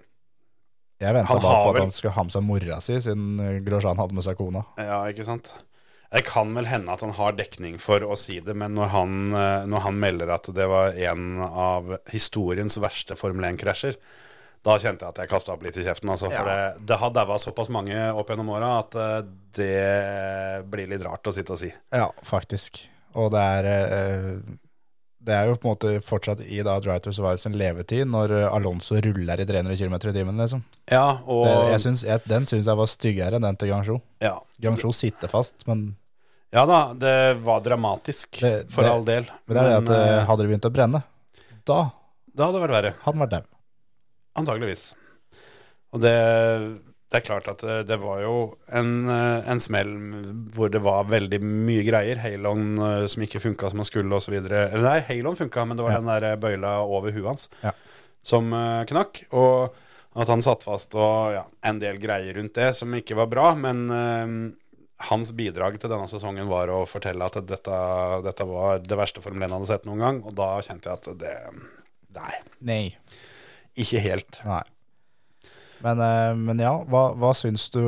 Jeg 1.01 1.17
venta 1.17 1.33
bare 1.33 1.63
på 1.65 1.71
på 1.71 1.73
at 1.73 1.81
han 1.87 1.95
skulle 1.95 2.13
ha 2.13 2.27
med 2.27 2.35
seg 2.35 2.45
mora 2.45 2.77
si, 2.85 2.99
siden 3.01 3.63
Grosjan 3.65 3.97
hadde 3.97 4.13
med 4.13 4.27
seg 4.27 4.37
kona. 4.37 4.61
Ja, 4.77 5.01
ikke 5.09 5.25
sant? 5.25 5.55
Det 6.11 6.25
kan 6.27 6.49
vel 6.57 6.65
hende 6.67 6.91
at 6.91 7.01
han 7.05 7.13
har 7.15 7.37
dekning 7.37 7.77
for 7.79 8.03
å 8.03 8.17
si 8.19 8.41
det, 8.43 8.51
men 8.59 8.73
når 8.75 8.89
han, 8.91 9.13
eh, 9.33 9.65
når 9.71 9.85
han 9.85 9.99
melder 10.01 10.33
at 10.35 10.49
det 10.53 10.65
var 10.67 10.97
en 11.07 11.37
av 11.45 11.93
historiens 12.11 12.75
verste 12.83 13.15
Formel 13.15 13.45
1-krasjer, 13.53 13.95
da 14.61 14.75
kjente 14.77 15.07
jeg 15.07 15.09
at 15.15 15.21
jeg 15.23 15.29
kasta 15.31 15.53
opp 15.55 15.63
litt 15.65 15.77
i 15.79 15.85
kjeften. 15.87 16.11
Altså, 16.11 16.27
for 16.29 16.35
Ja. 16.35 16.73
det, 16.75 16.85
det 16.91 16.97
har 17.01 17.13
daua 17.15 17.37
såpass 17.41 17.71
mange 17.73 17.95
opp 18.13 18.27
gjennom 18.29 18.51
åra 18.53 18.73
at 18.83 18.97
eh, 18.99 19.21
det 19.57 20.65
blir 20.69 20.91
litt 20.91 21.01
rart 21.07 21.25
å 21.25 21.33
sitte 21.33 21.55
og 21.55 21.61
si. 21.63 21.71
Ja, 21.95 22.09
faktisk. 22.27 22.83
Og 23.15 23.31
det 23.33 23.39
er 23.41 23.65
eh, 23.71 24.35
Det 25.21 25.33
er 25.37 25.47
jo 25.51 25.55
på 25.55 25.67
en 25.67 25.73
måte 25.75 25.89
fortsatt 26.01 26.39
i 26.41 26.61
da 26.65 26.79
Drive 26.81 27.03
to 27.05 27.11
Survive 27.13 27.37
sin 27.37 27.53
levetid, 27.53 28.07
når 28.09 28.31
Alonso 28.49 28.95
ruller 29.05 29.39
i 29.39 29.45
300 29.45 29.75
km 29.77 29.95
i 30.09 30.13
timen, 30.15 30.37
liksom. 30.41 30.63
Ja, 30.89 31.19
og 31.29 31.43
Det, 31.45 31.57
jeg 31.71 31.81
synes, 31.83 32.03
jeg, 32.07 32.21
den 32.25 32.47
syns 32.49 32.65
jeg 32.65 32.79
var 32.79 32.89
styggere 32.89 33.37
enn 33.37 33.45
den 33.45 33.55
til 33.61 33.69
Gangsjo. 33.69 33.99
ja, 34.19 34.39
Gangsjo 34.61 34.89
sitter 34.97 35.29
fast, 35.29 35.61
men 35.69 35.95
Ja 36.51 36.65
da, 36.67 36.79
det 36.93 37.15
var 37.45 37.61
dramatisk, 37.63 38.39
Det- 38.41 38.71
for 38.71 38.83
det- 38.83 38.91
all 38.91 39.05
del. 39.07 39.25
Men 39.45 39.55
det 39.55 39.63
er 39.63 39.69
det 39.69 39.77
at 39.89 39.89
eh, 39.97 40.17
eh, 40.17 40.25
hadde 40.27 40.43
det 40.43 40.49
begynt 40.51 40.69
å 40.69 40.73
brenne, 40.75 41.03
da 41.65 41.79
det 42.35 42.45
hadde 42.45 42.61
vært 42.63 42.75
verre. 42.75 42.93
hadde 43.03 43.17
han 43.17 43.23
vært 43.27 43.35
dem. 43.37 43.45
Antageligvis. 44.39 44.93
Og 45.93 45.99
det, 45.99 46.13
det 47.11 47.17
er 47.19 47.25
klart 47.27 47.47
at 47.51 47.59
det, 47.59 47.77
det 47.89 47.97
var 47.99 48.21
jo 48.23 48.35
en, 48.71 48.91
eh, 49.11 49.49
en 49.51 49.59
smell 49.59 49.91
hvor 50.55 50.69
det 50.71 50.81
var 50.83 51.03
veldig 51.11 51.39
mye 51.43 51.83
greier. 51.87 52.17
Halon 52.23 52.79
eh, 52.79 53.07
som 53.11 53.23
ikke 53.23 53.41
funka 53.43 53.69
som 53.71 53.79
han 53.83 53.85
skulle, 53.89 54.15
osv. 54.15 54.33
Eller 54.39 54.81
nei, 54.85 54.99
Halon 55.09 55.35
funka, 55.39 55.65
men 55.67 55.77
det 55.77 55.83
var 55.83 55.91
Ja. 55.91 55.99
den 55.99 56.11
der 56.13 56.27
eh, 56.31 56.37
bøyla 56.39 56.77
over 56.87 57.11
huet 57.11 57.27
hans 57.27 57.49
Ja. 57.63 57.71
som 58.23 58.51
eh, 58.53 58.85
knakk. 58.85 59.25
Og 59.33 59.73
at 60.15 60.27
han 60.27 60.41
satt 60.43 60.63
fast 60.63 60.95
og 60.95 61.33
ja, 61.33 61.43
en 61.63 61.79
del 61.79 61.97
greier 61.99 62.35
rundt 62.35 62.53
det 62.55 62.73
som 62.75 62.91
ikke 62.95 63.15
var 63.15 63.27
bra. 63.27 63.53
Men 63.55 63.85
eh, 63.91 64.55
hans 65.09 65.31
bidrag 65.37 65.77
til 65.81 65.91
denne 65.91 66.07
sesongen 66.11 66.49
var 66.51 66.69
å 66.73 66.83
fortelle 66.89 67.25
at 67.25 67.37
dette, 67.47 67.77
dette 68.25 68.45
var 68.47 68.81
det 68.83 68.97
verste 68.99 69.23
Formel 69.23 69.47
1 69.47 69.55
hadde 69.57 69.69
sett 69.69 69.87
noen 69.89 70.03
gang. 70.03 70.19
Og 70.27 70.35
da 70.37 70.53
kjente 70.65 70.91
jeg 70.91 71.01
at 71.01 71.09
det 71.21 71.35
Nei, 72.11 72.33
Nei. 72.67 72.83
ikke 73.79 74.01
helt. 74.03 74.41
Nei. 74.43 74.63
Men, 75.81 76.01
eh, 76.03 76.33
men 76.37 76.59
ja, 76.61 76.75
hva, 76.91 77.07
hva 77.17 77.31
syns 77.33 77.69
du 77.73 77.79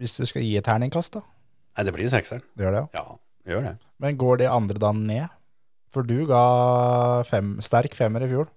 Hvis 0.00 0.14
du 0.16 0.24
skal 0.28 0.44
gi 0.46 0.54
et 0.56 0.64
terningkast, 0.64 1.18
da? 1.18 1.24
Nei, 1.76 1.84
det 1.88 1.94
blir 1.96 2.08
sekseren. 2.12 2.44
Det 2.56 2.64
gjør 2.64 2.76
det, 2.76 2.82
ja. 2.94 3.02
Ja, 3.02 3.52
gjør 3.52 3.66
det. 3.66 3.74
Men 4.02 4.18
går 4.20 4.40
de 4.42 4.48
andre 4.50 4.80
da 4.80 4.92
ned? 4.96 5.28
For 5.92 6.06
du 6.08 6.22
ga 6.28 6.42
fem, 7.28 7.54
sterk 7.64 7.94
femmer 7.98 8.24
i 8.24 8.30
fjor. 8.30 8.48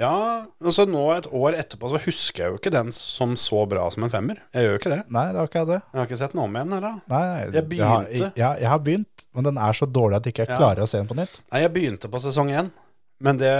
Ja, 0.00 0.46
altså 0.64 0.86
nå 0.88 1.02
et 1.12 1.26
år 1.36 1.56
etterpå 1.58 1.90
så 1.92 1.98
husker 2.00 2.44
jeg 2.46 2.52
jo 2.54 2.58
ikke 2.60 2.70
den 2.72 2.92
som 2.96 3.34
så 3.36 3.66
bra 3.68 3.84
som 3.92 4.06
en 4.06 4.12
femmer. 4.12 4.38
Jeg 4.56 4.64
gjør 4.64 4.72
jo 4.76 4.78
ikke 4.80 4.92
det. 4.94 5.00
Nei, 5.12 5.24
det 5.34 5.36
var 5.42 5.50
ikke 5.50 5.64
det. 5.68 5.80
Jeg 5.92 6.00
har 6.00 6.06
ikke 6.08 6.18
sett 6.22 6.32
den 6.36 6.40
om 6.44 6.56
igjen, 6.56 6.72
eller? 6.78 6.94
Nei, 7.12 7.20
nei, 7.28 7.42
Jeg 7.58 7.66
begynte. 7.68 7.82
Jeg 7.82 8.22
har, 8.22 8.32
jeg, 8.40 8.62
jeg 8.64 8.70
har 8.72 8.80
begynt, 8.86 9.26
men 9.36 9.48
den 9.50 9.60
er 9.66 9.76
så 9.76 9.88
dårlig 9.98 10.16
at 10.20 10.28
jeg 10.30 10.36
ikke 10.36 10.48
Ja. 10.48 10.56
klarer 10.62 10.86
å 10.86 10.88
se 10.88 11.02
den 11.02 11.10
på 11.10 11.18
nytt. 11.18 11.36
Nei, 11.52 11.60
jeg 11.66 11.74
begynte 11.76 12.08
på 12.12 12.22
sesong 12.24 12.54
én, 12.56 12.70
men 13.22 13.36
det 13.38 13.52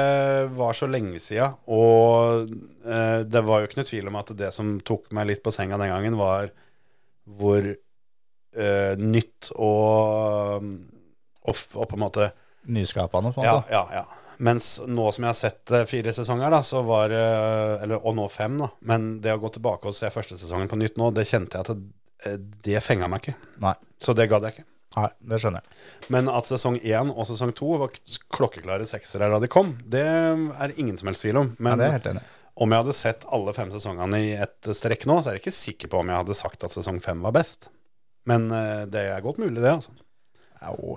var 0.57 0.73
så 0.79 0.89
lenge 0.91 1.21
sida. 1.23 1.51
Og 1.69 2.49
eh, 2.87 3.21
det 3.29 3.45
var 3.47 3.61
jo 3.61 3.69
ikke 3.69 3.83
noe 3.83 3.91
tvil 3.93 4.09
om 4.09 4.17
at 4.23 4.33
det 4.41 4.53
som 4.57 4.73
tok 4.81 5.13
meg 5.13 5.29
litt 5.29 5.43
på 5.45 5.53
senga 5.55 5.77
den 5.79 5.93
gangen, 5.93 6.17
var 6.19 6.49
hvor 7.29 7.69
eh, 7.69 8.95
nytt 8.99 9.53
og, 9.55 10.65
og, 11.45 11.63
og 11.77 11.89
på 11.93 11.99
en 12.01 12.05
måte 12.09 12.33
Nyskapende, 12.73 13.33
på 13.35 13.43
en 13.43 13.49
måte. 13.57 13.73
Ja, 13.75 13.83
ja, 13.91 14.03
ja. 14.03 14.22
Mens 14.43 14.75
nå 14.89 15.07
som 15.15 15.27
jeg 15.27 15.31
har 15.31 15.39
sett 15.39 15.73
eh, 15.75 15.87
fire 15.89 16.15
sesonger, 16.17 16.51
da, 16.51 16.63
så 16.67 16.83
var 16.87 17.13
Eller, 17.15 17.99
og 18.01 18.17
nå 18.19 18.27
fem, 18.33 18.59
da. 18.59 18.73
Men 18.91 19.17
det 19.23 19.37
å 19.37 19.41
gå 19.43 19.53
tilbake 19.55 19.91
og 19.91 19.97
se 19.97 20.11
første 20.13 20.39
sesongen 20.41 20.71
på 20.71 20.81
nytt 20.81 20.99
nå, 21.01 21.13
det 21.15 21.29
kjente 21.31 21.59
jeg 21.59 21.67
at 21.67 21.73
det, 21.73 21.89
eh, 22.27 22.39
det 22.67 22.85
fenga 22.85 23.11
meg 23.13 23.25
ikke. 23.25 23.37
Nei. 23.63 23.77
Så 24.03 24.17
det 24.19 24.29
gadd 24.33 24.49
jeg 24.49 24.57
ikke. 24.57 24.69
Nei, 24.93 25.09
det 25.31 25.39
skjønner 25.41 25.65
jeg. 25.65 25.81
Men 26.13 26.29
at 26.29 26.51
sesong 26.51 26.77
én 26.83 27.15
og 27.15 27.25
sesong 27.25 27.55
to 27.57 27.71
var 27.81 27.95
klokkeklare 28.35 28.85
seksere 28.89 29.31
da 29.33 29.39
de 29.41 29.49
kom, 29.49 29.73
det 29.89 30.05
er 30.05 30.75
ingen 30.77 30.99
som 31.01 31.09
helst 31.09 31.25
tvil 31.25 31.41
om. 31.41 31.55
Ja, 31.57 31.79
det 31.81 31.89
er 31.89 31.97
helt 31.97 32.11
enig 32.13 32.27
om 32.61 32.73
jeg 32.73 32.85
hadde 32.85 32.97
sett 32.97 33.27
alle 33.33 33.55
fem 33.57 33.71
sesongene 33.73 34.19
i 34.21 34.33
ett 34.37 34.69
strekk 34.77 35.07
nå, 35.09 35.19
så 35.21 35.31
er 35.31 35.39
jeg 35.39 35.45
ikke 35.47 35.57
sikker 35.57 35.93
på 35.93 36.03
om 36.03 36.11
jeg 36.13 36.21
hadde 36.21 36.37
sagt 36.37 36.67
at 36.67 36.75
sesong 36.75 37.01
fem 37.05 37.23
var 37.25 37.35
best. 37.37 37.71
Men 38.29 38.51
eh, 38.55 38.85
det 38.93 39.07
er 39.09 39.25
godt 39.25 39.41
mulig, 39.43 39.57
det, 39.63 39.73
altså. 39.73 39.95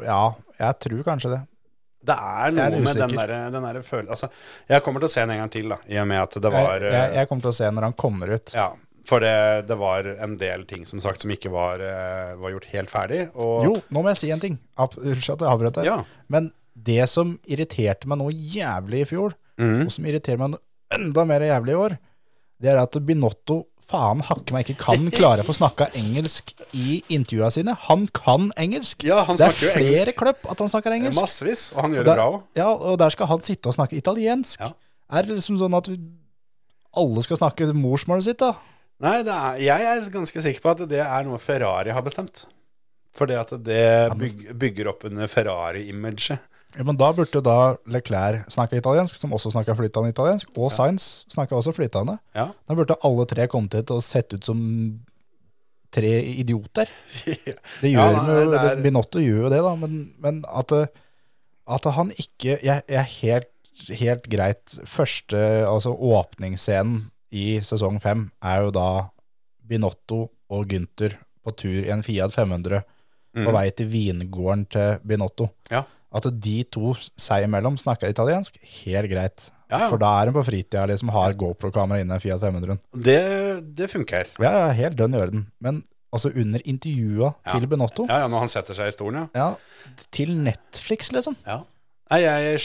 Ja, 0.05 0.35
jeg 0.59 0.79
tror 0.83 1.05
kanskje 1.07 1.31
det. 1.31 1.41
Det 2.05 2.15
er 2.15 2.55
noe 2.55 2.65
er 2.65 2.75
med 2.85 2.99
den 3.01 3.13
derre 3.17 3.37
den 3.53 3.67
der 3.67 3.79
følelsen 3.85 4.13
altså, 4.13 4.29
Jeg 4.69 4.83
kommer 4.85 5.03
til 5.03 5.09
å 5.09 5.13
se 5.15 5.23
den 5.23 5.35
en 5.35 5.43
gang 5.43 5.53
til, 5.53 5.69
da, 5.73 5.77
i 5.89 5.99
og 6.01 6.09
med 6.11 6.21
at 6.21 6.37
det 6.45 6.51
var 6.53 6.83
Jeg, 6.85 6.91
jeg, 6.93 7.13
jeg 7.19 7.29
kommer 7.31 7.47
til 7.47 7.53
å 7.53 7.57
se 7.57 7.69
når 7.75 7.87
han 7.89 7.95
kommer 8.05 8.33
ut. 8.35 8.53
Ja, 8.55 8.67
for 9.05 9.21
det, 9.21 9.67
det 9.69 9.77
var 9.77 10.07
en 10.09 10.37
del 10.41 10.65
ting 10.69 10.85
som 10.89 11.01
sagt 11.03 11.21
som 11.21 11.33
ikke 11.33 11.51
var, 11.53 11.81
eh, 11.83 12.33
var 12.41 12.53
gjort 12.55 12.69
helt 12.71 12.91
ferdig. 12.91 13.21
Jo, 13.35 13.75
nå 13.77 14.01
må 14.01 14.11
jeg 14.13 14.21
si 14.23 14.31
en 14.33 14.41
ting. 14.41 14.57
Unnskyld 14.81 15.35
at 15.35 15.45
jeg 15.45 15.51
avbrøt 15.51 15.77
deg. 15.79 15.89
Ja. 15.89 15.99
Men 16.31 16.49
det 16.73 17.05
som 17.11 17.35
irriterte 17.45 18.09
meg 18.09 18.19
noe 18.21 18.33
jævlig 18.33 19.03
i 19.03 19.09
fjor, 19.13 19.37
mm. 19.61 19.85
og 19.85 19.93
som 19.93 20.09
irriterer 20.09 20.41
meg 20.41 20.55
noe 20.55 20.97
enda 20.97 21.25
mer 21.27 21.45
jævlig 21.45 21.75
i 21.75 21.79
år, 21.83 21.97
det 22.61 22.71
er 22.71 22.81
at 22.81 22.97
Binotto 23.05 23.61
faen 23.91 24.23
hakke 24.25 24.55
meg 24.55 24.65
ikke 24.65 24.81
kan 24.81 25.09
klare 25.13 25.43
å 25.43 25.47
få 25.47 25.55
snakka 25.57 25.91
engelsk 25.97 26.53
i 26.73 26.99
intervjua 27.13 27.51
sine. 27.53 27.75
Han 27.87 28.07
kan 28.15 28.49
engelsk. 28.61 29.05
Ja, 29.05 29.21
han 29.27 29.37
det 29.39 29.49
er 29.51 29.57
flere 29.57 29.83
engelsk. 29.83 30.19
kløpp 30.21 30.49
at 30.51 30.63
han 30.63 30.71
snakker 30.71 30.95
engelsk. 30.95 31.19
Massevis, 31.19 31.67
og 31.75 31.85
han 31.85 31.97
gjør 31.97 32.07
det 32.07 32.15
bra 32.17 32.27
òg. 32.33 32.39
Ja, 32.57 32.69
og 32.73 32.97
der 33.01 33.13
skal 33.13 33.29
han 33.31 33.45
sitte 33.45 33.69
og 33.71 33.77
snakke 33.77 33.99
italiensk. 33.99 34.63
Ja. 34.63 34.71
Er 35.13 35.27
det 35.27 35.37
liksom 35.37 35.59
sånn 35.61 35.77
at 35.77 35.91
alle 36.95 37.25
skal 37.25 37.39
snakke 37.41 37.69
morsmålet 37.75 38.29
sitt, 38.29 38.41
da? 38.41 38.55
Nei, 39.03 39.19
det 39.27 39.33
er, 39.35 39.57
jeg 39.59 39.87
er 39.91 40.11
ganske 40.13 40.41
sikker 40.45 40.63
på 40.63 40.71
at 40.71 40.83
det 40.89 41.01
er 41.03 41.25
noe 41.27 41.39
Ferrari 41.43 41.93
har 41.93 42.05
bestemt. 42.05 42.45
Fordi 43.15 43.37
at 43.39 43.51
det 43.63 44.11
bygger 44.59 44.91
opp 44.91 45.05
under 45.07 45.29
Ferrari-imaget. 45.31 46.41
Ja, 46.77 46.83
men 46.83 46.97
da 46.99 47.07
burde 47.15 47.39
da 47.45 47.57
Leclerc 47.87 48.49
snakke 48.51 48.77
italiensk, 48.81 49.15
som 49.15 49.31
også 49.35 49.51
snakker 49.53 49.77
flytende 49.79 50.09
italiensk, 50.11 50.49
og 50.59 50.71
Sainz 50.75 51.23
snakker 51.31 51.55
også 51.55 51.71
flytende. 51.77 52.17
Ja. 52.35 52.49
Da 52.67 52.75
burde 52.75 52.97
alle 53.05 53.25
tre 53.31 53.45
kommet 53.51 53.73
hit 53.77 53.91
og 53.95 54.03
sett 54.03 54.33
ut 54.35 54.43
som 54.43 54.59
tre 55.95 56.11
idioter. 56.41 56.89
Det 57.81 57.91
Ja, 57.93 58.09
gjør 58.11 58.17
nei, 58.19 58.35
jo, 58.43 58.51
det 58.51 58.61
er- 58.61 58.81
Binotto 58.83 59.19
gjør 59.23 59.43
jo 59.45 59.49
det, 59.53 59.61
da, 59.63 59.75
men, 59.79 59.99
men 60.19 60.41
at, 60.51 60.71
at 61.77 61.85
han 61.95 62.11
ikke 62.19 62.57
Jeg, 62.59 62.83
jeg 62.89 62.99
er 62.99 63.11
helt, 63.21 63.51
helt 63.99 64.27
greit 64.31 64.75
Første, 64.87 65.39
altså 65.67 65.93
åpningsscenen 65.95 67.05
i 67.35 67.59
sesong 67.63 67.97
fem 68.03 68.27
er 68.43 68.61
jo 68.67 68.69
da 68.75 68.87
Binotto 69.67 70.25
og 70.51 70.67
Gynter 70.71 71.15
på 71.43 71.51
tur 71.57 71.81
i 71.83 71.89
en 71.91 72.03
Fiat 72.05 72.31
500 72.35 72.83
på 73.35 73.51
vei 73.51 73.65
til 73.75 73.89
vingården 73.91 74.61
til 74.71 74.99
Binotto. 75.03 75.49
Ja. 75.71 75.81
At 76.15 76.27
de 76.31 76.55
to 76.71 76.93
seg 77.19 77.45
imellom 77.47 77.75
snakker 77.79 78.11
italiensk, 78.11 78.57
helt 78.83 79.11
greit. 79.11 79.49
Ja, 79.65 79.81
ja. 79.81 79.89
For 79.89 79.99
da 79.99 80.11
er 80.21 80.29
hun 80.29 80.37
på 80.37 80.45
fritida 80.47 80.85
liksom 80.87 81.09
har 81.11 81.35
GoPro-kamera 81.35 82.03
inne 82.03 82.19
i 82.19 82.23
Fiat 82.23 82.43
500. 82.43 82.79
Det, 82.93 83.19
det 83.75 83.89
funker. 83.91 84.29
Ja, 84.39 84.53
ja, 84.61 84.67
helt 84.77 84.97
dønn 84.99 85.17
i 85.17 85.21
orden. 85.21 85.47
Men 85.63 85.81
altså 86.15 86.31
under 86.31 86.61
intervjua 86.63 87.33
til 87.49 87.65
Benotto, 87.67 88.05
Ja, 88.07 88.21
ja, 88.23 88.27
når 88.31 88.45
han 88.45 88.51
setter 88.53 88.77
seg 88.77 88.91
i 88.91 88.95
stolen, 88.95 89.25
ja. 89.35 89.49
ja, 89.51 89.97
til 90.15 90.35
Netflix, 90.37 91.11
liksom. 91.15 91.35
ja. 91.47 91.63
Nei, 92.13 92.19
jeg, 92.21 92.59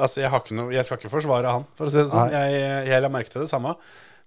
altså, 0.00 0.22
jeg, 0.22 0.30
har 0.32 0.40
ikke 0.40 0.56
noe, 0.56 0.72
jeg 0.72 0.88
skal 0.88 0.96
ikke 0.96 1.12
forsvare 1.12 1.50
han, 1.52 1.66
for 1.76 1.86
å 1.86 1.92
si 1.92 2.00
det 2.00 2.08
sånn. 2.08 2.32
Jeg, 2.32 2.60
jeg 2.88 3.04
la 3.04 3.10
merke 3.12 3.28
til 3.28 3.42
det 3.44 3.50
samme. 3.50 3.74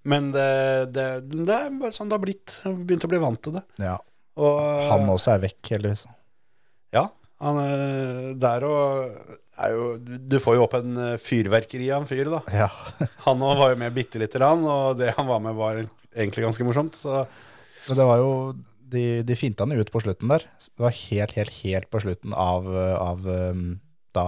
Men 0.07 0.29
det, 0.31 0.45
det, 0.93 1.05
det 1.25 1.55
er 1.55 1.71
bare 1.81 1.89
sånn 1.95 2.11
det 2.11 2.15
har 2.19 2.21
blitt. 2.21 2.53
Jeg 2.61 2.75
begynte 2.75 2.85
begynt 2.85 3.07
å 3.07 3.09
bli 3.09 3.21
vant 3.23 3.41
til 3.47 3.55
det. 3.57 3.63
Ja. 3.81 3.95
Og, 4.39 4.59
Han 4.91 5.09
også 5.09 5.33
er 5.33 5.41
vekk, 5.47 5.59
heldigvis. 5.73 6.05
Ja, 6.93 7.07
han 7.39 7.59
er 7.61 8.33
der 8.39 8.65
og 8.67 9.37
er 9.59 9.75
jo, 9.75 9.85
Du 9.99 10.37
får 10.43 10.57
jo 10.57 10.63
opp 10.65 10.75
en 10.79 10.97
eh, 11.03 11.19
fyrverkeri 11.21 11.89
av 11.91 12.03
en 12.03 12.09
fyr, 12.09 12.29
da. 12.31 12.41
Ja. 12.51 12.69
Han 13.27 13.43
òg 13.43 13.59
var 13.59 13.73
jo 13.73 13.79
med 13.81 13.95
bitte 13.95 14.19
lite 14.21 14.39
grann, 14.39 14.63
og 14.67 14.99
det 14.99 15.13
han 15.17 15.27
var 15.27 15.41
med, 15.43 15.55
var 15.57 15.81
egentlig 15.83 16.45
ganske 16.45 16.67
morsomt. 16.67 16.99
Så 16.99 17.25
Men 17.87 17.99
det 17.99 18.07
var 18.07 18.21
jo 18.21 18.31
De, 18.89 19.03
de 19.21 19.35
finta 19.37 19.67
han 19.67 19.75
ut 19.77 19.91
på 19.93 20.01
slutten 20.01 20.31
der. 20.31 20.47
Det 20.57 20.81
var 20.81 20.95
helt, 20.95 21.35
helt, 21.37 21.57
helt 21.61 21.89
på 21.93 21.99
slutten 22.01 22.33
av, 22.33 22.65
av 22.97 23.27
um, 23.53 23.65
da 24.17 24.23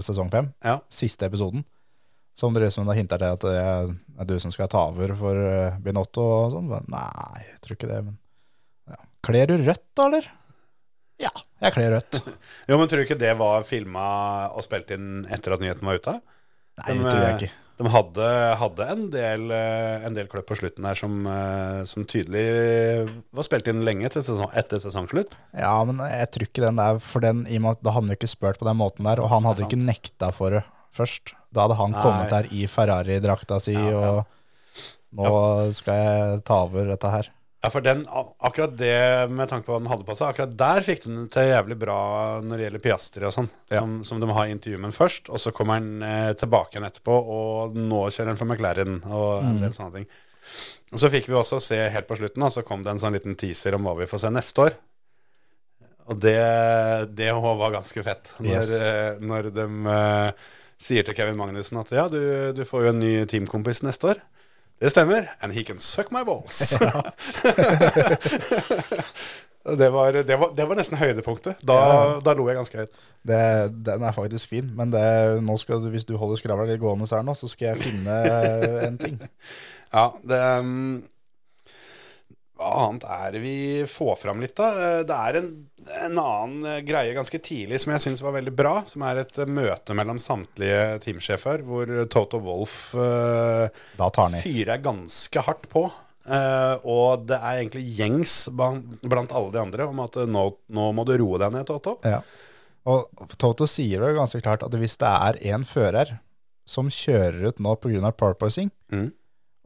sesong 0.00 0.30
fem. 0.32 0.48
ja. 0.64 0.78
Siste 0.88 1.26
episoden. 1.28 1.66
Som 2.36 2.56
det 2.56 2.70
som 2.72 2.88
da 2.88 2.94
hinter 2.96 3.20
til 3.20 3.34
at 3.36 3.44
det 3.44 3.58
er 3.60 4.28
du 4.28 4.38
som 4.40 4.52
skal 4.54 4.70
ta 4.72 4.86
over 4.88 5.12
for 5.20 5.42
Binotto 5.84 6.24
og 6.24 6.54
sånn. 6.54 6.72
Nei, 6.88 7.44
jeg 7.44 7.60
tror 7.64 7.76
ikke 7.76 7.90
det. 7.92 8.00
Men 8.08 8.16
ja. 8.88 8.98
Kler 9.28 9.52
du 9.52 9.54
rødt, 9.66 9.84
da, 9.92 10.08
eller? 10.08 10.30
Ja, 11.22 11.30
jeg 11.64 11.72
kler 11.76 11.94
rødt. 11.96 12.18
Jo, 12.68 12.76
men 12.80 12.88
tror 12.90 13.00
du 13.00 13.06
ikke 13.06 13.20
det 13.20 13.32
var 13.38 13.62
filma 13.68 14.06
og 14.50 14.64
spilt 14.66 14.90
inn 14.94 15.22
etter 15.32 15.54
at 15.54 15.62
nyheten 15.62 15.86
var 15.86 16.00
ute? 16.00 16.18
Nei, 16.82 16.92
det 16.92 17.06
tror 17.06 17.22
jeg 17.22 17.38
ikke. 17.38 17.52
De 17.76 17.90
hadde, 17.92 18.26
hadde 18.56 18.84
en 18.88 19.02
del, 19.12 19.42
eh, 19.52 20.04
en 20.08 20.14
del 20.16 20.28
kløpp 20.32 20.46
på 20.48 20.56
slutten 20.56 20.86
der 20.88 20.96
som, 20.96 21.18
eh, 21.28 21.82
som 21.88 22.06
tydelig 22.08 22.44
var 23.36 23.44
spilt 23.44 23.68
inn 23.68 23.82
lenge 23.84 24.08
sesong, 24.14 24.48
etter 24.56 24.80
sesongslutt. 24.80 25.34
Ja, 25.52 25.74
men 25.84 26.00
jeg 26.00 26.30
tror 26.32 26.46
ikke 26.48 26.64
den 26.64 26.80
der, 26.80 27.00
for 27.04 27.24
den, 27.24 27.44
i 27.44 27.58
og 27.60 27.66
med 27.66 27.76
at 27.76 27.84
da 27.84 27.92
hadde 27.92 28.06
han 28.08 28.14
jo 28.14 28.16
ikke 28.16 28.32
spurt 28.32 28.60
på 28.62 28.68
den 28.68 28.80
måten 28.80 29.04
der, 29.08 29.20
og 29.20 29.28
han 29.32 29.44
hadde 29.48 29.66
ikke 29.68 29.80
nekta 29.82 30.32
for 30.32 30.56
det 30.56 30.64
først. 30.96 31.34
Da 31.52 31.66
hadde 31.66 31.76
han 31.76 31.92
Nei. 31.92 32.00
kommet 32.04 32.32
der 32.32 32.48
i 32.48 32.64
Ferrari-drakta 32.64 33.60
si, 33.60 33.76
Ja, 33.76 33.92
ja. 33.92 34.12
og 34.16 35.20
nå 35.20 35.72
skal 35.76 36.00
jeg 36.00 36.44
ta 36.48 36.62
over 36.64 36.88
dette 36.94 37.12
her. 37.12 37.28
Ja, 37.64 37.70
for 37.72 37.80
den, 37.82 38.02
akkurat 38.44 38.74
det, 38.78 39.30
med 39.32 39.48
tanke 39.50 39.66
på 39.66 39.72
hva 39.74 39.80
den 39.80 39.88
hadde 39.90 40.04
på 40.06 40.14
seg, 40.14 40.28
akkurat 40.28 40.52
der 40.60 40.84
fikk 40.86 41.00
den 41.06 41.24
til 41.32 41.48
jævlig 41.48 41.78
bra 41.80 41.96
når 42.44 42.60
det 42.60 42.66
gjelder 42.66 42.82
Piastri 42.84 43.24
og 43.26 43.32
sånn, 43.34 43.48
Ja. 43.72 43.80
som, 43.80 43.94
som 44.06 44.20
de 44.22 44.28
har 44.36 44.46
i 44.46 44.52
intervjuet 44.54 44.82
med 44.84 44.94
først, 44.94 45.30
og 45.32 45.40
så 45.42 45.50
kommer 45.56 45.80
han 45.80 45.88
eh, 46.04 46.32
tilbake 46.38 46.76
igjen 46.76 46.86
etterpå, 46.86 47.16
og 47.16 47.74
nå 47.80 48.04
kjører 48.12 48.30
han 48.34 48.38
for 48.38 48.46
McLaren 48.52 49.00
og 49.08 49.40
en 49.48 49.58
del 49.64 49.72
sånne 49.74 49.96
ting. 49.96 50.06
Og 50.94 51.00
så 51.02 51.10
fikk 51.10 51.26
vi 51.32 51.34
også 51.40 51.58
se 51.64 51.80
helt 51.90 52.06
på 52.06 52.20
slutten, 52.20 52.44
da, 52.44 52.52
så 52.54 52.62
kom 52.62 52.84
det 52.84 52.92
en 52.92 53.02
sånn 53.02 53.16
liten 53.16 53.34
teaser 53.40 53.74
om 53.74 53.88
hva 53.88 53.96
vi 53.98 54.06
får 54.12 54.22
se 54.26 54.30
neste 54.36 54.66
år. 54.68 54.76
Og 56.06 56.20
det, 56.22 56.36
det 57.18 57.32
var 57.34 57.72
ganske 57.74 58.04
fett, 58.06 58.30
når, 58.38 58.52
Yes. 58.60 58.70
eh, 58.78 59.18
når 59.26 59.48
de 59.56 59.64
eh, 59.96 60.46
sier 60.78 61.02
til 61.08 61.16
Kevin 61.18 61.40
Magnussen 61.40 61.80
at 61.80 61.90
ja, 61.96 62.04
du, 62.12 62.20
du 62.54 62.62
får 62.68 62.84
jo 62.84 62.92
en 62.92 63.00
ny 63.02 63.12
teamkompis 63.26 63.82
neste 63.82 64.12
år. 64.12 64.20
Det 64.80 64.90
stemmer. 64.92 65.30
And 65.40 65.52
he 65.56 65.62
can 65.64 65.78
suck 65.78 66.10
my 66.12 66.22
balls. 66.26 66.74
Det 69.66 69.88
var, 69.90 70.12
det, 70.12 70.36
var, 70.38 70.52
det 70.54 70.64
var 70.68 70.78
nesten 70.78 70.98
høydepunktet. 70.98 71.56
Da, 71.66 71.74
Ja. 71.74 72.20
da 72.22 72.34
lo 72.38 72.44
jeg 72.46 72.54
ganske 72.54 72.78
høyt. 72.84 72.98
Det, 73.26 73.38
den 73.88 74.04
er 74.06 74.14
faktisk 74.14 74.52
fin, 74.52 74.68
men 74.78 74.92
skal, 75.58 75.82
hvis 75.90 76.04
du 76.06 76.14
holder 76.16 76.38
skravla 76.38 76.68
litt 76.68 76.78
gående 76.80 77.08
her 77.10 77.24
nå, 77.26 77.34
så 77.34 77.48
skal 77.50 77.72
jeg 77.74 77.82
finne 77.88 78.20
en 78.86 78.98
ting. 79.00 79.18
Ja, 79.96 80.10
det 80.28 80.38
um, 80.60 81.02
Hva 82.56 82.70
annet 82.86 83.02
er 83.04 83.34
det 83.34 83.40
vi 83.42 83.56
får 83.90 84.14
fram 84.22 84.40
litt, 84.40 84.54
da? 84.56 84.68
Eh, 84.80 85.02
Det 85.08 85.16
er 85.16 85.38
en, 85.42 85.50
en 86.06 86.18
annen 86.22 86.64
eh, 86.70 86.78
greie 86.88 87.12
ganske 87.16 87.40
tidlig 87.44 87.82
som 87.82 87.92
jeg 87.92 88.04
syns 88.06 88.22
var 88.24 88.32
veldig 88.38 88.54
bra. 88.56 88.72
Som 88.88 89.04
er 89.04 89.20
et 89.24 89.38
eh, 89.42 89.50
møte 89.50 89.92
mellom 89.98 90.16
samtlige 90.22 90.98
teamsjefer, 91.04 91.60
hvor 91.68 91.92
Toto 92.12 92.40
Wolff 92.40 92.94
uh, 92.96 93.68
fyrer 94.40 94.80
ganske 94.84 95.44
hardt 95.44 95.68
på. 95.72 95.84
Uh, 96.26 96.80
og 96.88 97.26
det 97.28 97.36
er 97.38 97.60
egentlig 97.60 97.84
gjengs 98.00 98.32
blant 98.56 99.30
alle 99.36 99.52
de 99.54 99.60
andre 99.62 99.86
om 99.86 100.00
at 100.02 100.16
nå, 100.26 100.46
nå 100.74 100.86
må 100.96 101.04
du 101.06 101.12
roe 101.20 101.38
deg 101.44 101.52
ned, 101.54 101.68
Toto. 101.68 101.98
Ja. 102.08 102.22
Og 102.86 103.10
Toto 103.38 103.66
sier 103.70 104.00
jo 104.02 104.14
ganske 104.16 104.40
klart 104.42 104.64
at 104.66 104.74
hvis 104.78 104.96
det 104.98 105.10
er 105.12 105.38
en 105.52 105.66
fører 105.68 106.16
som 106.66 106.88
kjører 106.90 107.50
ut 107.52 107.60
nå 107.62 107.76
pga. 107.78 108.10
porpoising, 108.16 108.72
Mm. 108.90 109.12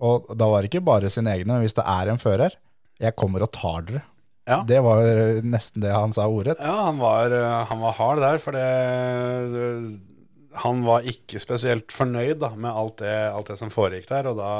og 0.00 0.28
da 0.36 0.46
var 0.48 0.60
det 0.62 0.70
ikke 0.70 0.84
bare 0.84 1.08
sine 1.12 1.32
egne, 1.32 1.52
men 1.54 1.62
hvis 1.64 1.76
det 1.76 1.84
er 1.86 2.08
en 2.12 2.18
fører, 2.20 2.54
jeg 3.00 3.16
kommer 3.18 3.44
og 3.46 3.52
tar 3.56 3.84
dere. 3.88 4.04
Ja. 4.48 4.62
Det 4.66 4.80
var 4.82 5.04
nesten 5.46 5.82
det 5.84 5.92
han 5.94 6.14
sa 6.16 6.26
ordrett. 6.26 6.58
Ja, 6.60 6.86
han 6.88 6.98
var, 6.98 7.30
eh, 7.30 7.64
han 7.70 7.82
var 7.84 7.98
hard 7.98 8.22
der, 8.24 8.38
for 8.42 8.56
det 8.56 10.00
Han 10.64 10.80
var 10.82 11.06
ikke 11.06 11.38
spesielt 11.38 11.92
fornøyd 11.94 12.40
da, 12.42 12.50
med 12.58 12.74
alt 12.74 12.96
det, 12.98 13.14
alt 13.30 13.52
det 13.52 13.58
som 13.60 13.70
foregikk 13.70 14.08
der, 14.10 14.26
og 14.32 14.40
da 14.40 14.54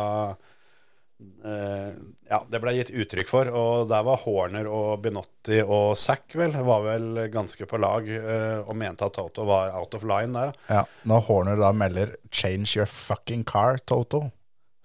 eh, 1.42 1.90
Ja, 2.30 2.38
det 2.46 2.60
ble 2.62 2.76
gitt 2.76 2.92
uttrykk 2.94 3.26
for, 3.26 3.50
og 3.50 3.88
der 3.90 4.04
var 4.06 4.20
Horner 4.22 4.68
og 4.70 5.00
Binotti 5.02 5.58
og 5.64 5.96
Zack 5.98 6.36
vel, 6.38 6.54
var 6.54 6.84
vel 6.86 7.24
ganske 7.32 7.66
på 7.66 7.80
lag 7.82 8.06
eh, 8.06 8.60
og 8.62 8.76
mente 8.78 9.08
at 9.08 9.16
Toto 9.18 9.48
var 9.48 9.74
out 9.80 9.96
of 9.98 10.06
line 10.06 10.30
der. 10.36 10.52
da. 10.54 10.76
Ja, 10.76 10.84
når 11.10 11.26
Horner 11.26 11.58
da 11.58 11.72
melder 11.74 12.14
'change 12.30 12.76
your 12.76 12.86
fucking 12.86 13.42
car, 13.44 13.80
Toto', 13.82 14.30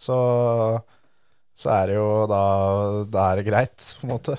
så, 0.01 0.18
så 1.56 1.72
er 1.72 1.89
det 1.89 1.97
jo 1.97 2.10
da 2.30 2.43
Da 3.10 3.32
er 3.32 3.41
det 3.41 3.47
greit, 3.47 3.78
på 3.99 4.08
en 4.08 4.14
måte. 4.14 4.38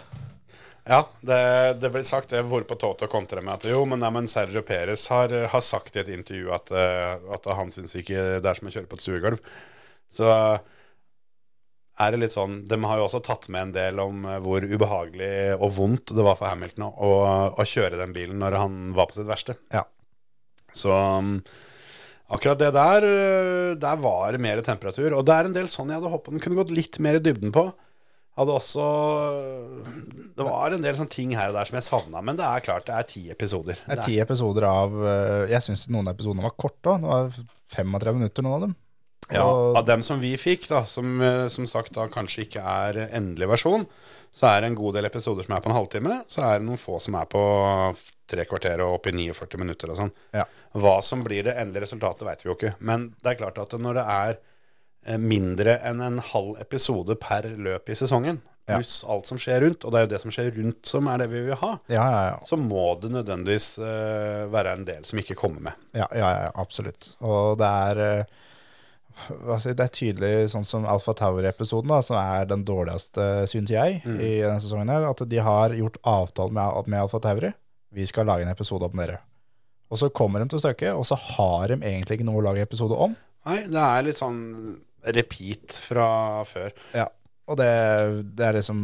Ja, 0.87 1.01
det, 1.27 1.41
det 1.83 1.91
ble 1.91 2.05
sagt 2.07 2.31
det 2.31 2.45
hvorpå 2.47 2.77
Toto 2.79 3.09
kontrer 3.11 3.43
med 3.43 3.57
at 3.57 3.67
jo, 3.67 3.81
men, 3.91 3.99
nei, 4.05 4.13
men 4.15 4.29
Sergio 4.31 4.63
Perez 4.63 5.09
har, 5.11 5.33
har 5.51 5.65
sagt 5.65 5.97
i 5.97 6.03
et 6.05 6.13
intervju 6.15 6.53
at, 6.55 6.71
eh, 6.71 7.27
at 7.35 7.49
han 7.59 7.73
syns 7.75 7.97
ikke 7.99 8.39
det 8.39 8.47
er 8.47 8.61
som 8.61 8.71
å 8.71 8.75
kjøre 8.77 8.91
på 8.93 8.99
et 9.01 9.03
stuegulv. 9.03 9.51
Så 10.15 10.31
er 11.97 12.13
det 12.13 12.21
litt 12.21 12.35
sånn 12.35 12.61
De 12.69 12.79
har 12.85 13.01
jo 13.01 13.07
også 13.09 13.23
tatt 13.25 13.49
med 13.53 13.69
en 13.69 13.75
del 13.75 14.01
om 14.03 14.25
eh, 14.29 14.39
hvor 14.45 14.63
ubehagelig 14.63 15.57
og 15.57 15.75
vondt 15.75 16.15
det 16.15 16.27
var 16.27 16.39
for 16.39 16.53
Hamilton 16.53 16.87
å, 16.87 16.93
å, 16.93 17.13
å 17.57 17.67
kjøre 17.67 17.99
den 17.99 18.15
bilen 18.17 18.39
når 18.43 18.61
han 18.61 18.81
var 18.97 19.11
på 19.11 19.19
sitt 19.19 19.29
verste. 19.29 19.59
Ja. 19.75 19.83
Så 20.77 20.93
um, 20.93 21.41
akkurat 22.31 22.59
det 22.59 22.73
der, 22.75 23.05
øh, 23.07 23.75
der 23.81 23.97
var 24.03 24.33
det 24.33 24.41
mer 24.43 24.63
temperatur. 24.67 25.13
Og 25.19 25.25
det 25.27 25.35
er 25.37 25.45
en 25.49 25.53
del 25.57 25.69
sånn 25.71 25.89
jeg 25.93 26.01
hadde 26.01 26.11
håpet 26.13 26.33
den 26.35 26.41
kunne 26.43 26.59
gått 26.63 26.75
litt 26.75 26.99
mer 27.03 27.19
i 27.19 27.23
dybden 27.23 27.53
på. 27.55 27.69
Hadde 28.37 28.53
også 28.53 28.87
Det 30.37 30.45
var 30.45 30.75
en 30.77 30.83
del 30.85 30.97
sånne 30.99 31.09
ting 31.13 31.31
her 31.33 31.49
og 31.49 31.55
der 31.57 31.65
som 31.69 31.79
jeg 31.79 31.87
savna, 31.87 32.21
men 32.21 32.37
det 32.37 32.45
er 32.45 32.65
klart, 32.67 32.85
det 32.89 32.97
er 32.99 33.07
ti 33.09 33.23
episoder. 33.33 33.79
Det 33.87 33.97
er 33.97 34.03
ti 34.05 34.19
episoder 34.21 34.67
av 34.69 34.93
eh, 35.01 35.47
Jeg 35.55 35.65
syns 35.65 35.87
noen 35.89 36.09
av 36.11 36.17
episodene 36.19 36.45
var 36.45 36.53
korte. 36.61 36.99
Det 37.01 37.09
var 37.09 37.31
35 37.77 38.19
minutter, 38.21 38.45
noen 38.45 38.59
av 38.59 38.67
dem. 38.67 38.75
Ja, 39.33 39.43
Og- 39.47 39.77
Av 39.81 39.87
dem 39.89 40.03
som 40.07 40.21
vi 40.21 40.37
fikk, 40.37 40.69
da, 40.69 40.85
som 40.85 41.21
eh, 41.23 41.49
som 41.49 41.67
sagt 41.67 41.95
da 41.97 42.07
kanskje 42.13 42.45
ikke 42.47 42.61
er 42.63 43.09
endelig 43.09 43.49
versjon, 43.57 43.87
så 44.31 44.51
er 44.53 44.61
det 44.61 44.69
en 44.71 44.77
god 44.79 44.95
del 44.99 45.07
episoder 45.09 45.47
som 45.47 45.57
er 45.57 45.61
på 45.65 45.71
en 45.73 45.79
halvtime. 45.79 46.19
Så 46.29 46.45
er 46.45 46.59
det 46.61 46.67
noen 46.69 46.79
få 46.79 47.01
som 47.01 47.15
er 47.17 47.25
på 47.25 47.41
tre 48.31 48.45
kvarter 48.49 48.83
og 48.85 48.99
opp 48.99 49.07
i 49.11 49.15
49 49.15 49.61
minutter 49.63 49.93
og 49.93 50.01
sånn. 50.01 50.13
Ja. 50.37 50.45
Hva 50.77 50.99
som 51.05 51.23
blir 51.27 51.47
det 51.47 51.57
endelige 51.57 51.87
resultatet, 51.87 52.27
vet 52.29 52.45
vi 52.45 52.51
jo 52.51 52.57
ikke. 52.59 52.75
Men 52.81 53.11
det 53.23 53.33
er 53.33 53.41
klart 53.45 53.59
at 53.63 53.77
når 53.81 54.01
det 54.01 54.05
er 54.17 54.37
eh, 55.07 55.19
mindre 55.23 55.79
enn 55.87 56.03
en 56.05 56.21
halv 56.33 56.61
episode 56.63 57.19
per 57.23 57.49
løp 57.57 57.91
i 57.93 57.99
sesongen, 57.99 58.43
Ja. 58.67 58.81
pluss 58.81 59.05
alt 59.07 59.29
som 59.29 59.39
skjer 59.39 59.61
rundt, 59.63 59.85
og 59.87 59.93
det 59.95 59.99
er 59.99 60.07
jo 60.07 60.11
det 60.11 60.19
som 60.25 60.33
skjer 60.35 60.49
rundt 60.57 60.89
som 60.91 61.07
er 61.07 61.21
det 61.23 61.29
vi 61.31 61.45
vil 61.47 61.55
ha, 61.61 61.69
Ja, 61.87 62.03
ja, 62.11 62.23
ja. 62.33 62.39
så 62.43 62.57
må 62.59 62.97
det 62.99 63.13
nødvendigvis 63.15 63.79
uh, 63.79 64.51
være 64.51 64.73
en 64.75 64.83
del 64.89 65.05
som 65.07 65.21
ikke 65.23 65.37
kommer 65.39 65.69
med. 65.69 65.85
Ja, 65.95 66.09
ja, 66.11 66.33
ja, 66.35 66.49
absolutt. 66.59 67.13
Og 67.23 67.61
det 67.63 67.69
er 67.71 68.03
uh 68.03 68.43
si, 69.61 69.73
Det 69.75 69.85
er 69.85 69.93
tydelig, 69.93 70.33
sånn 70.53 70.67
som 70.67 70.87
Alfa 70.89 71.15
Tower-episoden, 71.17 71.93
som 72.05 72.19
er 72.21 72.49
den 72.51 72.65
dårligste, 72.69 73.47
syns 73.51 73.73
jeg, 73.73 74.01
i 74.05 74.33
denne 74.43 74.61
sesongen, 74.63 74.91
her, 74.93 75.07
at 75.09 75.23
de 75.29 75.41
har 75.43 75.75
gjort 75.77 75.97
avtale 76.05 76.53
med, 76.57 76.91
med 76.93 77.01
Alfa 77.05 77.21
Tauri. 77.25 77.53
Vi 77.95 78.07
skal 78.07 78.27
lage 78.27 78.43
en 78.47 78.53
episode 78.53 78.85
om 78.89 78.97
dere. 78.99 79.21
Og 79.91 79.99
så 80.01 80.09
kommer 80.11 80.43
de 80.43 80.49
til 80.51 80.59
stykket, 80.63 80.95
og 80.99 81.05
så 81.07 81.15
har 81.15 81.69
de 81.71 81.77
egentlig 81.79 82.19
ikke 82.19 82.27
noe 82.27 82.41
å 82.41 82.47
lage 82.49 82.65
episode 82.67 82.97
om. 82.99 83.15
Nei, 83.47 83.61
det 83.71 83.79
er 83.83 84.03
litt 84.09 84.19
sånn 84.19 84.41
repeat 85.15 85.77
fra 85.79 86.09
før. 86.49 86.73
Ja, 86.97 87.07
og 87.47 87.61
det, 87.61 87.69
det 88.35 88.43
er 88.49 88.57
liksom 88.59 88.81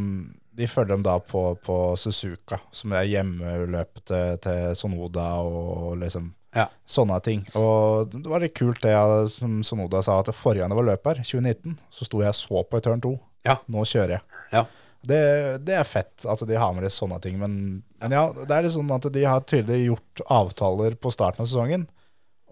De 0.54 0.66
følger 0.68 0.92
dem 0.94 1.02
da 1.02 1.16
på, 1.18 1.40
på 1.64 1.76
Suzuka, 1.98 2.60
som 2.76 2.92
er 2.94 3.06
hjemmeløpet 3.08 4.04
til, 4.06 4.36
til 4.44 4.74
Sonoda 4.76 5.24
og 5.42 5.96
liksom 6.02 6.28
Ja. 6.54 6.66
sånne 6.86 7.16
ting. 7.24 7.46
Og 7.56 8.12
det 8.12 8.28
var 8.28 8.42
litt 8.44 8.54
kult 8.54 8.82
det 8.84 8.92
jeg, 8.92 9.30
som 9.32 9.62
Sonoda 9.64 10.02
sa, 10.04 10.18
at 10.20 10.28
forrige 10.36 10.60
gang 10.60 10.70
det 10.74 10.76
var 10.76 10.84
løp 10.90 11.08
her, 11.08 11.22
2019, 11.24 11.78
så 11.90 12.04
sto 12.04 12.20
jeg 12.20 12.28
og 12.34 12.36
så 12.36 12.62
på 12.68 12.78
i 12.78 12.84
turn 12.84 13.00
2. 13.02 13.12
Ja. 13.48 13.56
Nå 13.72 13.82
kjører 13.88 14.18
jeg. 14.18 14.22
Ja. 14.52 14.66
Det, 15.02 15.22
det 15.66 15.74
er 15.74 15.88
fett 15.88 16.26
at 16.30 16.44
de 16.46 16.58
har 16.58 16.74
med 16.76 16.86
det 16.86 16.92
sånne 16.94 17.18
ting, 17.24 17.34
men, 17.40 17.56
men 18.02 18.14
ja, 18.14 18.28
det 18.36 18.54
er 18.54 18.66
litt 18.66 18.74
sånn 18.76 18.92
at 18.94 19.08
de 19.10 19.24
har 19.26 19.42
tydelig 19.50 19.88
gjort 19.88 20.22
avtaler 20.30 20.94
på 20.94 21.10
starten 21.14 21.42
av 21.42 21.50
sesongen. 21.50 21.88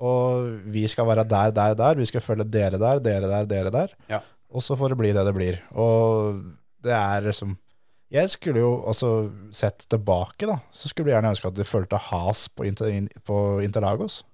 Og 0.01 0.49
vi 0.73 0.87
skal 0.89 1.07
være 1.11 1.27
der, 1.29 1.53
der, 1.55 1.77
der. 1.77 1.99
Vi 2.01 2.09
skal 2.09 2.25
følge 2.25 2.49
dere 2.49 2.81
der, 2.81 3.03
dere 3.05 3.29
der, 3.29 3.49
dere 3.49 3.73
der. 3.75 3.93
Ja. 4.11 4.23
Og 4.51 4.65
så 4.65 4.77
får 4.79 4.95
det 4.95 5.01
bli 5.03 5.13
det 5.15 5.25
det 5.29 5.35
blir. 5.37 5.61
Og 5.79 6.41
det 6.83 6.95
er 6.97 7.27
liksom 7.29 7.59
Jeg 8.11 8.31
skulle 8.33 8.59
jo 8.65 8.73
også 8.91 9.31
sett 9.55 9.85
tilbake, 9.87 10.49
da. 10.49 10.57
Så 10.75 10.91
skulle 10.91 11.13
jeg 11.13 11.21
gjerne 11.21 11.31
ønske 11.31 11.53
at 11.53 11.55
de 11.55 11.69
fulgte 11.69 12.01
has 12.09 12.49
på, 12.49 12.65
Inter, 12.67 13.07
på 13.23 13.61
Interlagos. 13.63 14.25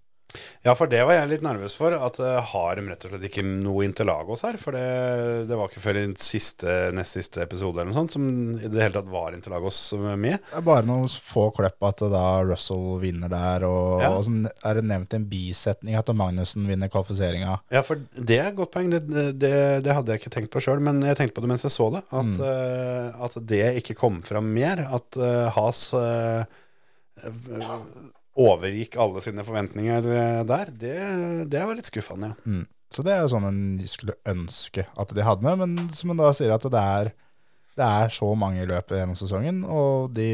Ja, 0.67 0.75
for 0.77 0.91
det 0.91 0.99
var 1.07 1.15
jeg 1.15 1.29
litt 1.31 1.45
nervøs 1.47 1.77
for. 1.79 1.95
At 1.97 2.19
uh, 2.21 2.41
har 2.51 2.77
de 2.77 2.85
rett 2.91 3.05
og 3.07 3.13
slett 3.13 3.27
ikke 3.29 3.45
noe 3.47 3.85
Interlagos 3.87 4.43
her? 4.45 4.59
For 4.61 4.75
det, 4.77 5.47
det 5.49 5.57
var 5.57 5.71
ikke 5.71 5.83
før 5.85 6.01
i 6.01 6.05
siste, 6.21 6.75
nest 6.97 7.17
siste 7.17 7.45
episode 7.45 7.81
eller 7.81 7.93
noe 7.93 8.01
sånt 8.03 8.17
som 8.17 8.27
i 8.59 8.69
det 8.69 8.83
hele 8.83 8.99
tatt 8.99 9.13
var 9.13 9.37
Interlagos 9.37 9.79
med. 10.19 10.43
Det 10.51 10.59
er 10.61 10.67
bare 10.67 10.87
noen 10.89 11.07
få 11.09 11.47
klipp 11.57 11.87
at 11.89 12.03
da 12.13 12.25
Russell 12.45 12.99
vinner 13.03 13.33
der, 13.33 13.65
og, 13.69 14.03
Ja. 14.03 14.11
og 14.17 14.27
så 14.27 14.35
er 14.67 14.81
det 14.81 14.85
nevnt 14.91 15.17
en 15.17 15.29
bisetning 15.31 15.97
at 15.99 16.11
Magnussen 16.17 16.67
vinner 16.69 16.91
kvalifiseringa. 16.93 17.59
Ja, 17.73 17.85
for 17.87 18.03
det 18.17 18.41
er 18.41 18.51
et 18.51 18.59
godt 18.59 18.75
poeng. 18.75 18.91
Det, 18.93 19.07
det, 19.41 19.55
det 19.87 19.95
hadde 19.97 20.13
jeg 20.13 20.23
ikke 20.25 20.35
tenkt 20.37 20.53
på 20.53 20.63
sjøl, 20.65 20.83
men 20.85 21.01
jeg 21.07 21.19
tenkte 21.21 21.39
på 21.39 21.47
det 21.47 21.53
mens 21.55 21.65
jeg 21.67 21.75
så 21.77 21.89
det. 21.95 22.05
At, 22.11 22.35
uh, 22.43 23.25
at 23.29 23.41
det 23.55 23.65
ikke 23.81 23.97
kom 24.03 24.21
fram 24.27 24.51
mer. 24.57 24.85
At 24.99 25.19
uh, 25.21 25.47
Has 25.57 25.87
uh, 25.97 26.45
overgikk 28.37 28.97
alle 29.01 29.23
sine 29.25 29.45
forventninger 29.47 30.07
uh, 30.07 30.41
der. 30.49 30.71
Det, 30.73 30.97
det 31.53 31.63
var 31.67 31.77
litt 31.79 31.89
skuffende, 31.91 32.35
ja. 32.35 32.41
Mm. 32.47 32.65
Så 32.95 33.03
det 33.03 33.17
er 33.17 33.25
jo 33.25 33.31
sånn 33.33 33.45
en 33.49 33.63
skulle 33.91 34.15
ønske 34.31 34.85
at 34.95 35.11
de 35.17 35.25
hadde 35.27 35.43
med, 35.43 35.59
men 35.59 35.89
som 35.91 36.13
en 36.13 36.21
da 36.21 36.29
sier 36.37 36.53
at 36.55 36.63
det 36.71 36.83
er, 36.83 37.09
det 37.77 37.87
er 37.87 38.13
så 38.15 38.29
mange 38.39 38.63
i 38.63 38.69
løpet 38.71 38.95
gjennom 39.01 39.17
sesongen, 39.19 39.65
og 39.67 40.13
de 40.15 40.29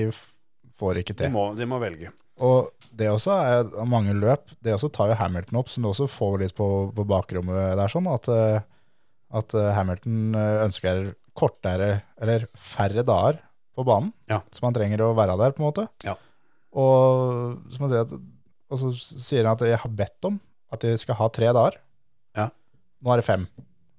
får 0.78 1.00
ikke 1.00 1.14
De 1.16 1.24
til. 1.24 1.32
må, 1.32 1.46
de 1.56 1.64
må 1.70 1.78
velge. 1.80 2.10
Og 2.44 2.68
det 2.92 3.08
også 3.08 3.32
er 3.40 3.72
mange 3.88 4.12
løp, 4.18 4.52
det 4.60 4.74
også 4.76 4.90
tar 4.92 5.14
jo 5.14 5.16
Hamilton 5.22 5.58
opp, 5.62 5.72
som 5.72 5.84
du 5.86 5.88
også 5.94 6.10
får 6.12 6.36
litt 6.44 6.54
på, 6.58 6.68
på 6.92 7.06
bakrommet 7.08 7.56
der, 7.80 7.88
sånn 7.92 8.10
at, 8.12 8.28
eh, 8.28 8.60
at 9.40 9.56
eh, 9.56 9.70
Hamilton 9.78 10.36
eh, 10.36 10.58
ønsker 10.66 11.02
kortere, 11.38 12.02
eller 12.20 12.44
færre 12.52 13.00
dager 13.08 13.40
på 13.72 13.86
banen, 13.88 14.12
Ja. 14.28 14.42
som 14.52 14.68
han 14.68 14.76
trenger 14.76 15.06
å 15.06 15.14
være 15.16 15.38
der 15.40 15.56
på 15.56 15.62
en 15.64 15.68
måte. 15.70 15.86
Ja. 16.04 16.18
Og, 16.72 17.58
som 17.72 17.84
man 17.84 17.90
sier 17.92 18.06
at, 18.06 18.14
og 18.72 18.80
så 18.80 18.92
sier 18.96 19.44
han 19.44 19.58
at 19.58 19.66
jeg 19.68 19.80
har 19.82 19.92
bedt 19.98 20.28
om 20.30 20.38
at 20.72 20.86
jeg 20.88 21.00
skal 21.02 21.18
ha 21.18 21.28
tre 21.28 21.50
dager. 21.52 21.76
Ja. 22.38 22.46
Nå 23.04 23.12
er 23.12 23.20
det 23.20 23.26
fem. 23.28 23.44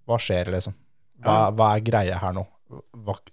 Hva 0.09 0.17
skjer 0.21 0.49
liksom? 0.55 0.73
Hva, 1.21 1.35
Ja. 1.37 1.51
hva 1.53 1.67
er 1.75 1.85
greia 1.85 2.17
her 2.19 2.33
nå? 2.33 2.47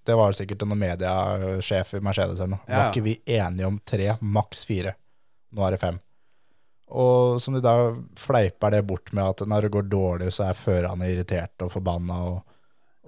Det 0.05 0.15
var 0.19 0.35
sikkert 0.37 0.67
noen 0.69 0.83
mediesjef 0.83 1.95
i 1.97 2.03
Mercedes 2.05 2.43
eller 2.43 2.59
noe. 2.59 2.65
Ja. 2.69 2.77
Var 2.77 2.91
ikke 2.93 3.07
vi 3.07 3.15
enige 3.25 3.67
om 3.71 3.79
tre, 3.89 4.11
maks 4.21 4.67
fire? 4.69 4.93
Nå 5.57 5.65
er 5.65 5.71
det 5.75 5.81
fem. 5.81 5.99
Og 6.91 7.39
som 7.41 7.55
de 7.55 7.63
da 7.65 7.95
fleiper 8.19 8.75
det 8.75 8.83
bort 8.87 9.13
med 9.17 9.25
at 9.25 9.47
når 9.49 9.63
det 9.67 9.73
går 9.77 9.89
dårlig, 9.89 10.33
så 10.35 10.49
er 10.51 10.59
førerne 10.59 11.09
irriterte 11.09 11.65
og 11.65 11.73
forbanna. 11.73 12.19
Og, 12.29 12.43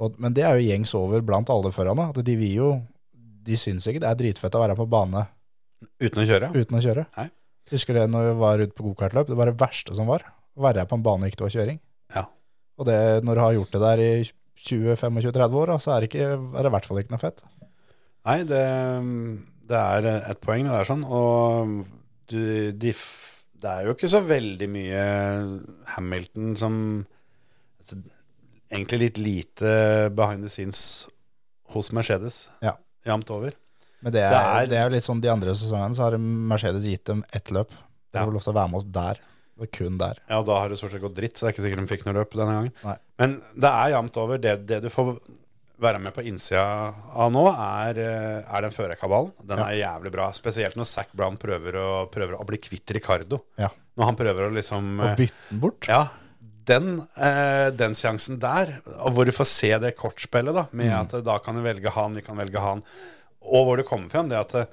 og, 0.00 0.16
men 0.22 0.32
det 0.32 0.46
er 0.46 0.56
jo 0.56 0.68
gjengs 0.70 0.94
over 0.96 1.20
blant 1.26 1.50
alle 1.52 1.74
førerne. 1.74 2.08
At 2.14 2.24
de 2.24 2.36
vil 2.38 2.54
jo 2.62 2.72
De 3.42 3.56
syns 3.58 3.84
ikke 3.90 3.98
det 4.00 4.06
er 4.06 4.14
dritfett 4.20 4.54
å 4.54 4.60
være 4.62 4.76
på 4.78 4.84
bane 4.86 5.24
Uten 6.02 6.22
å 6.22 6.26
kjøre. 6.28 6.50
uten 6.54 6.78
å 6.78 6.82
kjøre. 6.84 7.06
Nei. 7.16 7.28
Husker 7.72 7.96
det 7.96 8.04
når 8.10 8.28
vi 8.28 8.36
var 8.42 8.62
ute 8.62 8.74
på 8.76 8.84
gokartløp? 8.90 9.28
Det 9.30 9.38
var 9.38 9.50
det 9.50 9.58
verste 9.60 9.94
som 9.96 10.08
var. 10.10 10.24
Å 10.58 10.64
være 10.66 10.84
på 10.88 10.98
en 10.98 11.04
bane 11.06 11.28
ikke 11.30 11.40
det 11.40 11.46
var 11.46 11.54
kjøring. 11.56 11.78
Ja. 12.14 12.24
Og 12.80 12.88
det, 12.88 12.98
når 13.24 13.38
du 13.38 13.42
har 13.44 13.56
gjort 13.56 13.74
det 13.76 13.82
der 13.84 14.02
i 14.02 14.12
20-25-30 14.62 15.58
år, 15.62 15.74
så 15.82 15.94
er 15.94 16.02
det, 16.04 16.10
ikke, 16.10 16.26
er 16.36 16.58
det 16.58 16.70
i 16.70 16.74
hvert 16.74 16.88
fall 16.88 17.00
ikke 17.02 17.14
noe 17.14 17.22
fett. 17.22 17.44
Nei, 18.28 18.38
det, 18.46 18.64
Det 19.72 19.78
er 19.78 20.08
et 20.18 20.40
poeng, 20.42 20.68
det 20.68 20.80
er 20.80 20.88
sånn. 20.90 21.04
Og 21.06 21.72
du, 22.30 22.42
de, 22.76 22.92
det 23.62 23.70
er 23.72 23.86
jo 23.86 23.94
ikke 23.96 24.10
så 24.10 24.20
veldig 24.26 24.68
mye 24.70 25.06
Hamilton 25.94 26.56
som 26.58 26.76
altså, 27.80 28.02
Egentlig 28.72 28.98
litt 29.02 29.18
lite 29.20 29.72
behind 30.16 30.46
the 30.46 30.48
scenes 30.48 30.78
hos 31.74 31.90
Mercedes. 31.92 32.46
Ja. 32.64 32.78
Jevnt 33.04 33.28
over. 33.34 33.52
Men 34.02 34.12
det 34.12 34.22
er, 34.22 34.30
Det 34.62 34.68
det 34.70 34.76
er- 34.78 34.82
er, 34.84 34.88
jo 34.90 34.94
litt 34.96 35.04
sånn 35.04 35.20
de 35.22 35.28
andre 35.30 35.50
sesongene 35.54 35.94
så 35.94 36.02
har 36.10 36.18
Mercedes 36.18 36.82
gitt 36.84 37.04
dem 37.04 37.24
ett 37.32 37.44
løp. 37.54 37.70
De 38.12 38.18
Ja. 38.18 38.24
får 38.26 38.32
lov 38.32 38.42
til 38.42 38.52
å 38.52 38.56
være 38.56 38.70
med 38.70 38.76
oss 38.78 38.84
der. 38.84 39.18
Og 39.60 39.70
kun 39.70 39.98
der. 39.98 40.16
Ja, 40.28 40.38
og 40.40 40.46
da 40.46 40.58
har 40.58 40.68
det 40.68 40.78
stort 40.78 40.90
sett 40.90 41.00
gått 41.02 41.14
dritt, 41.14 41.34
så 41.36 41.46
det 41.46 41.48
er 41.48 41.52
ikke 41.62 41.64
sikkert 41.70 41.86
de 41.88 41.96
fikk 41.96 42.06
noe 42.06 42.14
løp 42.24 42.30
denne 42.32 42.52
gangen. 42.56 42.72
Nei. 42.84 42.96
Men 43.18 43.42
det 43.54 43.70
er 43.70 43.90
jevnt 43.92 44.16
over. 44.16 44.38
Det, 44.38 44.66
det 44.66 44.82
du 44.82 44.88
får 44.88 45.20
være 45.80 46.00
med 46.00 46.14
på 46.14 46.24
innsida 46.24 46.94
av 47.14 47.30
nå, 47.30 47.44
er, 47.52 47.98
eh, 47.98 48.56
er 48.56 48.60
den 48.62 48.70
førerkabalen. 48.70 49.32
Den 49.46 49.58
Ja. 49.58 49.64
er 49.66 49.82
jævlig 50.00 50.12
bra. 50.12 50.30
Spesielt 50.32 50.74
når 50.74 50.86
Zac 50.86 51.06
Brown 51.14 51.36
prøver 51.36 51.72
å, 51.74 52.10
prøver 52.10 52.38
å 52.40 52.46
bli 52.46 52.56
kvitt 52.58 52.86
Ricardo. 52.92 53.42
Ja. 53.58 53.68
Når 53.96 54.04
han 54.04 54.16
prøver 54.16 54.48
å 54.48 54.52
liksom 54.54 55.00
Og 55.00 55.06
eh, 55.10 55.16
bytte 55.16 55.48
den 55.50 55.60
bort. 55.60 55.86
Ja, 55.88 56.08
den, 56.64 57.06
eh, 57.16 57.70
den 57.70 57.92
seansen 57.94 58.38
der, 58.40 58.80
og 59.00 59.12
hvor 59.14 59.24
du 59.26 59.32
får 59.32 59.46
se 59.46 59.78
det 59.78 59.96
kortspillet, 59.96 60.54
da, 60.54 60.66
med 60.72 60.90
Mm. 60.90 61.00
at 61.14 61.24
da 61.24 61.38
kan 61.38 61.54
du 61.56 61.62
velge 61.62 61.90
han, 61.90 62.14
vi 62.14 62.20
kan 62.22 62.36
velge 62.36 62.58
han, 62.60 62.82
og 63.42 63.66
hvor 63.66 63.80
det 63.80 63.86
kommer 63.88 64.12
frem, 64.12 64.30
det 64.30 64.38
at 64.40 64.54
eh, 64.60 64.70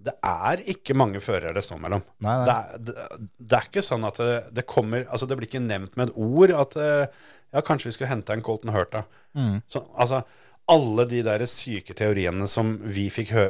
det 0.00 0.14
er 0.24 0.62
ikke 0.72 0.96
mange 0.96 1.20
førere 1.20 1.52
det 1.52 1.62
står 1.66 1.80
mellom. 1.82 2.02
Nei, 2.24 2.36
nei. 2.40 2.44
Det, 2.48 2.54
er, 2.56 2.84
det, 2.86 3.26
det 3.50 3.58
er 3.58 3.66
ikke 3.68 3.84
sånn 3.84 4.06
at 4.08 4.20
det, 4.22 4.36
det 4.56 4.64
kommer 4.68 5.02
Altså, 5.04 5.28
det 5.28 5.36
blir 5.36 5.50
ikke 5.50 5.60
nevnt 5.60 5.98
med 6.00 6.08
et 6.08 6.16
ord 6.16 6.54
at 6.56 6.76
eh, 6.80 7.18
ja, 7.52 7.60
kanskje 7.66 7.90
vi 7.90 7.96
skulle 7.98 8.12
hente 8.12 8.32
en 8.32 8.44
Colton 8.46 8.72
Hurta. 8.72 9.02
Mm. 9.36 9.58
Så, 9.68 9.82
altså, 10.00 10.22
alle 10.70 11.04
de 11.10 11.20
der 11.26 11.44
syke 11.50 11.96
teoriene 11.98 12.48
som 12.48 12.76
vi 12.80 13.08
fikk 13.12 13.34
hø 13.36 13.44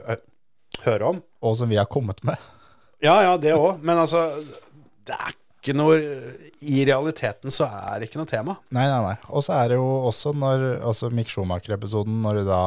høre 0.85 1.09
om, 1.13 1.19
Og 1.43 1.57
som 1.59 1.69
vi 1.69 1.77
har 1.77 1.89
kommet 1.91 2.23
med. 2.25 2.39
ja, 3.03 3.17
ja, 3.27 3.37
det 3.37 3.53
òg. 3.59 3.83
Men 3.83 3.99
altså, 3.99 4.23
det 5.07 5.17
er 5.17 5.35
ikke 5.61 5.75
noe 5.77 5.97
I 6.65 6.85
realiteten 6.89 7.53
så 7.53 7.67
er 7.69 8.01
det 8.01 8.09
ikke 8.09 8.19
noe 8.23 8.29
tema. 8.31 8.55
Nei, 8.73 8.87
nei, 8.89 9.01
nei. 9.05 9.15
Og 9.29 9.45
så 9.45 9.55
er 9.61 9.69
det 9.73 9.77
jo 9.79 9.87
også 10.09 10.33
når 10.37 10.65
altså 10.81 11.11
Mick 11.13 11.29
Schumacher-episoden, 11.33 12.19
når 12.25 12.43
da, 12.49 12.61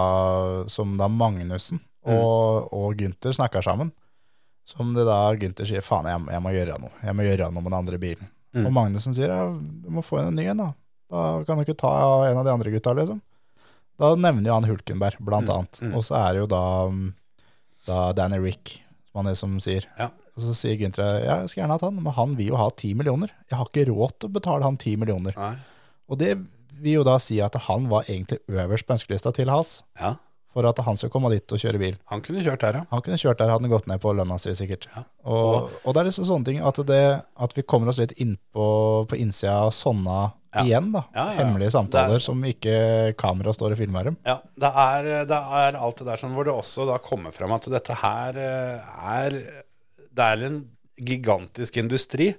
som 0.70 0.96
da 1.00 1.08
Magnussen 1.10 1.82
og, 2.06 2.70
og 2.76 2.96
Gunther 3.00 3.34
snakker 3.34 3.64
sammen, 3.66 3.92
som 4.68 4.94
det 4.96 5.06
da 5.08 5.18
Gunther 5.40 5.68
sier 5.68 5.82
faen, 5.86 6.06
jeg, 6.08 6.22
jeg 6.36 6.44
må 6.46 6.54
gjøre 6.56 6.78
noe. 6.82 6.94
Jeg 7.04 7.16
må 7.18 7.26
gjøre 7.28 7.50
noe 7.52 7.62
med 7.64 7.70
den 7.72 7.78
andre 7.82 8.00
bilen. 8.02 8.30
Mm. 8.54 8.66
Og 8.70 8.74
Magnussen 8.76 9.16
sier 9.18 9.32
ja, 9.34 9.46
du 9.50 9.90
må 9.92 10.04
få 10.06 10.20
inn 10.22 10.30
en 10.32 10.38
ny 10.38 10.46
en, 10.54 10.62
da. 10.62 10.70
Da 11.14 11.22
kan 11.48 11.58
du 11.60 11.66
ikke 11.66 11.78
ta 11.82 11.94
en 12.30 12.38
av 12.40 12.46
de 12.48 12.54
andre 12.54 12.72
gutta, 12.74 12.94
liksom. 12.98 13.20
Da 14.02 14.14
nevner 14.18 14.50
jo 14.50 14.56
han 14.58 14.66
Hulkenberg, 14.70 15.20
blant 15.22 15.46
Mm, 15.50 15.54
annet. 15.58 15.80
mm. 15.84 15.92
Og 15.98 16.06
så 16.06 16.16
er 16.18 16.34
det 16.34 16.44
jo 16.44 16.48
da, 16.50 16.62
da 17.88 17.98
Danny 18.18 18.40
Rick, 18.42 18.80
som 19.12 19.22
han 19.24 19.32
er 19.34 19.38
som 19.38 19.58
sier. 19.64 19.86
Ja. 20.00 20.10
Og 20.34 20.42
så 20.48 20.56
sier 20.58 20.80
Gunther 20.82 21.20
ja, 21.22 21.36
jeg 21.44 21.52
skal 21.54 21.62
gjerne 21.64 21.78
ha 21.78 21.86
han, 21.86 22.02
men 22.02 22.14
han 22.18 22.36
vil 22.40 22.48
jo 22.54 22.58
ha 22.58 22.70
ti 22.74 22.94
millioner. 22.98 23.30
Jeg 23.52 23.60
har 23.60 23.70
ikke 23.70 23.88
råd 23.92 24.16
til 24.20 24.32
å 24.32 24.34
betale 24.40 24.66
han 24.66 24.78
ti 24.82 24.96
millioner. 24.98 25.36
Nei. 25.38 25.56
Og 26.10 26.18
det 26.20 26.34
vil 26.84 26.98
jo 27.00 27.04
da 27.08 27.20
si 27.22 27.38
at 27.46 27.54
han 27.70 27.86
var 27.92 28.04
egentlig 28.10 28.40
øverst 28.50 28.88
på 28.90 28.96
ønskelista 28.98 29.32
til 29.38 29.52
Has. 29.54 29.84
Ja, 30.02 30.16
for 30.54 30.68
at 30.70 30.78
han 30.86 30.94
skulle 30.98 31.10
komme 31.14 31.32
dit 31.34 31.50
og 31.50 31.58
kjøre 31.58 31.80
bil. 31.82 31.96
han 32.12 32.22
kunne 32.22 32.42
kjørt 32.46 32.62
her, 32.62 32.76
ja. 32.78 32.84
Han 32.92 33.02
kunne 33.02 33.18
kjørt 33.18 33.40
der, 33.40 33.50
hadde 33.50 33.64
han 33.66 33.72
gått 33.74 33.88
ned 33.90 34.02
på 34.04 34.12
lønna 34.14 34.36
si 34.38 34.52
sikkert. 34.54 34.86
Ja. 34.96 35.02
Og, 35.26 35.72
og 35.82 35.96
det 35.96 36.02
er 36.04 36.10
liksom 36.12 36.28
sånne 36.30 36.46
ting 36.46 36.60
at, 36.62 36.78
det, 36.86 37.00
at 37.42 37.56
vi 37.58 37.64
kommer 37.66 37.90
oss 37.90 37.98
litt 37.98 38.14
innpå 38.22 38.66
på 39.10 39.18
innsida 39.18 39.56
av 39.64 39.72
sånne 39.74 40.18
Ja. 40.54 40.62
igjen, 40.62 40.92
da. 40.94 41.02
Ja, 41.16 41.24
ja, 41.24 41.32
ja. 41.32 41.38
Hemmelige 41.40 41.72
samtaler 41.74 42.20
er- 42.20 42.22
som 42.22 42.44
ikke 42.46 43.16
kamera 43.18 43.50
står 43.58 43.74
og 43.74 43.80
filmer 43.82 44.04
dem. 44.12 44.18
Ja, 44.30 44.36
det 44.62 44.70
er, 44.70 45.08
det 45.26 45.40
er 45.64 45.78
alt 45.82 45.98
det 45.98 46.06
der 46.12 46.22
sånn 46.22 46.36
hvor 46.38 46.46
det 46.46 46.54
også 46.54 46.86
da 46.86 47.00
kommer 47.02 47.34
fram 47.34 47.56
at 47.58 47.66
dette 47.74 47.96
her 48.04 48.38
eh, 48.38 48.94
er 49.18 49.40
Det 50.14 50.28
er 50.30 50.46
en 50.48 50.60
gigantisk 50.98 51.80
industri, 51.82 52.30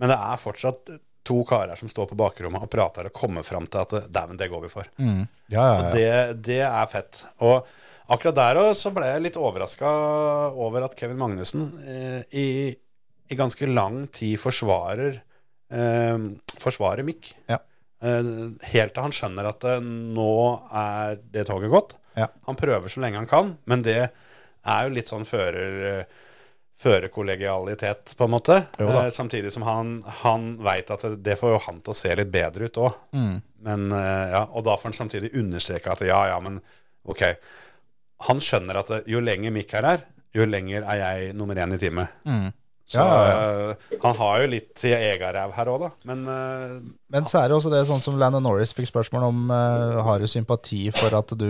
men 0.00 0.10
det 0.10 0.18
er 0.18 0.40
fortsatt 0.42 0.90
to 1.26 1.42
karer 1.46 1.78
som 1.78 1.90
står 1.92 2.08
på 2.10 2.18
bakrommet 2.18 2.64
og 2.64 2.70
prater 2.72 3.06
og 3.06 3.14
kommer 3.14 3.44
fram 3.46 3.68
til 3.70 3.82
at 3.84 4.10
dæven, 4.10 4.38
det 4.40 4.48
går 4.50 4.64
vi 4.64 4.70
for. 4.72 4.88
Ja, 4.98 5.26
ja, 5.52 5.64
Og 5.76 5.94
det, 5.94 6.10
det 6.48 6.60
er 6.66 6.90
fett. 6.90 7.22
Og 7.44 7.68
akkurat 8.10 8.38
der 8.38 8.60
òg 8.62 8.70
så 8.78 8.92
ble 8.94 9.06
jeg 9.10 9.24
litt 9.26 9.38
overraska 9.38 9.90
over 10.58 10.86
at 10.88 10.96
Kevin 10.98 11.20
Magnussen 11.20 11.68
eh, 11.84 12.22
i, 12.34 12.46
i 13.30 13.38
ganske 13.38 13.68
lang 13.70 14.06
tid 14.16 14.40
forsvarer 14.42 15.20
eh, 15.70 16.24
forsvarer 16.64 17.06
Mick. 17.06 17.34
Ja. 17.50 17.60
Eh, 18.00 18.32
helt 18.72 18.96
til 18.96 19.04
han 19.04 19.14
skjønner 19.14 19.50
at 19.52 19.68
eh, 19.68 19.84
nå 19.84 20.32
er 20.72 21.20
det 21.34 21.46
toget 21.52 21.72
gått. 21.72 21.94
Ja. 22.16 22.30
Han 22.48 22.58
prøver 22.58 22.90
så 22.90 23.04
lenge 23.04 23.20
han 23.20 23.30
kan, 23.30 23.54
men 23.70 23.84
det 23.86 24.00
er 24.08 24.82
jo 24.88 24.96
litt 24.96 25.12
sånn 25.12 25.28
fører... 25.28 26.02
Førerkollegialitet, 26.80 28.14
på 28.16 28.24
en 28.24 28.32
måte. 28.32 28.54
Eh, 28.80 29.08
samtidig 29.12 29.52
som 29.52 29.66
han, 29.68 29.98
han 30.22 30.54
veit 30.64 30.88
at 30.94 31.04
det, 31.20 31.36
får 31.36 31.52
jo 31.52 31.64
han 31.66 31.82
til 31.84 31.92
å 31.92 31.98
se 31.98 32.14
litt 32.16 32.30
bedre 32.32 32.70
ut 32.70 32.80
òg. 32.80 33.02
Mm. 33.12 33.34
Men, 33.66 33.90
eh, 33.92 34.30
ja, 34.32 34.46
og 34.48 34.64
da 34.64 34.78
får 34.80 34.88
han 34.88 34.96
samtidig 35.02 35.34
understreke 35.36 35.92
at 35.92 36.04
ja, 36.08 36.22
ja, 36.32 36.38
men 36.40 36.56
ok. 37.04 37.26
Han 38.30 38.40
skjønner 38.40 38.80
at 38.80 38.94
jo 39.10 39.20
lenger 39.20 39.52
Mick 39.52 39.76
er 39.76 39.90
her, 39.90 40.08
jo 40.32 40.48
lenger 40.48 40.88
er 40.88 41.02
jeg 41.02 41.36
nummer 41.36 41.60
én 41.60 41.76
i 41.76 41.80
teamet. 41.82 42.16
Mm. 42.24 42.48
Så 42.90 42.98
Ja, 42.98 43.20
ja, 43.28 43.36
eh, 43.70 43.98
han 44.02 44.16
har 44.18 44.40
jo 44.40 44.48
litt 44.56 44.82
i 44.88 44.96
egen 44.96 45.36
ræv 45.36 45.52
her 45.54 45.68
òg, 45.70 45.84
da. 45.84 45.92
Men 46.08 46.24
uh, 46.26 46.80
Men 47.12 47.28
så 47.28 47.44
er 47.44 47.50
det 47.50 47.60
også 47.60 47.70
det 47.70 47.84
sånn 47.86 48.02
som 48.02 48.16
Landon 48.18 48.42
Norris 48.42 48.72
fikk 48.74 48.88
spørsmål 48.90 49.28
om 49.28 49.44
Uh, 49.52 50.00
Har 50.02 50.18
du 50.18 50.26
sympati 50.26 50.88
for 50.96 51.14
at 51.14 51.36
du 51.38 51.46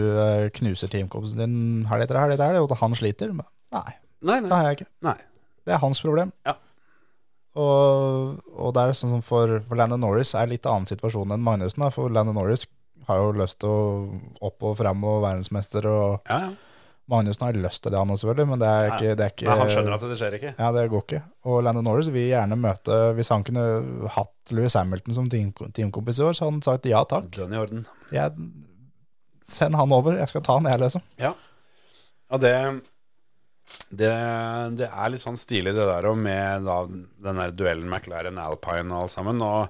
knuser 0.58 0.90
teamkompisen 0.90 1.40
din 1.40 1.58
helg 1.88 2.04
etter 2.04 2.18
helg, 2.18 2.60
og 2.60 2.74
at 2.74 2.82
han 2.82 2.98
sliter? 2.98 3.32
Men, 3.32 3.48
Nei, 3.72 3.94
nei, 4.22 4.40
det 4.40 4.48
nei. 4.48 4.56
har 4.56 4.68
jeg 4.70 4.80
ikke. 4.80 4.90
nei. 5.06 5.16
Det 5.66 5.74
er 5.76 5.82
hans 5.82 6.00
problem. 6.02 6.32
Ja. 6.48 6.56
Og, 7.60 8.38
og 8.54 8.74
det 8.76 8.82
er 8.82 8.96
sånn 8.96 9.16
som 9.16 9.22
for, 9.26 9.56
for 9.66 9.78
Landon 9.78 10.00
Norris 10.04 10.32
er 10.38 10.50
litt 10.50 10.66
annen 10.70 10.86
situasjon 10.88 11.34
enn 11.34 11.42
Magnussen. 11.44 11.82
Da. 11.82 11.90
For 11.94 12.12
Landon 12.12 12.38
Norris 12.38 12.66
har 13.08 13.20
jo 13.20 13.30
lyst 13.36 13.58
til 13.62 13.70
å 13.72 13.78
opp 14.46 14.66
og 14.68 14.76
frem 14.78 15.06
og 15.08 15.22
verdensmester, 15.24 15.88
og 15.90 16.28
Ja, 16.30 16.42
ja. 16.48 16.50
Magnussen 17.10 17.42
har 17.42 17.56
lyst 17.58 17.82
til 17.82 17.90
det, 17.90 17.98
han 17.98 18.12
også, 18.14 18.22
selvfølgelig, 18.22 18.48
men 18.52 18.60
det 18.62 18.68
er 18.70 18.84
ikke, 18.92 19.14
det 19.18 19.24
er 19.24 19.32
ikke 19.32 19.46
Men 19.48 19.58
han 19.64 19.70
skjønner 19.72 19.94
at 19.96 20.02
det 20.06 20.18
skjer 20.20 20.34
ikke. 20.36 20.50
Ja, 20.60 20.68
det 20.76 20.84
går 20.92 21.00
ikke. 21.02 21.22
Og 21.50 21.56
Landon 21.66 21.88
Norris 21.88 22.10
vil 22.14 22.28
gjerne 22.28 22.58
møte 22.60 22.98
Hvis 23.16 23.32
han 23.34 23.42
kunne 23.48 23.64
hatt 24.14 24.52
Louis 24.54 24.76
Hamilton 24.78 25.16
som 25.16 25.30
team, 25.32 25.48
teamkompis 25.74 26.20
i 26.20 26.28
år, 26.28 26.36
så 26.38 26.44
hadde 26.46 26.60
han 26.60 26.62
sagt 26.68 26.86
ja 26.86 27.00
takk. 27.10 27.26
Dønn 27.34 27.56
i 27.56 27.58
orden. 27.58 27.82
Jeg, 28.14 28.30
send 29.42 29.74
han 29.74 29.96
over, 29.96 30.20
jeg 30.22 30.30
skal 30.30 30.44
ta 30.46 30.60
han, 30.60 30.70
jeg, 30.70 30.82
liksom. 30.84 31.02
Ja. 31.18 31.32
Og 32.30 32.44
det, 32.46 32.54
det 33.90 34.10
Det 34.78 34.86
er 34.88 35.10
litt 35.10 35.22
sånn 35.24 35.36
stilig, 35.38 35.72
det 35.74 35.86
der, 35.88 36.06
med 36.14 36.64
da, 36.64 36.76
den 36.86 37.40
der 37.42 37.50
duellen 37.50 37.88
McLaren, 37.90 38.38
Alpine 38.38 38.92
og 38.94 39.02
alt 39.08 39.14
sammen. 39.16 39.40
Og 39.42 39.68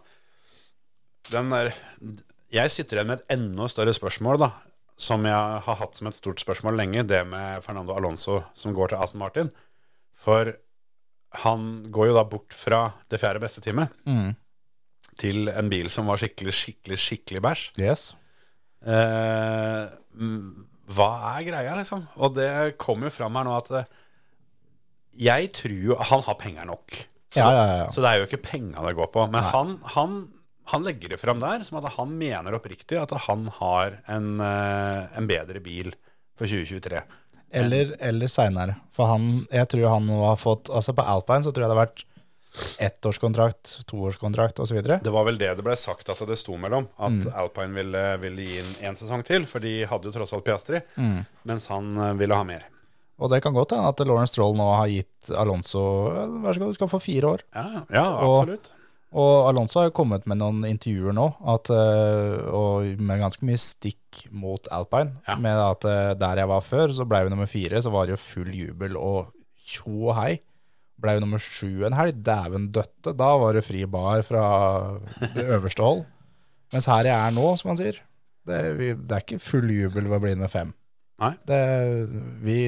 den 1.30 1.48
der 1.50 1.72
Jeg 2.52 2.70
sitter 2.74 2.96
igjen 2.98 3.06
med 3.12 3.20
et 3.20 3.30
enda 3.36 3.68
større 3.70 3.94
spørsmål, 3.94 4.38
da. 4.42 4.50
Som 5.00 5.24
jeg 5.24 5.32
har 5.64 5.76
hatt 5.80 5.94
som 5.96 6.08
et 6.10 6.14
stort 6.18 6.40
spørsmål 6.42 6.76
lenge, 6.76 7.06
det 7.08 7.22
med 7.26 7.62
Fernando 7.64 7.94
Alonso 7.96 8.42
som 8.54 8.74
går 8.76 8.88
til 8.92 8.98
Aston 9.00 9.20
Martin. 9.22 9.50
For 10.20 10.50
han 11.44 11.86
går 11.94 12.10
jo 12.10 12.16
da 12.18 12.24
bort 12.28 12.52
fra 12.52 12.82
det 13.08 13.20
fjerde 13.22 13.40
beste 13.40 13.62
teamet 13.62 13.88
Mm. 14.04 14.34
til 15.16 15.48
en 15.48 15.68
bil 15.70 15.88
som 15.88 16.06
var 16.10 16.18
skikkelig, 16.18 16.52
skikkelig, 16.52 16.98
skikkelig 16.98 17.40
bæsj. 17.40 17.62
Yes. 17.80 18.14
Eh, 18.84 19.88
hva 20.96 21.08
er 21.36 21.46
greia, 21.46 21.76
liksom? 21.78 22.04
Og 22.18 22.34
det 22.36 22.50
kommer 22.80 23.08
jo 23.08 23.14
fram 23.14 23.38
her 23.38 23.46
nå 23.46 23.54
at 23.58 23.70
eh, 23.80 23.88
jeg 25.20 25.50
tror 25.56 25.80
jo 25.90 25.96
Han 26.10 26.22
har 26.26 26.36
penger 26.40 26.68
nok. 26.68 26.98
Så, 27.30 27.38
Ja, 27.38 27.48
ja, 27.54 27.64
ja. 27.82 27.88
så 27.94 28.02
det 28.02 28.10
er 28.10 28.20
jo 28.20 28.26
ikke 28.28 28.42
penga 28.42 28.82
det 28.86 28.96
går 28.98 29.10
på. 29.14 29.24
Men 29.30 29.46
han, 29.52 29.76
han, 29.94 30.14
han 30.72 30.86
legger 30.86 31.12
det 31.14 31.20
fram 31.22 31.42
der 31.42 31.62
som 31.66 31.78
at 31.78 31.92
han 31.94 32.14
mener 32.18 32.56
oppriktig 32.58 32.98
at 32.98 33.14
han 33.28 33.46
har 33.60 34.00
en, 34.10 34.32
eh, 34.42 35.18
en 35.18 35.30
bedre 35.30 35.62
bil 35.62 35.92
for 36.38 36.50
2023. 36.50 37.02
Eller, 37.60 37.94
eller 37.98 38.30
seinere. 38.30 38.76
For 38.94 39.10
han, 39.10 39.46
jeg 39.50 39.70
tror 39.72 39.88
han 39.90 40.06
nå 40.06 40.20
har 40.22 40.36
fått 40.38 40.68
Altså 40.70 40.94
på 40.94 41.02
Alpine 41.02 41.42
så 41.42 41.50
tror 41.50 41.64
jeg 41.64 41.70
det 41.72 41.74
har 41.74 41.84
vært 41.84 42.04
ettårskontrakt, 42.82 43.86
toårskontrakt 43.90 44.58
osv. 44.62 44.80
Det 44.82 45.12
var 45.12 45.24
vel 45.28 45.38
det 45.38 45.52
det 45.58 45.64
ble 45.66 45.76
sagt 45.78 46.08
at 46.12 46.22
det 46.26 46.38
sto 46.40 46.56
mellom. 46.60 46.88
At 46.98 47.10
Mm. 47.20 47.32
Alpine 47.34 47.74
ville, 47.74 48.02
ville 48.22 48.42
gi 48.46 48.58
inn 48.60 48.74
én 48.90 48.96
sesong 48.98 49.22
til, 49.26 49.46
for 49.46 49.60
de 49.60 49.84
hadde 49.86 50.08
jo 50.08 50.12
tross 50.14 50.32
alt 50.36 50.44
Piastri. 50.44 50.80
Mm. 50.96 51.24
Mens 51.50 51.66
han 51.70 51.96
eh, 51.96 52.12
ville 52.20 52.34
ha 52.36 52.44
mer. 52.44 52.66
Og 53.20 53.28
det 53.30 53.42
kan 53.44 53.52
godt 53.52 53.74
hende 53.76 53.88
at 53.88 54.00
Lawrence 54.06 54.32
Stroll 54.32 54.54
nå 54.56 54.66
har 54.78 54.88
gitt 54.88 55.30
Alonso 55.36 55.80
Vær 56.40 56.54
så 56.56 56.60
god, 56.62 56.70
du 56.72 56.78
skal 56.78 56.88
få 56.88 57.00
fire 57.04 57.34
år. 57.36 57.42
Ja, 57.54 57.82
ja 57.92 58.04
absolutt. 58.16 58.72
Og 59.10 59.48
Alonso 59.50 59.80
har 59.80 59.88
jo 59.88 59.96
kommet 59.98 60.24
med 60.30 60.38
noen 60.38 60.62
intervjuer 60.68 61.12
nå, 61.12 61.26
at, 61.50 61.66
øh, 61.74 62.46
og 62.54 63.00
med 63.02 63.18
ganske 63.20 63.44
mye 63.44 63.58
stikk 63.58 64.22
mot 64.30 64.68
Alpine. 64.70 65.16
Ja. 65.26 65.34
Med 65.36 65.58
at 65.58 65.84
øh, 65.84 66.12
der 66.20 66.36
jeg 66.44 66.48
var 66.48 66.60
før, 66.62 66.94
så 66.94 67.04
ble 67.10 67.24
vi 67.26 67.32
nummer 67.34 67.50
fire, 67.50 67.82
så 67.82 67.90
var 67.90 68.06
det 68.06 68.14
jo 68.14 68.20
full 68.22 68.54
jubel 68.54 68.96
og 68.96 69.32
tjo 69.66 70.12
og 70.12 70.14
hei. 70.20 70.38
Ble 71.00 71.16
jo 71.16 71.24
nummer 71.24 71.42
sju 71.42 71.86
en 71.88 71.96
helg, 71.96 72.20
dæven 72.26 72.68
døtte, 72.74 73.14
da 73.16 73.30
var 73.40 73.56
det 73.56 73.64
fri 73.64 73.86
bar 73.88 74.22
fra 74.26 74.44
det 75.34 75.46
øverste 75.46 75.84
hold. 75.84 76.04
Mens 76.74 76.86
her 76.90 77.08
jeg 77.08 77.16
er 77.16 77.34
nå, 77.34 77.46
som 77.58 77.72
man 77.72 77.80
sier, 77.80 77.98
det, 78.46 78.60
vi, 78.78 78.92
det 78.94 79.16
er 79.16 79.24
ikke 79.24 79.42
full 79.42 79.70
jubel 79.72 80.06
ved 80.06 80.18
å 80.18 80.22
bli 80.22 80.36
nummer 80.36 80.52
fem. 80.52 80.72
Nei. 81.20 81.34
Det, 81.48 81.60
vi 82.44 82.58